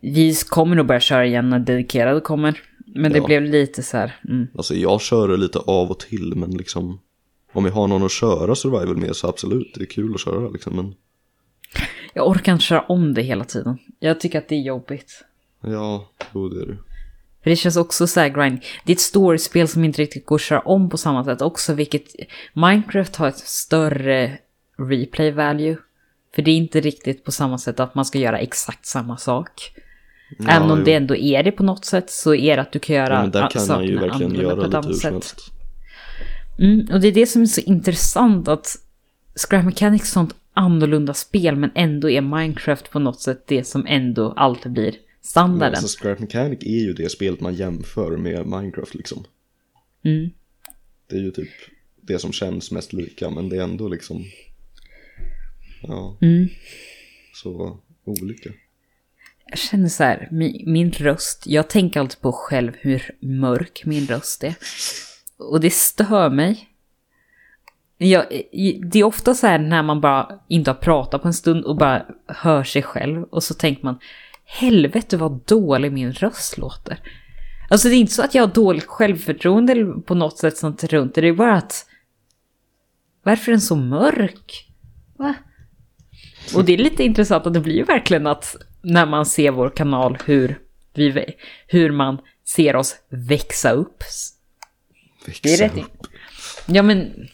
vi 0.00 0.34
kommer 0.48 0.76
nog 0.76 0.86
börja 0.86 1.00
köra 1.00 1.26
igen 1.26 1.50
när 1.50 1.58
dedikerade 1.58 2.20
kommer. 2.20 2.60
Men 2.94 3.12
det 3.12 3.18
Ja. 3.18 3.26
blev 3.26 3.42
lite 3.42 3.82
så 3.82 3.96
här, 3.96 4.16
mm. 4.28 4.46
Alltså 4.54 4.74
jag 4.74 5.00
kör 5.00 5.28
det 5.28 5.36
lite 5.36 5.58
av 5.58 5.90
och 5.90 6.00
till 6.00 6.32
men 6.36 6.50
liksom 6.50 7.00
Om 7.52 7.64
vi 7.64 7.70
har 7.70 7.88
någon 7.88 8.04
att 8.04 8.12
köra 8.12 8.54
survival 8.54 8.96
med 8.96 9.16
så 9.16 9.28
absolut, 9.28 9.74
det 9.74 9.80
är 9.82 9.86
kul 9.86 10.14
att 10.14 10.20
köra 10.20 10.48
liksom. 10.48 10.76
Men 10.76 10.94
Jag 12.14 12.28
orkar 12.28 12.52
inte 12.52 12.64
köra 12.64 12.80
om 12.80 13.14
det 13.14 13.22
hela 13.22 13.44
tiden. 13.44 13.78
Jag 13.98 14.20
tycker 14.20 14.38
att 14.38 14.48
det 14.48 14.54
är 14.54 14.60
jobbigt. 14.60 15.24
ja, 15.60 16.08
jo 16.34 16.48
det 16.48 16.62
är 16.62 16.66
det. 16.66 16.76
För 17.42 17.50
det 17.50 17.56
känns 17.56 17.76
också 17.76 18.06
så 18.06 18.20
här 18.20 18.28
grind. 18.28 18.58
Det 18.84 18.92
är 18.92 18.96
ett 18.96 19.00
storyspel 19.00 19.68
som 19.68 19.84
inte 19.84 20.02
riktigt 20.02 20.26
går 20.26 20.36
att 20.36 20.42
köra 20.42 20.60
om 20.60 20.90
på 20.90 20.98
samma 20.98 21.24
sätt 21.24 21.42
också, 21.42 21.74
vilket 21.74 22.02
Minecraft 22.52 23.16
har 23.16 23.28
ett 23.28 23.38
större 23.38 24.38
replay 24.78 25.30
value. 25.30 25.76
För 26.34 26.42
det 26.42 26.50
är 26.50 26.56
inte 26.56 26.80
riktigt 26.80 27.24
på 27.24 27.32
samma 27.32 27.58
sätt 27.58 27.80
att 27.80 27.94
man 27.94 28.04
ska 28.04 28.18
göra 28.18 28.38
exakt 28.38 28.86
samma 28.86 29.16
sak. 29.16 29.72
Även 30.48 30.70
om 30.70 30.78
jo. 30.78 30.84
det 30.84 30.94
ändå 30.94 31.16
är 31.16 31.42
det 31.42 31.52
på 31.52 31.62
något 31.62 31.84
sätt 31.84 32.10
så 32.10 32.34
är 32.34 32.56
det 32.56 32.62
att 32.62 32.72
du 32.72 32.78
kan 32.78 32.96
göra 32.96 33.14
Ja, 33.14 33.22
men 33.22 33.30
där 33.30 33.50
kan 33.50 33.66
man 33.68 33.84
ju 33.84 33.98
verkligen 33.98 34.34
göra 34.34 34.56
på 34.56 34.62
ett 34.62 34.74
annat 34.74 34.96
sätt. 34.96 35.34
Mm, 36.58 36.88
och 36.92 37.00
det 37.00 37.08
är 37.08 37.12
det 37.12 37.26
som 37.26 37.42
är 37.42 37.46
så 37.46 37.60
intressant 37.60 38.48
att 38.48 38.76
Scrap 39.34 39.64
Mechanics 39.64 40.10
sånt 40.10 40.34
annorlunda 40.54 41.14
spel 41.14 41.56
men 41.56 41.70
ändå 41.74 42.10
är 42.10 42.20
Minecraft 42.20 42.90
på 42.90 42.98
något 42.98 43.20
sätt 43.20 43.44
det 43.46 43.64
som 43.64 43.86
ändå 43.86 44.32
alltid 44.36 44.72
blir 44.72 44.92
Men 44.92 45.00
standarden. 45.22 45.74
alltså 45.78 45.98
Scrap 46.02 46.18
Mechanic 46.18 46.58
är 46.62 46.80
ju 46.84 46.92
det 46.92 47.08
spelet 47.08 47.40
man 47.40 47.54
jämför 47.54 48.16
med 48.16 48.46
Minecraft 48.46 48.94
liksom. 48.94 49.24
Mm. 50.04 50.30
Det 51.06 51.16
är 51.16 51.20
ju 51.20 51.30
typ 51.30 51.50
det 52.00 52.18
som 52.18 52.32
känns 52.32 52.70
mest 52.70 52.92
lika 52.92 53.30
men 53.30 53.48
det 53.48 53.56
är 53.56 53.62
ändå 53.62 53.88
liksom 53.88 54.24
Ja, 55.82 56.16
Mm. 56.20 56.48
så 57.34 57.78
olika. 58.04 58.50
Jag 59.46 59.58
känner 59.58 59.88
så 59.88 60.02
här, 60.04 60.28
min, 60.30 60.72
min 60.72 60.92
röst, 60.92 61.42
jag 61.46 61.70
tänker 61.70 62.00
alltid 62.00 62.20
på 62.20 62.32
själv 62.32 62.72
hur 62.80 63.10
mörk 63.20 63.82
min 63.84 64.06
röst 64.06 64.44
är. 64.44 64.54
Och 65.36 65.60
det 65.60 65.70
stör 65.70 66.30
mig. 66.30 66.68
Jag, 68.04 68.26
det 68.92 68.98
är 68.98 69.04
ofta 69.04 69.34
så 69.34 69.46
här 69.46 69.58
när 69.58 69.82
man 69.82 70.00
bara 70.00 70.28
inte 70.48 70.70
har 70.70 70.76
pratat 70.76 71.22
på 71.22 71.28
en 71.28 71.34
stund 71.34 71.64
och 71.64 71.76
bara 71.76 72.06
hör 72.26 72.64
sig 72.64 72.82
själv 72.82 73.22
och 73.22 73.42
så 73.42 73.54
tänker 73.54 73.84
man 73.84 73.98
helvete 74.44 75.16
vad 75.16 75.40
dålig 75.46 75.92
min 75.92 76.12
röst 76.12 76.58
låter. 76.58 76.98
Alltså 77.70 77.88
det 77.88 77.94
är 77.94 77.98
inte 77.98 78.12
så 78.12 78.22
att 78.22 78.34
jag 78.34 78.42
har 78.42 78.54
dåligt 78.54 78.84
självförtroende 78.84 79.72
eller 79.72 80.00
på 80.00 80.14
något 80.14 80.38
sätt 80.38 80.56
sånt 80.56 80.84
runt 80.84 81.14
det, 81.14 81.20
det 81.20 81.28
är 81.28 81.32
bara 81.32 81.56
att 81.56 81.86
varför 83.22 83.52
är 83.52 83.52
den 83.52 83.60
så 83.60 83.76
mörk? 83.76 84.68
Va? 85.16 85.34
Och 86.54 86.64
det 86.64 86.72
är 86.72 86.78
lite 86.78 87.04
intressant 87.04 87.46
att 87.46 87.54
det 87.54 87.60
blir 87.60 87.74
ju 87.74 87.84
verkligen 87.84 88.26
att 88.26 88.56
när 88.82 89.06
man 89.06 89.26
ser 89.26 89.50
vår 89.50 89.70
kanal 89.70 90.18
hur, 90.24 90.58
vi, 90.94 91.26
hur 91.66 91.90
man 91.90 92.18
ser 92.44 92.76
oss 92.76 92.96
växa 93.08 93.70
upp. 93.70 94.04
Det 95.42 95.54
är 95.54 95.58
rätt. 95.58 95.78
upp. 95.78 96.06
Ja 96.66 96.82
men 96.82 97.28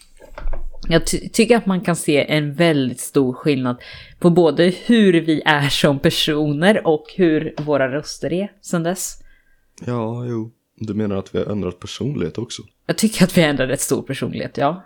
jag 0.89 1.07
ty- 1.07 1.29
tycker 1.29 1.57
att 1.57 1.67
man 1.67 1.81
kan 1.81 1.97
se 1.97 2.31
en 2.33 2.55
väldigt 2.55 3.01
stor 3.01 3.33
skillnad 3.33 3.77
på 4.19 4.31
både 4.31 4.65
hur 4.87 5.13
vi 5.21 5.43
är 5.45 5.69
som 5.69 5.99
personer 5.99 6.87
och 6.87 7.05
hur 7.17 7.55
våra 7.59 7.93
röster 7.93 8.33
är 8.33 8.53
sen 8.61 8.83
dess. 8.83 9.19
Ja, 9.87 10.25
jo. 10.27 10.53
Du 10.81 10.95
menar 10.95 11.17
att 11.17 11.35
vi 11.35 11.39
har 11.39 11.47
ändrat 11.47 11.81
personlighet 11.81 12.39
också? 12.39 12.63
Jag 12.87 12.99
tycker 12.99 13.25
att 13.25 13.37
vi 13.39 13.43
ändrar 13.43 13.67
rätt 13.67 13.81
stor 13.81 14.03
personlighet, 14.03 14.57
ja. 14.57 14.85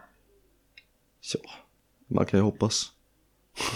Ja, 1.35 1.51
man 2.09 2.27
kan 2.27 2.41
ju 2.41 2.45
hoppas. 2.45 2.87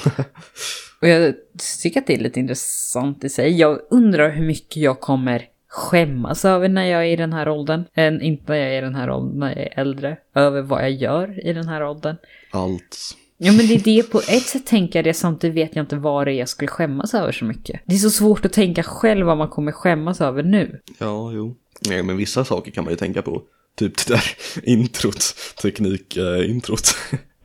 Och 1.01 1.09
jag 1.09 1.35
tycker 1.83 2.01
att 2.01 2.07
det 2.07 2.15
är 2.15 2.19
lite 2.19 2.41
intressant 2.41 3.25
i 3.25 3.29
sig. 3.29 3.59
Jag 3.59 3.81
undrar 3.91 4.31
hur 4.31 4.47
mycket 4.47 4.77
jag 4.77 5.01
kommer 5.01 5.49
skämmas 5.77 6.45
över 6.45 6.69
när 6.69 6.85
jag 6.85 7.03
är 7.03 7.07
i 7.07 7.17
den 7.17 7.33
här 7.33 7.49
åldern. 7.49 7.85
Än 7.95 8.23
inte 8.23 8.53
när 8.53 8.59
jag 8.59 8.75
är 8.75 8.79
i 8.79 8.81
den 8.81 8.95
här 8.95 9.11
åldern, 9.11 9.39
när 9.39 9.49
jag 9.49 9.59
är 9.59 9.81
äldre. 9.81 10.17
Över 10.35 10.63
vad 10.63 10.83
jag 10.83 10.91
gör 10.91 11.49
i 11.49 11.53
den 11.53 11.69
här 11.69 11.85
åldern. 11.85 12.17
Allt. 12.51 13.17
Ja 13.39 13.53
men 13.53 13.67
det 13.67 13.75
är 13.75 13.79
det 13.85 14.03
på 14.03 14.19
ett 14.19 14.43
sätt 14.43 14.67
tänker 14.67 14.99
jag 14.99 15.05
det, 15.05 15.15
samtidigt 15.15 15.57
vet 15.57 15.77
jag 15.77 15.83
inte 15.83 15.97
vad 15.97 16.27
det 16.27 16.33
är 16.33 16.39
jag 16.39 16.49
skulle 16.49 16.69
skämmas 16.69 17.15
över 17.15 17.33
så 17.33 17.45
mycket. 17.45 17.81
Det 17.87 17.95
är 17.95 17.99
så 17.99 18.11
svårt 18.11 18.45
att 18.45 18.53
tänka 18.53 18.83
själv 18.83 19.27
vad 19.27 19.39
man 19.39 19.49
kommer 19.49 19.73
skämmas 19.73 20.21
över 20.21 20.43
nu. 20.43 20.81
Ja, 20.99 21.33
jo. 21.33 21.57
Nej, 21.89 22.03
men 22.03 22.17
vissa 22.17 22.45
saker 22.45 22.71
kan 22.71 22.85
man 22.85 22.93
ju 22.93 22.97
tänka 22.97 23.23
på. 23.23 23.43
Typ 23.79 24.07
det 24.07 24.15
där 24.15 24.25
introt, 24.63 25.35
teknikintrot. 25.63 26.97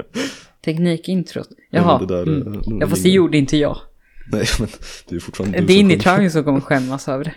Teknikintrot. 0.65 1.49
Ja, 1.49 1.79
Jaha. 1.79 1.97
men 1.99 2.07
det 2.07 2.15
där, 2.15 2.23
mm. 2.23 2.53
eh, 2.53 2.61
Ja 2.79 2.87
fast 2.87 3.03
det 3.03 3.09
gjorde 3.09 3.37
inte 3.37 3.57
jag. 3.57 3.77
Nej, 4.31 4.45
men 4.59 4.67
det 5.09 5.15
är 5.15 5.19
fortfarande 5.19 5.59
du 5.59 5.65
Det 5.65 5.73
är 5.73 5.77
som 5.77 5.87
ni 5.87 5.93
sjunger. 5.93 6.03
Trang 6.03 6.29
som 6.31 6.43
kommer 6.43 6.61
skämmas 6.61 7.07
över 7.07 7.23
det. 7.23 7.33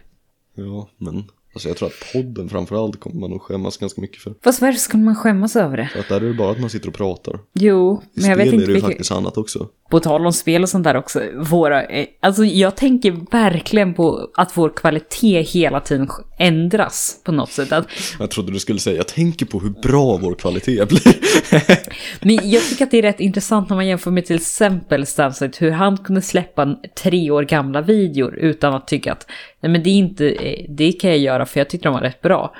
Ja, 0.54 0.88
men 0.98 1.24
alltså 1.54 1.68
jag 1.68 1.76
tror 1.76 1.88
att 1.88 2.12
podden 2.12 2.48
framförallt 2.48 3.00
kommer 3.00 3.20
man 3.20 3.30
nog 3.30 3.42
skämmas 3.42 3.76
ganska 3.76 4.00
mycket 4.00 4.22
för. 4.22 4.34
Fast 4.44 4.60
varför 4.60 4.78
skulle 4.78 5.02
man 5.02 5.16
skämmas 5.16 5.56
över 5.56 5.76
det? 5.76 5.88
För 5.92 6.00
att 6.00 6.08
där 6.08 6.16
är 6.16 6.28
det 6.28 6.34
bara 6.34 6.50
att 6.50 6.60
man 6.60 6.70
sitter 6.70 6.88
och 6.88 6.94
pratar. 6.94 7.38
Jo, 7.52 8.02
I 8.14 8.20
men 8.20 8.30
jag 8.30 8.36
vet 8.36 8.52
inte 8.52 8.64
är 8.64 8.66
det 8.66 8.72
ju 8.72 8.80
faktiskt 8.80 9.12
annat 9.12 9.36
också. 9.38 9.68
På 9.90 10.00
tal 10.00 10.26
om 10.26 10.32
spel 10.32 10.62
och 10.62 10.68
sånt 10.68 10.84
där 10.84 10.96
också, 10.96 11.22
våra, 11.36 11.84
eh, 11.84 12.06
alltså 12.20 12.44
jag 12.44 12.76
tänker 12.76 13.16
verkligen 13.30 13.94
på 13.94 14.30
att 14.34 14.56
vår 14.56 14.72
kvalitet 14.76 15.42
hela 15.42 15.80
tiden 15.80 16.08
ändras 16.38 17.20
på 17.24 17.32
något 17.32 17.52
sätt. 17.52 17.72
Att, 17.72 17.86
Jag 18.18 18.30
trodde 18.30 18.52
du 18.52 18.58
skulle 18.58 18.78
säga, 18.80 18.96
jag 18.96 19.08
tänker 19.08 19.46
på 19.46 19.60
hur 19.60 19.70
bra 19.70 20.16
vår 20.16 20.34
kvalitet 20.34 20.86
blir. 20.86 21.16
men 22.20 22.50
jag 22.50 22.62
tycker 22.62 22.84
att 22.84 22.90
det 22.90 22.98
är 22.98 23.02
rätt 23.02 23.20
intressant 23.20 23.68
när 23.68 23.76
man 23.76 23.86
jämför 23.86 24.10
med 24.10 24.26
till 24.26 24.36
exempel 24.36 25.06
Stansett, 25.06 25.62
hur 25.62 25.70
han 25.70 25.96
kunde 25.96 26.22
släppa 26.22 26.76
tre 27.02 27.30
år 27.30 27.42
gamla 27.42 27.80
videor 27.80 28.34
utan 28.34 28.74
att 28.74 28.86
tycka 28.86 29.12
att 29.12 29.26
nej 29.60 29.72
men 29.72 29.82
det 29.82 29.90
är 29.90 29.94
inte, 29.94 30.30
eh, 30.30 30.66
det 30.68 30.92
kan 30.92 31.10
jag 31.10 31.18
göra 31.18 31.46
för 31.46 31.60
jag 31.60 31.68
tyckte 31.68 31.88
de 31.88 31.94
var 31.94 32.00
rätt 32.00 32.20
bra. 32.20 32.54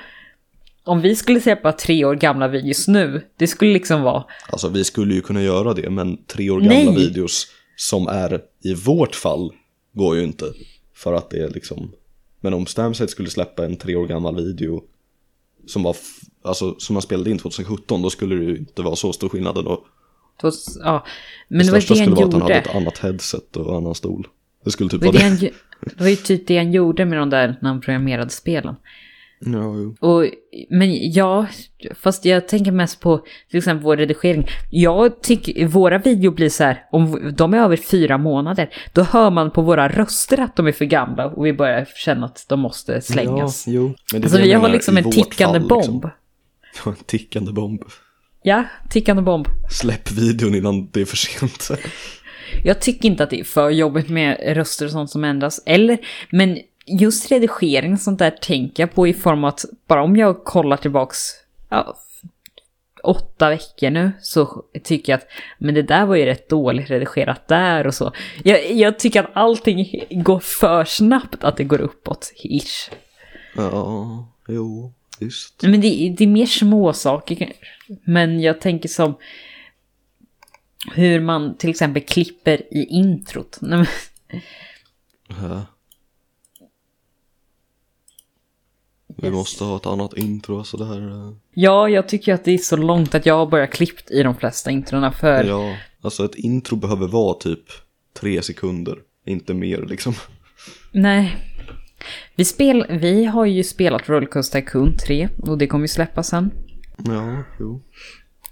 Om 0.83 1.01
vi 1.01 1.15
skulle 1.15 1.41
släppa 1.41 1.71
tre 1.71 2.05
år 2.05 2.15
gamla 2.15 2.47
videos 2.47 2.87
nu, 2.87 3.21
det 3.37 3.47
skulle 3.47 3.73
liksom 3.73 4.01
vara, 4.01 4.23
Alltså 4.49 4.69
vi 4.69 4.83
skulle 4.83 5.13
ju 5.13 5.21
kunna 5.21 5.41
göra 5.43 5.73
det, 5.73 5.89
men 5.89 6.17
tre 6.25 6.49
år 6.49 6.59
gamla 6.59 6.91
Nej. 6.91 6.95
videos 6.95 7.47
som 7.75 8.07
är 8.07 8.41
i 8.63 8.73
vårt 8.73 9.15
fall 9.15 9.51
går 9.93 10.15
ju 10.15 10.23
inte. 10.23 10.45
För 10.95 11.13
att 11.13 11.29
det 11.29 11.39
är 11.43 11.49
liksom, 11.49 11.91
men 12.41 12.53
om 12.53 12.65
Stamset 12.65 13.09
skulle 13.09 13.29
släppa 13.29 13.65
en 13.65 13.75
tre 13.75 13.95
år 13.95 14.07
gammal 14.07 14.35
video 14.35 14.83
som 15.67 15.83
var, 15.83 15.95
alltså 16.45 16.75
som 16.77 16.93
man 16.93 17.01
spelade 17.01 17.29
in 17.31 17.37
2017, 17.37 18.01
då 18.01 18.09
skulle 18.09 18.35
det 18.35 18.43
ju 18.43 18.57
inte 18.57 18.81
vara 18.81 18.95
så 18.95 19.13
stor 19.13 19.29
skillnad 19.29 19.57
ändå. 19.57 19.83
tos- 20.41 20.77
ja, 20.83 21.05
men 21.47 21.57
det 21.57 21.63
det 21.65 21.71
var 21.71 21.79
det 21.79 21.87
han 21.87 21.97
skulle 21.97 22.15
vara 22.15 22.25
att 22.27 22.33
han 22.33 22.41
hade 22.41 22.53
ett 22.55 22.75
annat 22.75 22.97
headset 22.97 23.57
och 23.57 23.77
annan 23.77 23.95
stol. 23.95 24.27
Det 24.65 24.71
skulle 24.71 24.89
typ 24.89 25.01
Det 25.01 25.05
var, 25.07 25.13
vara 25.13 25.23
det, 25.29 25.35
det. 25.39 25.51
det 25.81 25.99
var 26.03 26.09
ju 26.09 26.15
typ 26.15 26.47
det 26.47 26.57
han 26.57 26.71
gjorde 26.71 27.05
med 27.05 27.17
de 27.19 27.29
där 27.29 27.57
när 27.61 27.69
han 27.69 27.81
programmerade 27.81 28.29
spelen. 28.29 28.75
Ja, 29.39 29.75
jo. 29.77 29.95
Och, 29.99 30.25
men 30.69 31.11
ja, 31.11 31.45
fast 31.95 32.25
jag 32.25 32.47
tänker 32.47 32.71
mest 32.71 32.99
på 32.99 33.21
till 33.49 33.57
exempel 33.57 33.83
vår 33.83 33.97
redigering. 33.97 34.47
Jag 34.71 35.21
tycker 35.21 35.67
våra 35.67 35.97
videor 35.97 36.31
blir 36.31 36.49
så 36.49 36.63
här, 36.63 36.83
om 36.91 37.33
de 37.37 37.53
är 37.53 37.57
över 37.57 37.77
fyra 37.77 38.17
månader, 38.17 38.69
då 38.93 39.03
hör 39.03 39.29
man 39.31 39.51
på 39.51 39.61
våra 39.61 39.87
röster 39.89 40.39
att 40.39 40.55
de 40.55 40.67
är 40.67 40.71
för 40.71 40.85
gamla 40.85 41.25
och 41.25 41.45
vi 41.45 41.53
börjar 41.53 41.87
känna 41.95 42.25
att 42.25 42.45
de 42.49 42.59
måste 42.59 43.01
slängas. 43.01 43.67
Ja, 43.67 43.73
jo. 43.73 43.93
Men 44.11 44.21
det 44.21 44.25
alltså 44.25 44.41
vi 44.41 44.53
har 44.53 44.69
liksom 44.69 44.97
en 44.97 45.11
tickande 45.11 45.59
fall, 45.59 45.67
bomb. 45.69 45.81
Liksom. 45.83 46.09
En 46.85 46.95
tickande 47.05 47.51
bomb. 47.51 47.83
Ja, 48.43 48.63
tickande 48.89 49.21
bomb. 49.21 49.47
Släpp 49.69 50.11
videon 50.11 50.55
innan 50.55 50.89
det 50.91 51.01
är 51.01 51.05
för 51.05 51.17
sent. 51.17 51.69
Jag 52.63 52.81
tycker 52.81 53.09
inte 53.09 53.23
att 53.23 53.29
det 53.29 53.39
är 53.39 53.43
för 53.43 53.69
jobbigt 53.69 54.09
med 54.09 54.55
röster 54.55 54.85
och 54.85 54.91
sånt 54.91 55.09
som 55.09 55.23
ändras. 55.23 55.61
Eller, 55.65 55.97
men 56.29 56.59
just 56.85 57.31
redigering 57.31 57.93
och 57.93 57.99
sånt 57.99 58.19
där 58.19 58.31
tänker 58.31 58.83
jag 58.83 58.93
på 58.93 59.07
i 59.07 59.13
form 59.13 59.43
av 59.43 59.47
att 59.47 59.65
bara 59.87 60.03
om 60.03 60.15
jag 60.15 60.43
kollar 60.43 60.77
tillbaks 60.77 61.17
ja, 61.69 61.97
åtta 63.03 63.49
veckor 63.49 63.89
nu 63.89 64.11
så 64.21 64.63
tycker 64.83 65.13
jag 65.13 65.17
att 65.17 65.27
men 65.59 65.75
det 65.75 65.81
där 65.81 66.05
var 66.05 66.15
ju 66.15 66.25
rätt 66.25 66.49
dåligt 66.49 66.89
redigerat 66.89 67.47
där 67.47 67.87
och 67.87 67.93
så. 67.93 68.11
Jag, 68.43 68.71
jag 68.71 68.99
tycker 68.99 69.23
att 69.23 69.31
allting 69.33 70.05
går 70.09 70.39
för 70.39 70.85
snabbt 70.85 71.43
att 71.43 71.57
det 71.57 71.63
går 71.63 71.81
uppåt, 71.81 72.31
ish. 72.35 72.91
Ja, 73.55 74.27
jo, 74.47 74.93
visst. 75.19 75.61
Men 75.63 75.81
det, 75.81 76.15
det 76.17 76.23
är 76.23 76.27
mer 76.27 76.45
små 76.45 76.93
saker. 76.93 77.53
Men 78.05 78.39
jag 78.41 78.61
tänker 78.61 78.89
som 78.89 79.15
hur 80.93 81.19
man 81.19 81.57
till 81.57 81.69
exempel 81.69 82.03
klipper 82.03 82.73
i 82.73 82.85
introt. 82.89 83.59
Vi 89.17 89.31
måste 89.31 89.63
ha 89.63 89.75
ett 89.77 89.85
annat 89.85 90.17
intro, 90.17 90.57
alltså 90.57 90.77
det 90.77 90.85
här... 90.85 91.09
eh, 91.27 91.33
Ja, 91.53 91.89
jag 91.89 92.09
tycker 92.09 92.33
att 92.33 92.43
det 92.45 92.51
är 92.51 92.57
så 92.57 92.77
långt 92.77 93.15
att 93.15 93.25
jag 93.25 93.37
har 93.37 93.45
börjat 93.45 93.71
klippt 93.71 94.11
i 94.11 94.23
de 94.23 94.35
flesta 94.35 94.71
introna 94.71 95.11
för... 95.11 95.43
Ja, 95.43 95.77
alltså 96.01 96.25
ett 96.25 96.35
intro 96.35 96.75
behöver 96.75 97.07
vara 97.07 97.33
typ 97.33 97.63
tre 98.19 98.41
sekunder, 98.41 98.97
inte 99.25 99.53
mer 99.53 99.85
liksom. 99.89 100.13
Nej. 100.91 101.35
Vi, 102.35 102.45
spel, 102.45 102.85
vi 102.89 103.25
har 103.25 103.45
ju 103.45 103.63
spelat 103.63 104.09
Rollercoaster 104.09 104.61
Tycoon 104.61 104.97
3 104.97 105.29
och 105.37 105.57
det 105.57 105.67
kommer 105.67 105.83
ju 105.83 105.87
släppas 105.87 106.27
sen. 106.29 106.51
Ja, 106.97 107.43
jo. 107.59 107.81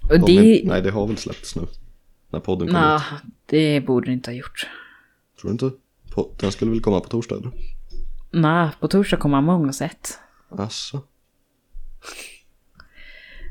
Och 0.09 0.19
De 0.19 0.25
det... 0.25 0.61
är, 0.63 0.67
nej, 0.67 0.81
det 0.81 0.91
har 0.91 1.07
väl 1.07 1.17
släppts 1.17 1.55
nu. 1.55 1.61
När 2.29 2.39
podden 2.39 2.67
kommer 2.67 2.81
Nah, 2.81 3.13
ut. 3.15 3.21
det 3.45 3.81
borde 3.81 4.05
det 4.05 4.13
inte 4.13 4.29
ha 4.31 4.35
gjort. 4.35 4.67
Tror 5.41 5.49
du 5.49 5.51
inte? 5.51 5.71
På, 6.15 6.31
den 6.39 6.51
skulle 6.51 6.71
väl 6.71 6.81
komma 6.81 6.99
på 6.99 7.09
torsdag 7.09 7.35
eller? 7.35 7.51
Nej, 8.31 8.69
på 8.79 8.87
torsdag 8.87 9.17
kommer 9.17 9.37
Among 9.37 9.65
us 9.65 9.81
1. 9.81 10.19
Asså? 10.49 11.01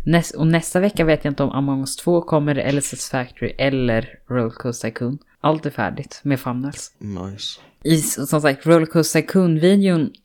Näs 0.04 0.30
och 0.30 0.46
nästa 0.46 0.80
vecka 0.80 1.04
vet 1.04 1.24
jag 1.24 1.30
inte 1.32 1.42
om 1.42 1.50
Among 1.50 1.80
us 1.80 1.96
2 1.96 2.22
kommer, 2.22 2.54
eller 2.54 2.80
Satisfactory 2.80 3.54
eller 3.58 4.18
Rollercoaster 4.28 4.88
Tycoon. 4.90 5.18
Allt 5.40 5.66
är 5.66 5.70
färdigt 5.70 6.20
med 6.24 6.40
Funnels. 6.40 6.94
Nice. 6.98 7.60
I, 7.84 7.96
som 8.02 8.40
sagt, 8.40 8.66
Rollercoaster 8.66 9.22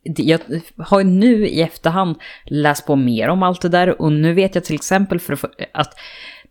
det- 0.03 0.24
jag 0.24 0.39
har 0.78 1.03
nu 1.03 1.47
i 1.47 1.62
efterhand 1.62 2.16
läst 2.45 2.86
på 2.86 2.95
mer 2.95 3.28
om 3.30 3.43
allt 3.43 3.62
det 3.62 3.70
där 3.70 4.01
och 4.01 4.12
nu 4.12 4.34
vet 4.34 4.55
jag 4.55 4.64
till 4.64 4.76
exempel 4.76 5.20
för 5.20 5.34
att, 5.74 5.93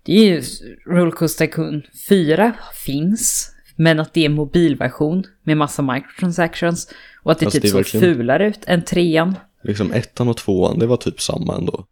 det 0.02 0.12
är 0.12 0.24
ju 0.24 0.42
Rollercoaster 0.86 1.46
Tycoon 1.46 1.82
4 2.08 2.52
finns, 2.86 3.52
men 3.76 4.00
att 4.00 4.14
det 4.14 4.20
är 4.20 4.26
en 4.26 4.34
mobilversion 4.34 5.24
med 5.42 5.56
massa 5.56 5.82
microtransactions 5.82 6.88
och 7.22 7.32
att 7.32 7.38
det 7.38 7.44
Fast 7.46 7.62
typ 7.62 7.70
såg 7.70 7.86
fulare 8.00 8.48
ut 8.48 8.60
än 8.66 8.84
trean. 8.84 9.34
Liksom 9.62 9.92
ettan 9.92 10.28
och 10.28 10.36
tvåan, 10.36 10.78
det 10.78 10.86
var 10.86 10.96
typ 10.96 11.20
samma 11.20 11.56
ändå. 11.56 11.84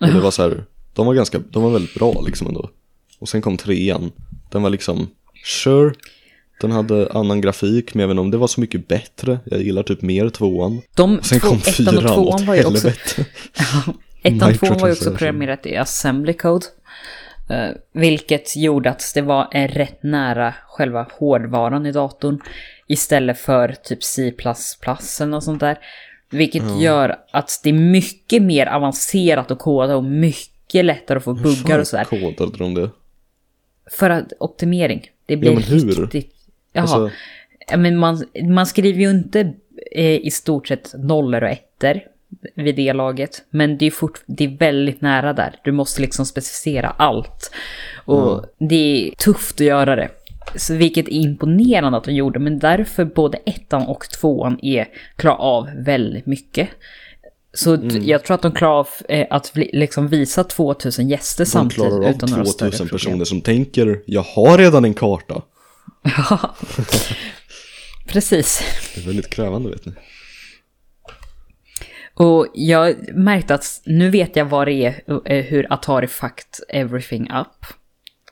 Och 0.00 0.06
det 0.08 0.20
var 0.20 0.30
så 0.30 0.42
här, 0.42 0.64
de 0.94 1.06
var 1.06 1.14
ganska, 1.14 1.38
de 1.50 1.62
var 1.62 1.70
väldigt 1.70 1.94
bra 1.94 2.22
liksom 2.26 2.46
ändå. 2.46 2.70
Och 3.18 3.28
sen 3.28 3.42
kom 3.42 3.56
trean, 3.56 4.12
den 4.50 4.62
var 4.62 4.70
liksom, 4.70 5.08
sure, 5.44 5.94
den 6.60 6.70
hade 6.70 7.12
annan 7.12 7.40
grafik, 7.40 7.94
men 7.94 8.00
jag 8.00 8.08
vet 8.08 8.12
inte 8.12 8.20
om 8.20 8.30
det 8.30 8.36
var 8.36 8.46
så 8.46 8.60
mycket 8.60 8.88
bättre. 8.88 9.38
Jag 9.44 9.62
gillar 9.62 9.82
typ 9.82 10.02
mer 10.02 10.28
tvåan. 10.28 10.82
De 10.94 11.22
sen 11.22 11.40
två, 11.40 11.48
kom 11.48 11.58
ettan 11.58 11.72
fyran, 11.72 12.04
och 12.04 12.14
tvåan 12.14 12.46
var 12.46 12.54
ju 12.54 12.64
också... 12.64 12.88
ettan 14.22 14.50
och 14.50 14.58
tvåan 14.58 14.78
var 14.78 14.88
ju 14.88 14.92
också 14.92 15.10
programmerat 15.10 15.66
i 15.66 15.76
assembly 15.76 16.32
code. 16.32 16.66
eh, 17.50 17.68
vilket 17.92 18.56
gjorde 18.56 18.90
att 18.90 19.12
det 19.14 19.22
var 19.22 19.48
en 19.52 19.68
rätt 19.68 20.02
nära 20.02 20.54
själva 20.68 21.06
hårdvaran 21.18 21.86
i 21.86 21.92
datorn. 21.92 22.40
Istället 22.86 23.38
för 23.38 23.74
typ 23.84 24.04
C++ 24.04 24.34
eller 24.40 25.26
något 25.26 25.44
sånt 25.44 25.60
där. 25.60 25.78
Vilket 26.30 26.80
gör 26.80 27.16
att 27.30 27.60
det 27.62 27.70
är 27.70 27.74
mycket 27.74 28.42
mer 28.42 28.66
avancerat 28.66 29.50
att 29.50 29.58
koda 29.58 29.96
och 29.96 30.04
mycket 30.04 30.84
lättare 30.84 31.18
att 31.18 31.24
få 31.24 31.34
buggar 31.34 31.78
och 31.78 31.86
sådär. 31.86 32.04
kodade 32.04 32.58
de 32.58 32.74
det? 32.74 32.90
För 33.90 34.10
att 34.10 34.32
optimering. 34.38 35.10
Det 35.26 35.36
blir 35.36 35.60
hur? 35.60 36.02
riktigt... 36.02 36.35
Jaha. 36.76 36.82
Alltså, 36.82 37.10
men 37.78 37.96
man, 37.96 38.24
man 38.48 38.66
skriver 38.66 39.00
ju 39.00 39.10
inte 39.10 39.52
eh, 39.92 40.26
i 40.26 40.30
stort 40.30 40.68
sett 40.68 40.94
nollor 40.98 41.42
och 41.42 41.48
ettor 41.48 42.00
vid 42.54 42.76
det 42.76 42.92
laget. 42.92 43.42
Men 43.50 43.78
det 43.78 43.86
är, 43.86 43.90
fort, 43.90 44.20
det 44.26 44.44
är 44.44 44.48
väldigt 44.58 45.00
nära 45.00 45.32
där. 45.32 45.54
Du 45.64 45.72
måste 45.72 46.00
liksom 46.02 46.26
specificera 46.26 46.88
allt. 46.88 47.50
Och 48.04 48.44
det 48.58 49.08
är 49.08 49.14
tufft 49.14 49.54
att 49.60 49.66
göra 49.66 49.96
det. 49.96 50.08
Så 50.56 50.74
vilket 50.74 51.08
är 51.08 51.12
imponerande 51.12 51.98
att 51.98 52.04
de 52.04 52.12
gjorde. 52.12 52.38
Men 52.38 52.58
därför 52.58 53.04
både 53.04 53.38
ettan 53.46 53.86
och 53.86 54.04
tvåan 54.20 54.58
är 54.62 54.88
klar 55.16 55.36
av 55.36 55.68
väldigt 55.78 56.26
mycket. 56.26 56.68
Så 57.52 57.76
t- 57.76 58.00
jag 58.04 58.24
tror 58.24 58.34
att 58.34 58.42
de 58.42 58.52
klarar 58.52 58.78
av 58.78 58.88
eh, 59.08 59.26
att 59.30 59.52
liksom 59.54 60.08
visa 60.08 60.44
2000 60.44 61.08
gäster 61.08 61.44
de 61.44 61.50
samtidigt 61.50 61.90
klarar 61.90 62.04
av 62.04 62.10
utan 62.10 62.30
några 62.30 62.44
större 62.44 62.70
2000 62.70 62.88
problem. 62.88 62.98
personer 62.98 63.24
som 63.24 63.40
tänker, 63.40 64.00
jag 64.06 64.22
har 64.22 64.58
redan 64.58 64.84
en 64.84 64.94
karta. 64.94 65.42
Ja, 66.02 66.54
precis. 68.06 68.62
Det 68.94 69.00
är 69.00 69.06
väldigt 69.06 69.30
krävande 69.30 69.70
vet 69.70 69.86
ni. 69.86 69.92
Och 72.14 72.46
jag 72.54 72.96
märkte 73.14 73.54
att 73.54 73.82
nu 73.86 74.10
vet 74.10 74.36
jag 74.36 74.44
vad 74.44 74.66
det 74.66 74.72
är, 74.72 75.02
eh, 75.24 75.44
hur 75.44 75.72
Atari 75.72 76.06
fucked 76.06 76.46
everything 76.68 77.30
up. 77.30 77.66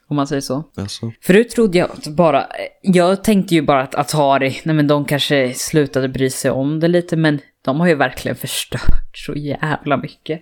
Om 0.07 0.17
man 0.17 0.27
säger 0.27 0.41
så. 0.41 0.65
Alltså, 0.77 1.13
Förut 1.21 1.51
trodde 1.51 1.79
jag 1.79 1.91
att 1.91 2.07
bara, 2.07 2.47
jag 2.83 3.25
tänkte 3.25 3.55
ju 3.55 3.63
bara 3.63 3.83
att 3.83 3.95
Atari, 3.95 4.61
nej 4.65 4.75
men 4.75 4.87
de 4.87 5.05
kanske 5.05 5.55
slutade 5.55 6.09
bry 6.09 6.31
sig 6.31 6.51
om 6.51 6.81
det 6.81 6.89
lite, 6.89 7.17
men 7.17 7.41
de 7.65 7.81
har 7.81 7.87
ju 7.87 7.95
verkligen 7.95 8.37
förstört 8.37 9.17
så 9.17 9.35
jävla 9.35 9.97
mycket. 9.97 10.41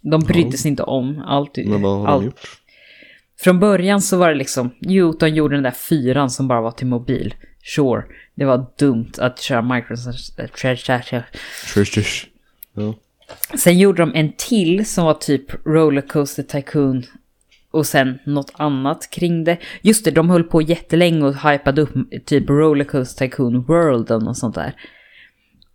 De 0.00 0.20
brydde 0.20 0.58
sig 0.58 0.70
inte 0.70 0.82
om 0.82 1.22
allt. 1.26 1.56
men 1.56 1.82
vad 1.82 1.98
har 1.98 2.06
allt. 2.06 2.22
de 2.22 2.26
gjort? 2.26 2.60
Från 3.40 3.60
början 3.60 4.00
så 4.00 4.16
var 4.16 4.28
det 4.28 4.34
liksom, 4.34 4.70
de 5.20 5.28
gjorde 5.28 5.56
den 5.56 5.62
där 5.62 5.70
fyran 5.70 6.30
som 6.30 6.48
bara 6.48 6.60
var 6.60 6.70
till 6.70 6.86
mobil. 6.86 7.34
Sure, 7.62 8.04
det 8.34 8.44
var 8.44 8.66
dumt 8.78 9.12
att 9.18 9.40
köra 9.40 9.62
Microsoft. 9.62 10.36
Ja. 12.72 12.94
Sen 13.58 13.78
gjorde 13.78 14.02
de 14.02 14.14
en 14.14 14.32
till 14.36 14.86
som 14.86 15.04
var 15.04 15.14
typ 15.14 15.66
Rollercoaster 15.66 16.42
Tycoon 16.42 17.02
och 17.70 17.86
sen 17.86 18.18
något 18.26 18.52
annat 18.54 19.10
kring 19.10 19.44
det. 19.44 19.58
Just 19.82 20.04
det, 20.04 20.10
de 20.10 20.30
höll 20.30 20.44
på 20.44 20.62
jättelänge 20.62 21.24
och 21.24 21.50
hypade 21.50 21.82
upp 21.82 21.94
typ 22.26 22.50
Rollercoaster 22.50 23.26
Tycoon 23.26 23.62
World 23.62 24.10
och 24.10 24.22
något 24.22 24.38
sånt 24.38 24.54
där. 24.54 24.74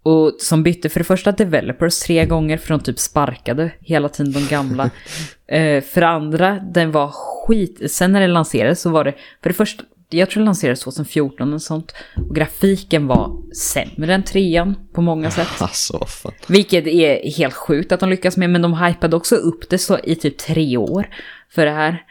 Och 0.05 0.35
som 0.39 0.63
bytte 0.63 0.89
för 0.89 0.99
det 0.99 1.03
första 1.03 1.31
developers 1.31 1.99
tre 1.99 2.25
gånger 2.25 2.57
för 2.57 2.69
de 2.69 2.79
typ 2.79 2.99
sparkade 2.99 3.71
hela 3.79 4.09
tiden 4.09 4.33
de 4.33 4.47
gamla. 4.47 4.83
eh, 5.47 5.83
för 5.83 6.01
det 6.01 6.07
andra, 6.07 6.59
den 6.73 6.91
var 6.91 7.11
skit. 7.11 7.91
Sen 7.91 8.11
när 8.11 8.21
den 8.21 8.33
lanserades 8.33 8.81
så 8.81 8.89
var 8.89 9.03
det, 9.03 9.13
för 9.41 9.49
det 9.49 9.53
första, 9.53 9.83
jag 10.09 10.29
tror 10.29 10.41
den 10.41 10.45
lanserades 10.45 10.79
2014 10.79 11.53
och 11.53 11.61
sånt. 11.61 11.95
Och 12.29 12.35
grafiken 12.35 13.07
var 13.07 13.53
sämre 13.53 14.13
än 14.13 14.23
trean 14.23 14.75
på 14.93 15.01
många 15.01 15.31
sätt. 15.31 15.47
Alltså 15.59 16.05
fan. 16.05 16.33
Vilket 16.47 16.87
är 16.87 17.37
helt 17.37 17.53
sjukt 17.53 17.91
att 17.91 17.99
de 17.99 18.09
lyckas 18.09 18.37
med, 18.37 18.49
men 18.49 18.61
de 18.61 18.73
hypade 18.73 19.15
också 19.15 19.35
upp 19.35 19.69
det 19.69 19.77
så 19.77 19.99
i 20.03 20.15
typ 20.15 20.37
tre 20.37 20.77
år 20.77 21.09
för 21.49 21.65
det 21.65 21.71
här. 21.71 22.03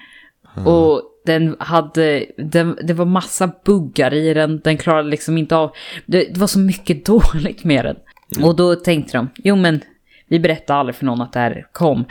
Och 0.66 1.02
den 1.26 1.56
hade, 1.58 2.26
den, 2.38 2.78
det 2.82 2.94
var 2.94 3.04
massa 3.04 3.52
buggar 3.64 4.14
i 4.14 4.34
den, 4.34 4.60
den 4.64 4.76
klarade 4.78 5.08
liksom 5.08 5.38
inte 5.38 5.56
av, 5.56 5.70
det, 6.06 6.18
det 6.34 6.40
var 6.40 6.46
så 6.46 6.58
mycket 6.58 7.06
dåligt 7.06 7.64
med 7.64 7.84
den. 7.84 7.96
Och 8.44 8.56
då 8.56 8.74
tänkte 8.74 9.16
de, 9.16 9.28
jo 9.36 9.56
men 9.56 9.80
vi 10.28 10.38
berättar 10.40 10.74
aldrig 10.74 10.94
för 10.96 11.04
någon 11.04 11.20
att 11.20 11.32
det 11.32 11.38
här 11.40 11.66
kom. 11.72 12.04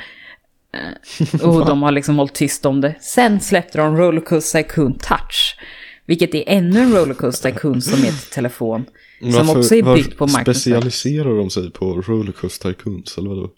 Eh, 0.74 1.41
Och 1.47 1.66
de 1.66 1.84
har 1.84 1.91
liksom 1.91 2.18
hållit 2.18 2.34
tyst 2.34 2.66
om 2.66 2.82
det. 2.82 2.95
Sen 3.01 3.39
släppte 3.39 3.78
de 3.78 3.97
Rollercoaster 3.97 4.61
Tycoon 4.64 4.93
Touch. 4.97 5.57
Vilket 6.05 6.36
är 6.36 6.43
ännu 6.47 6.80
en 6.80 6.91
Rollercoaster 6.95 7.51
Tycoon 7.51 7.82
som 7.82 7.99
är 7.99 8.07
till 8.07 8.32
telefon. 8.34 8.86
Som 9.22 9.32
Varför- 9.32 9.59
också 9.59 9.76
är 9.76 9.95
byggt 9.95 10.18
på 10.18 10.26
Microsoft. 10.26 10.61
specialiserar 10.61 11.38
de 11.38 11.49
sig 11.49 11.72
på 11.72 12.01
Rollercoaster 12.01 12.70
Tycoons 12.74 13.18
eller 13.18 13.30
vadå? 13.30 13.49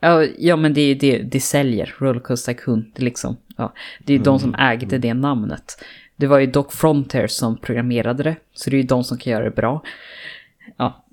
Ja, 0.00 0.24
ja 0.38 0.56
men 0.56 0.74
det 0.74 0.80
är 0.80 0.94
det, 0.94 1.18
det 1.18 1.40
säljer, 1.40 1.94
Rollercoaster 1.98 2.52
Tycoon. 2.54 2.92
Det 2.96 3.02
liksom, 3.04 3.36
ja, 3.60 3.72
det 3.98 4.12
är 4.12 4.18
ju 4.18 4.24
de 4.24 4.38
som 4.38 4.54
ägde 4.54 4.98
det 4.98 5.14
namnet. 5.14 5.84
Det 6.16 6.26
var 6.26 6.38
ju 6.38 6.46
Doc 6.46 6.66
Frontier 6.70 7.26
som 7.26 7.56
programmerade 7.56 8.22
det, 8.22 8.36
så 8.54 8.70
det 8.70 8.76
är 8.76 8.80
ju 8.80 8.86
de 8.86 9.04
som 9.04 9.18
kan 9.18 9.32
göra 9.32 9.44
det 9.44 9.50
bra. 9.50 9.82
Ja. 10.76 11.04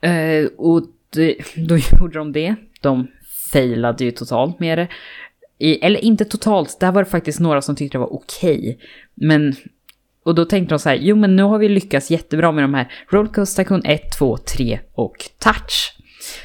Eh, 0.00 0.46
och 0.56 0.82
det, 1.10 1.36
då 1.56 1.76
gjorde 1.76 2.18
de 2.18 2.32
det. 2.32 2.54
De 2.80 3.06
failade 3.52 4.04
ju 4.04 4.10
totalt 4.10 4.60
med 4.60 4.78
det. 4.78 4.88
I, 5.58 5.84
eller 5.84 6.04
inte 6.04 6.24
totalt, 6.24 6.80
där 6.80 6.92
var 6.92 7.04
det 7.04 7.10
faktiskt 7.10 7.40
några 7.40 7.62
som 7.62 7.76
tyckte 7.76 7.98
det 7.98 8.00
var 8.00 8.14
okej. 8.14 8.78
Men, 9.14 9.54
och 10.24 10.34
då 10.34 10.44
tänkte 10.44 10.74
de 10.74 10.78
så 10.78 10.88
här, 10.88 10.96
jo 10.96 11.16
men 11.16 11.36
nu 11.36 11.42
har 11.42 11.58
vi 11.58 11.68
lyckats 11.68 12.10
jättebra 12.10 12.52
med 12.52 12.64
de 12.64 12.74
här 12.74 12.92
Rollercoaster 13.08 13.64
Tycoon 13.64 13.82
1, 13.84 14.12
2, 14.18 14.36
3 14.36 14.80
och 14.92 15.16
Touch. 15.38 15.98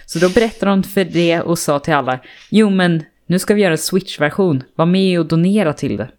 Så 0.06 0.20
då 0.20 0.30
berättade 0.30 0.72
de 0.72 0.84
för 0.84 1.04
det 1.04 1.42
och 1.42 1.60
sa 1.60 1.80
till 1.80 1.94
alla, 1.94 2.20
jo 2.50 2.70
men 2.70 3.04
nu 3.28 3.40
ska 3.40 3.54
vi 3.54 3.62
göra 3.62 3.72
en 3.72 3.78
Switch-version, 3.78 4.64
var 4.76 4.86
med 4.86 5.20
och 5.20 5.26
donera 5.26 5.74
till 5.74 5.98
det. 5.98 6.10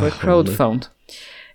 För 0.00 0.10
crowdfund. 0.10 0.86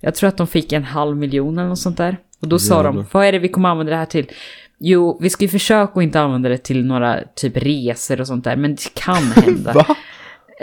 Jag 0.02 0.16
tror 0.16 0.28
att 0.28 0.38
de 0.38 0.48
fick 0.48 0.72
en 0.72 0.84
halv 0.84 1.18
miljon 1.18 1.58
eller 1.58 1.70
något 1.70 1.80
sånt 1.80 1.98
där. 1.98 2.18
Och 2.42 2.48
då 2.48 2.60
sa 2.60 2.84
de, 2.84 2.96
Jävlar. 2.96 3.06
vad 3.12 3.26
är 3.26 3.32
det 3.32 3.40
vi 3.40 3.48
kommer 3.50 3.70
använda 3.70 3.92
det 3.92 3.98
här 3.98 4.06
till? 4.06 4.32
Jo, 4.80 5.18
vi 5.22 5.30
ska 5.30 5.44
ju 5.44 5.50
försöka 5.50 6.00
att 6.00 6.04
inte 6.04 6.20
använda 6.20 6.50
det 6.50 6.58
till 6.58 6.86
några 6.86 7.20
typ 7.36 7.58
resor 7.58 8.22
och 8.22 8.28
sånt 8.28 8.44
där, 8.44 8.56
men 8.56 8.76
det 8.76 8.94
kan 8.94 9.24
hända. 9.36 9.74
Va? 9.74 9.96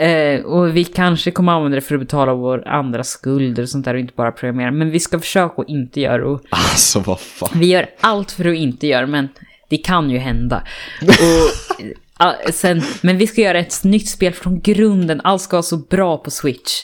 Eh, 0.05 0.41
och 0.41 0.75
vi 0.77 0.83
kanske 0.83 1.31
kommer 1.31 1.51
använda 1.51 1.75
det 1.75 1.81
för 1.81 1.95
att 1.95 2.01
betala 2.01 2.33
vår 2.33 2.67
andra 2.67 3.03
skulder 3.03 3.63
och 3.63 3.69
sånt 3.69 3.85
där 3.85 3.93
och 3.93 3.99
inte 3.99 4.13
bara 4.15 4.31
programmera. 4.31 4.71
Men 4.71 4.91
vi 4.91 4.99
ska 4.99 5.19
försöka 5.19 5.61
att 5.61 5.69
inte 5.69 6.01
göra 6.01 6.29
det. 6.29 6.39
Alltså 6.49 6.99
vad 6.99 7.19
fan. 7.19 7.49
vi 7.53 7.65
gör 7.65 7.85
allt 7.99 8.31
för 8.31 8.45
att 8.49 8.55
inte 8.55 8.87
göra 8.87 9.07
men 9.07 9.29
det 9.69 9.77
kan 9.77 10.09
ju 10.09 10.17
hända. 10.17 10.63
Och, 11.01 11.85
sen, 12.51 12.81
men 13.01 13.17
vi 13.17 13.27
ska 13.27 13.41
göra 13.41 13.59
ett 13.59 13.83
nytt 13.83 14.09
spel 14.09 14.33
från 14.33 14.61
grunden. 14.61 15.21
Allt 15.23 15.41
ska 15.41 15.55
vara 15.55 15.63
så 15.63 15.77
bra 15.77 16.17
på 16.17 16.31
Switch. 16.31 16.83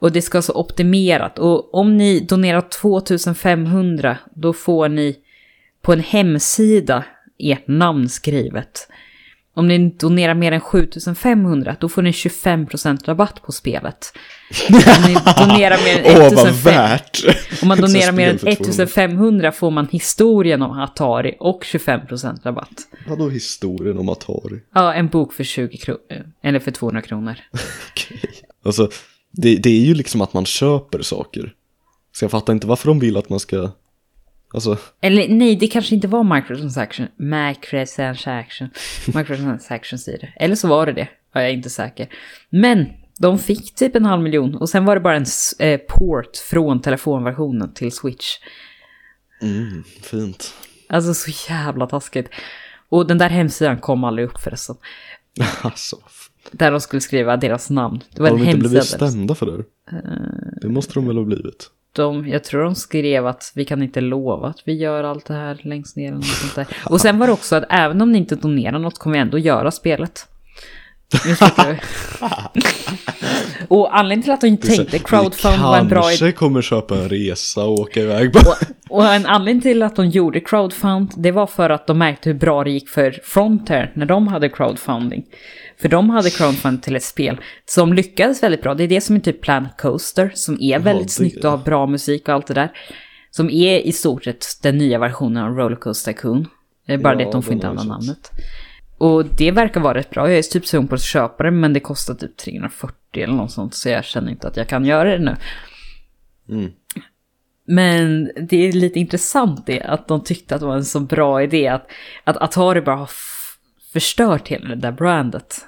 Och 0.00 0.12
det 0.12 0.22
ska 0.22 0.36
vara 0.36 0.42
så 0.42 0.54
optimerat. 0.54 1.38
Och 1.38 1.74
om 1.74 1.96
ni 1.96 2.20
donerar 2.20 2.60
2500 2.60 4.18
då 4.34 4.52
får 4.52 4.88
ni 4.88 5.16
på 5.82 5.92
en 5.92 6.00
hemsida 6.00 7.04
ert 7.38 7.68
namn 7.68 8.08
skrivet. 8.08 8.88
Om 9.58 9.68
ni 9.68 9.78
donerar 9.98 10.34
mer 10.34 10.52
än 10.52 10.60
7500 10.60 11.76
då 11.80 11.88
får 11.88 12.02
ni 12.02 12.10
25% 12.10 13.04
rabatt 13.04 13.42
på 13.42 13.52
spelet. 13.52 14.12
Om 14.68 14.74
ni 15.06 15.14
donerar 15.14 15.84
mer 15.84 15.98
än 15.98 16.16
Åh 16.16 16.26
1500 16.26 16.44
vad 16.44 16.54
värt! 16.54 17.20
om 17.62 17.68
man 17.68 17.78
donerar 17.80 18.12
mer 18.12 18.30
än 18.30 18.38
spel 18.38 18.56
för 18.56 18.64
200. 18.64 18.82
1500 18.82 19.52
får 19.52 19.70
man 19.70 19.88
historien 19.90 20.62
om 20.62 20.78
Atari 20.78 21.36
och 21.40 21.64
25% 21.64 22.42
rabatt. 22.44 22.88
Vadå 23.08 23.28
historien 23.28 23.98
om 23.98 24.08
Atari? 24.08 24.60
Ja, 24.74 24.94
en 24.94 25.08
bok 25.08 25.32
för 25.32 25.44
20 25.44 25.76
kronor. 25.76 26.32
Eller 26.42 26.58
för 26.58 26.70
200 26.70 27.02
kronor. 27.02 27.34
Okej. 27.90 28.20
Alltså, 28.64 28.90
det, 29.32 29.56
det 29.56 29.70
är 29.70 29.80
ju 29.80 29.94
liksom 29.94 30.20
att 30.20 30.32
man 30.32 30.46
köper 30.46 31.02
saker. 31.02 31.52
Så 32.12 32.24
jag 32.24 32.30
fattar 32.30 32.52
inte 32.52 32.66
varför 32.66 32.88
de 32.88 32.98
vill 32.98 33.16
att 33.16 33.28
man 33.28 33.40
ska, 33.40 33.70
alltså, 34.54 34.78
Eller 35.00 35.28
nej, 35.28 35.56
det 35.56 35.66
kanske 35.66 35.94
inte 35.94 36.08
var 36.08 36.34
microtransaction. 36.36 37.08
Microtransaction. 37.16 38.68
Microtransactions 39.06 40.08
i 40.08 40.16
det. 40.20 40.32
Eller 40.36 40.56
så 40.56 40.68
var 40.68 40.86
det 40.86 40.92
det. 40.92 41.08
jag 41.32 41.44
är 41.44 41.50
inte 41.50 41.70
säker. 41.70 42.08
Men 42.50 42.86
de 43.18 43.38
fick 43.38 43.74
typ 43.74 43.96
en 43.96 44.04
halv 44.04 44.22
miljon 44.22 44.54
och 44.54 44.68
sen 44.68 44.84
var 44.84 44.94
det 44.94 45.00
bara 45.00 45.16
en 45.16 45.26
eh, 45.58 45.78
port 45.78 46.36
från 46.36 46.80
telefonversionen 46.80 47.74
till 47.74 47.92
Switch. 47.92 48.26
Mm, 49.42 49.84
fint. 50.02 50.54
Alltså 50.88 51.14
så 51.14 51.52
jävla 51.52 51.86
taskigt. 51.86 52.28
Och 52.88 53.06
den 53.06 53.18
där 53.18 53.28
hemsidan 53.28 53.78
kom 53.78 54.04
aldrig 54.04 54.28
upp 54.28 54.40
förresten. 54.40 54.76
alltså, 55.62 55.96
Där 56.52 56.70
de 56.70 56.80
skulle 56.80 57.00
skriva 57.00 57.36
deras 57.36 57.70
namn. 57.70 58.00
Det 58.14 58.22
var 58.22 58.30
har 58.30 58.38
de 58.38 58.44
inte 58.44 58.58
blivit 58.58 58.84
stämda 58.84 59.34
för 59.34 59.46
det? 59.46 59.64
Det 60.60 60.68
måste 60.68 60.94
de 60.94 61.06
väl 61.06 61.16
ha 61.16 61.24
blivit? 61.24 61.70
De, 61.92 62.28
jag 62.28 62.44
tror 62.44 62.62
de 62.62 62.74
skrev 62.74 63.26
att 63.26 63.52
vi 63.54 63.64
kan 63.64 63.82
inte 63.82 64.00
lova 64.00 64.48
att 64.48 64.62
vi 64.64 64.72
gör 64.72 65.04
allt 65.04 65.26
det 65.26 65.34
här 65.34 65.60
längst 65.62 65.96
ner. 65.96 66.16
Och, 66.16 66.24
sånt 66.24 66.54
där. 66.54 66.66
och 66.84 67.00
sen 67.00 67.18
var 67.18 67.26
det 67.26 67.32
också 67.32 67.56
att 67.56 67.64
även 67.70 68.00
om 68.00 68.12
ni 68.12 68.18
inte 68.18 68.36
donerar 68.36 68.78
något 68.78 68.98
kommer 68.98 69.16
vi 69.16 69.20
ändå 69.20 69.38
göra 69.38 69.70
spelet. 69.70 70.26
Och 73.68 73.98
anledningen 73.98 74.22
till 74.22 74.32
att 74.32 74.40
de 74.40 74.56
tänkte 74.56 74.98
crowdfund 74.98 75.62
var 75.62 75.78
en 75.78 75.88
bra 75.88 76.00
idé. 76.00 76.18
kanske 76.18 76.32
kommer 76.32 76.62
köpa 76.62 76.96
en 76.96 77.08
resa 77.08 77.64
och 77.64 77.78
åka 77.78 78.00
iväg 78.00 78.32
på. 78.32 78.54
Och 78.88 79.04
en 79.04 79.26
anledning 79.26 79.62
till 79.62 79.82
att 79.82 79.96
de 79.96 80.08
gjorde 80.08 80.40
crowdfund, 80.40 81.12
det 81.16 81.30
var 81.30 81.46
för 81.46 81.70
att 81.70 81.86
de 81.86 81.98
märkte 81.98 82.30
hur 82.30 82.38
bra 82.38 82.64
det 82.64 82.70
gick 82.70 82.88
för 82.88 83.20
Frontier 83.24 83.92
när 83.94 84.06
de 84.06 84.28
hade 84.28 84.48
crowdfunding. 84.48 85.24
För 85.80 85.88
de 85.88 86.10
hade 86.10 86.30
crowdfund 86.30 86.82
till 86.82 86.96
ett 86.96 87.02
spel 87.02 87.40
som 87.66 87.92
lyckades 87.92 88.42
väldigt 88.42 88.62
bra. 88.62 88.74
Det 88.74 88.84
är 88.84 88.88
det 88.88 89.00
som 89.00 89.16
är 89.16 89.20
typ 89.20 89.40
Planet 89.42 89.76
Coaster, 89.78 90.32
som 90.34 90.58
är 90.60 90.78
väldigt 90.78 91.06
det- 91.08 91.12
snyggt 91.12 91.44
och 91.44 91.50
har 91.50 91.58
bra 91.58 91.86
musik 91.86 92.28
och 92.28 92.34
allt 92.34 92.46
det 92.46 92.54
där. 92.54 92.72
Som 93.30 93.50
är 93.50 93.78
i 93.78 93.92
stort 93.92 94.24
sett 94.24 94.46
den 94.62 94.78
nya 94.78 94.98
versionen 94.98 95.44
av 95.44 95.54
Rollercoaster 95.56 96.12
Tycoon. 96.12 96.48
Det 96.86 96.92
är 96.92 96.98
bara 96.98 97.12
Ja, 97.14 97.18
det 97.18 97.24
att 97.26 97.32
de 97.32 97.42
får 97.42 97.54
inte 97.54 97.68
använda 97.68 97.92
namnet. 97.92 98.30
Och 98.98 99.24
det 99.24 99.50
verkar 99.50 99.80
vara 99.80 99.98
rätt 99.98 100.10
bra. 100.10 100.28
Jag 100.28 100.38
är 100.38 100.42
typ 100.42 100.66
sugen 100.66 100.88
på 100.88 100.94
att 100.94 101.02
köpa 101.02 101.42
det, 101.44 101.50
men 101.50 101.72
det 101.72 101.80
kostar 101.80 102.14
typ 102.14 102.36
340 102.36 102.94
eller 103.22 103.34
något 103.34 103.50
sånt. 103.52 103.74
Så 103.74 103.88
jag 103.88 104.04
känner 104.04 104.30
inte 104.30 104.48
att 104.48 104.56
jag 104.56 104.68
kan 104.68 104.84
göra 104.84 105.18
det 105.18 105.24
nu. 105.24 105.36
Mm. 106.48 106.70
Men 107.66 108.30
det 108.50 108.68
är 108.68 108.72
lite 108.72 108.98
intressant 108.98 109.66
det 109.66 109.80
att 109.82 110.08
de 110.08 110.24
tyckte 110.24 110.54
att 110.54 110.60
det 110.60 110.66
var 110.66 110.76
en 110.76 110.84
så 110.84 111.00
bra 111.00 111.42
idé 111.42 111.68
att, 111.68 111.86
att 112.24 112.36
Atari 112.36 112.80
bara 112.80 112.96
har 112.96 113.10
förstört 113.92 114.48
hela 114.48 114.68
det 114.68 114.74
där 114.74 114.92
brandet. 114.92 115.66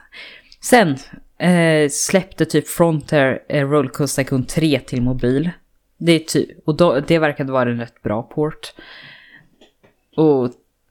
Sen 0.61 0.97
eh, 1.39 1.89
släppte 1.91 2.45
typ 2.45 2.68
Frontier 2.68 3.43
eh, 3.49 3.68
Rollercoaster 3.68 4.23
Tycoon 4.23 4.45
3 4.45 4.81
till 4.81 5.03
mobil. 5.03 5.51
Det 5.99 6.12
är 6.12 6.18
typ, 6.18 6.49
och 6.64 6.77
då, 6.77 7.01
det 7.01 7.18
verkade 7.18 7.53
vara 7.53 7.71
en 7.71 7.81
rätt 7.81 8.03
bra 8.03 8.23
port. 8.23 8.73
Och, 10.16 10.51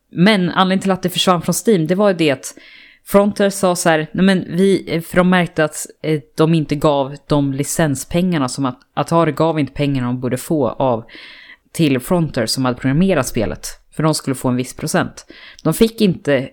men 0.10 0.50
anledningen 0.50 0.82
till 0.82 0.92
att 0.92 1.04
det 1.04 1.10
försvann 1.10 1.42
från 1.42 1.56
Steam, 1.68 1.88
det 1.88 1.96
var 1.96 2.10
ju 2.10 2.16
det 2.16 2.32
att 2.32 2.56
Frontier 3.06 3.50
sa 3.50 3.76
så 3.76 3.90
här, 3.90 4.08
nej 4.12 4.26
men 4.26 4.46
vi, 4.50 4.96
eh, 4.96 5.02
för 5.02 5.18
de 5.18 5.30
märkte 5.30 5.64
att 5.64 5.86
eh, 6.02 6.22
de 6.36 6.54
inte 6.54 6.76
gav 6.76 7.16
de 7.28 7.54
licenspengarna 7.54 8.50
som 8.50 8.66
att 8.66 8.80
Atari 8.94 9.32
gav 9.32 9.60
inte 9.60 9.74
pengarna 9.74 10.08
de 10.08 10.20
borde 10.20 10.38
få 10.38 10.70
av 10.70 11.06
till 11.72 12.00
Frontier 12.00 12.46
som 12.46 12.66
hade 12.66 12.78
programmerat 12.78 13.28
spelet. 13.28 13.68
För 14.00 14.04
de 14.04 14.14
skulle 14.14 14.36
få 14.36 14.50
en 14.50 14.56
viss 14.56 14.74
procent. 14.76 15.26
De 15.64 15.74
fick 15.74 16.02
inte, 16.02 16.50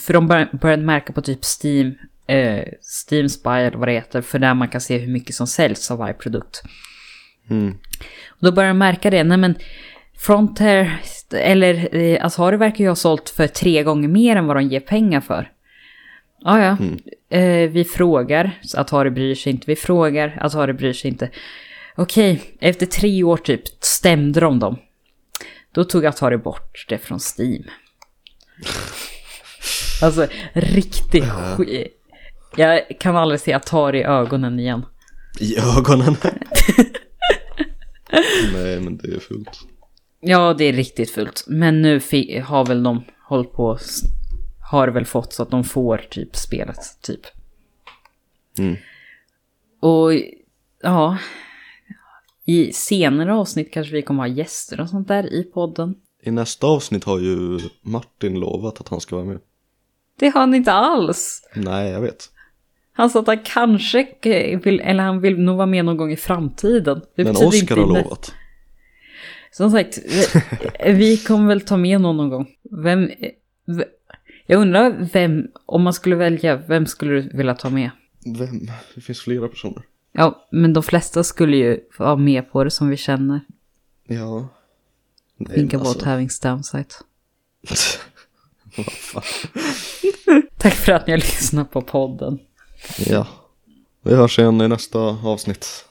för 0.00 0.12
de 0.12 0.26
bör- 0.28 0.58
började 0.60 0.82
märka 0.82 1.12
på 1.12 1.22
typ 1.22 1.38
Steam, 1.62 1.94
eh, 2.26 2.64
Steam 3.06 3.28
Spy 3.28 3.50
eller 3.50 3.76
vad 3.78 3.88
det 3.88 3.92
heter, 3.92 4.20
för 4.20 4.38
där 4.38 4.54
man 4.54 4.68
kan 4.68 4.80
se 4.80 4.98
hur 4.98 5.12
mycket 5.12 5.34
som 5.34 5.46
säljs 5.46 5.90
av 5.90 5.98
varje 5.98 6.14
produkt. 6.14 6.62
Mm. 7.50 7.74
Och 8.28 8.46
då 8.46 8.52
börjar 8.52 8.68
de 8.68 8.78
märka 8.78 9.10
det, 9.10 9.24
nej 9.24 9.38
men 9.38 9.54
Frontier, 10.18 11.00
eller 11.32 11.96
eh, 11.96 12.24
Atari 12.26 12.56
verkar 12.56 12.84
ju 12.84 12.88
ha 12.90 12.96
sålt 12.96 13.30
för 13.30 13.46
tre 13.46 13.82
gånger 13.82 14.08
mer 14.08 14.36
än 14.36 14.46
vad 14.46 14.56
de 14.56 14.62
ger 14.62 14.80
pengar 14.80 15.20
för. 15.20 15.50
Ja, 16.44 16.64
ja. 16.64 16.76
Eh, 17.38 17.70
vi 17.70 17.84
frågar, 17.84 18.58
så 18.62 18.80
Atari 18.80 19.10
bryr 19.10 19.34
sig 19.34 19.52
inte. 19.52 19.64
Vi 19.66 19.76
frågar, 19.76 20.38
Atari 20.40 20.72
bryr 20.72 20.92
sig 20.92 21.10
inte. 21.10 21.30
Okej, 21.96 22.40
efter 22.60 22.86
tre 22.86 23.22
år 23.22 23.36
typ 23.36 23.62
stämde 23.80 24.40
de 24.40 24.58
dem. 24.58 24.76
Då 25.74 25.84
tog 25.84 26.06
Atari 26.06 26.36
bort 26.36 26.86
det 26.88 26.98
från 26.98 27.18
Steam. 27.38 27.64
Alltså, 30.02 30.26
riktigt 30.52 31.24
skit. 31.56 32.00
Jag 32.56 32.98
kan 33.00 33.16
aldrig 33.16 33.40
se 33.40 33.52
Atari 33.52 33.98
i 33.98 34.04
ögonen 34.04 34.60
igen. 34.60 34.86
I 35.40 35.58
ögonen. 35.58 36.16
Nej, 38.52 38.80
men 38.80 38.96
det 38.96 39.08
är 39.14 39.20
fullt. 39.20 39.60
Ja, 40.20 40.54
det 40.54 40.64
är 40.64 40.72
riktigt 40.72 41.10
fult. 41.10 41.44
Men 41.46 41.82
nu 41.82 42.00
har 42.44 42.66
väl 42.66 42.82
de 42.82 43.04
hållit 43.28 43.52
på, 43.52 43.78
har 44.70 44.88
väl 44.88 45.04
fått 45.04 45.32
så 45.32 45.42
att 45.42 45.50
de 45.50 45.64
får 45.64 45.98
typ 46.10 46.36
spelet, 46.36 46.78
typ. 47.02 47.20
Mm. 48.58 48.76
Och 49.80 50.12
ja, 50.82 51.18
i 52.46 52.72
senare 52.72 53.34
avsnitt 53.34 53.72
kanske 53.72 53.92
vi 53.92 54.02
kommer 54.02 54.22
ha 54.22 54.28
gäster 54.28 54.80
och 54.80 54.88
sånt 54.90 55.08
där 55.08 55.32
i 55.34 55.42
podden. 55.44 55.94
I 56.22 56.30
nästa 56.30 56.66
avsnitt 56.66 57.04
har 57.04 57.18
ju 57.18 57.58
Martin 57.82 58.40
lovat 58.40 58.80
att 58.80 58.88
han 58.88 59.00
ska 59.00 59.16
vara 59.16 59.26
med. 59.26 59.38
Det 60.18 60.28
har 60.28 60.40
han 60.40 60.54
inte 60.54 60.72
alls. 60.72 61.42
Nej, 61.54 61.90
jag 61.90 62.00
vet. 62.00 62.30
Han 62.92 63.10
sa 63.10 63.20
att 63.20 63.26
han 63.26 63.38
kanske 63.44 64.06
vill, 64.64 64.80
eller 64.80 65.02
han 65.02 65.20
vill 65.20 65.38
nog 65.38 65.56
vara 65.56 65.66
med 65.66 65.84
någon 65.84 65.96
gång 65.96 66.12
i 66.12 66.16
framtiden. 66.16 67.00
Det 67.16 67.24
Men 67.24 67.36
Oskar 67.36 67.76
har 67.76 67.86
lovat. 67.86 68.32
Som 69.52 69.70
sagt, 69.70 69.98
vi- 70.84 70.92
vi 70.92 71.16
kommer 71.16 71.48
väl 71.48 71.60
ta 71.60 71.76
med 71.76 72.00
någon 72.00 72.16
någon 72.16 72.30
gång. 72.30 72.46
Vem, 72.82 73.10
jag 74.46 74.60
undrar 74.60 75.08
vem, 75.12 75.46
om 75.66 75.82
man 75.82 75.92
skulle 75.92 76.16
välja, 76.16 76.56
vem 76.56 76.86
skulle 76.86 77.12
du 77.14 77.30
vilja 77.36 77.54
ta 77.54 77.70
med? 77.70 77.90
Vem? 78.38 78.66
Det 78.94 79.00
finns 79.00 79.20
flera 79.20 79.48
personer. 79.48 79.82
Ja, 80.16 80.46
men 80.50 80.72
de 80.72 80.82
flesta 80.82 81.24
skulle 81.24 81.56
ju 81.56 81.80
vara 81.98 82.16
med 82.16 82.52
på 82.52 82.64
det 82.64 82.70
som 82.70 82.88
vi 82.88 82.96
känner. 82.96 83.40
Ja. 84.06 84.48
Nej, 85.36 85.54
Think 85.54 85.74
about 85.74 85.86
alltså- 85.88 86.08
having 86.08 86.30
stamsite. 86.30 86.94
Tack 90.58 90.74
för 90.74 90.92
att 90.92 91.06
ni 91.06 91.12
har 91.12 91.18
lyssnat 91.18 91.70
på 91.70 91.82
podden. 91.82 92.38
Ja. 92.98 93.26
Vi 94.02 94.14
hörs 94.14 94.38
igen 94.38 94.60
i 94.60 94.68
nästa 94.68 94.98
avsnitt. 95.24 95.84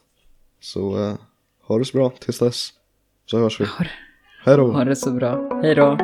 Så 0.62 1.04
eh, 1.04 1.16
ha 1.62 1.80
det 1.80 1.86
så 1.86 1.98
bra 1.98 2.10
tills 2.10 2.40
dess. 2.40 2.70
Så 3.26 3.40
hörs 3.40 3.62
vi. 3.62 3.66
Hej 4.46 4.58
då. 4.58 4.72
Ha 4.72 4.86
det 4.86 4.96
så 4.96 5.12
bra. 5.12 5.62
Hej 5.64 5.76
då. 5.76 5.98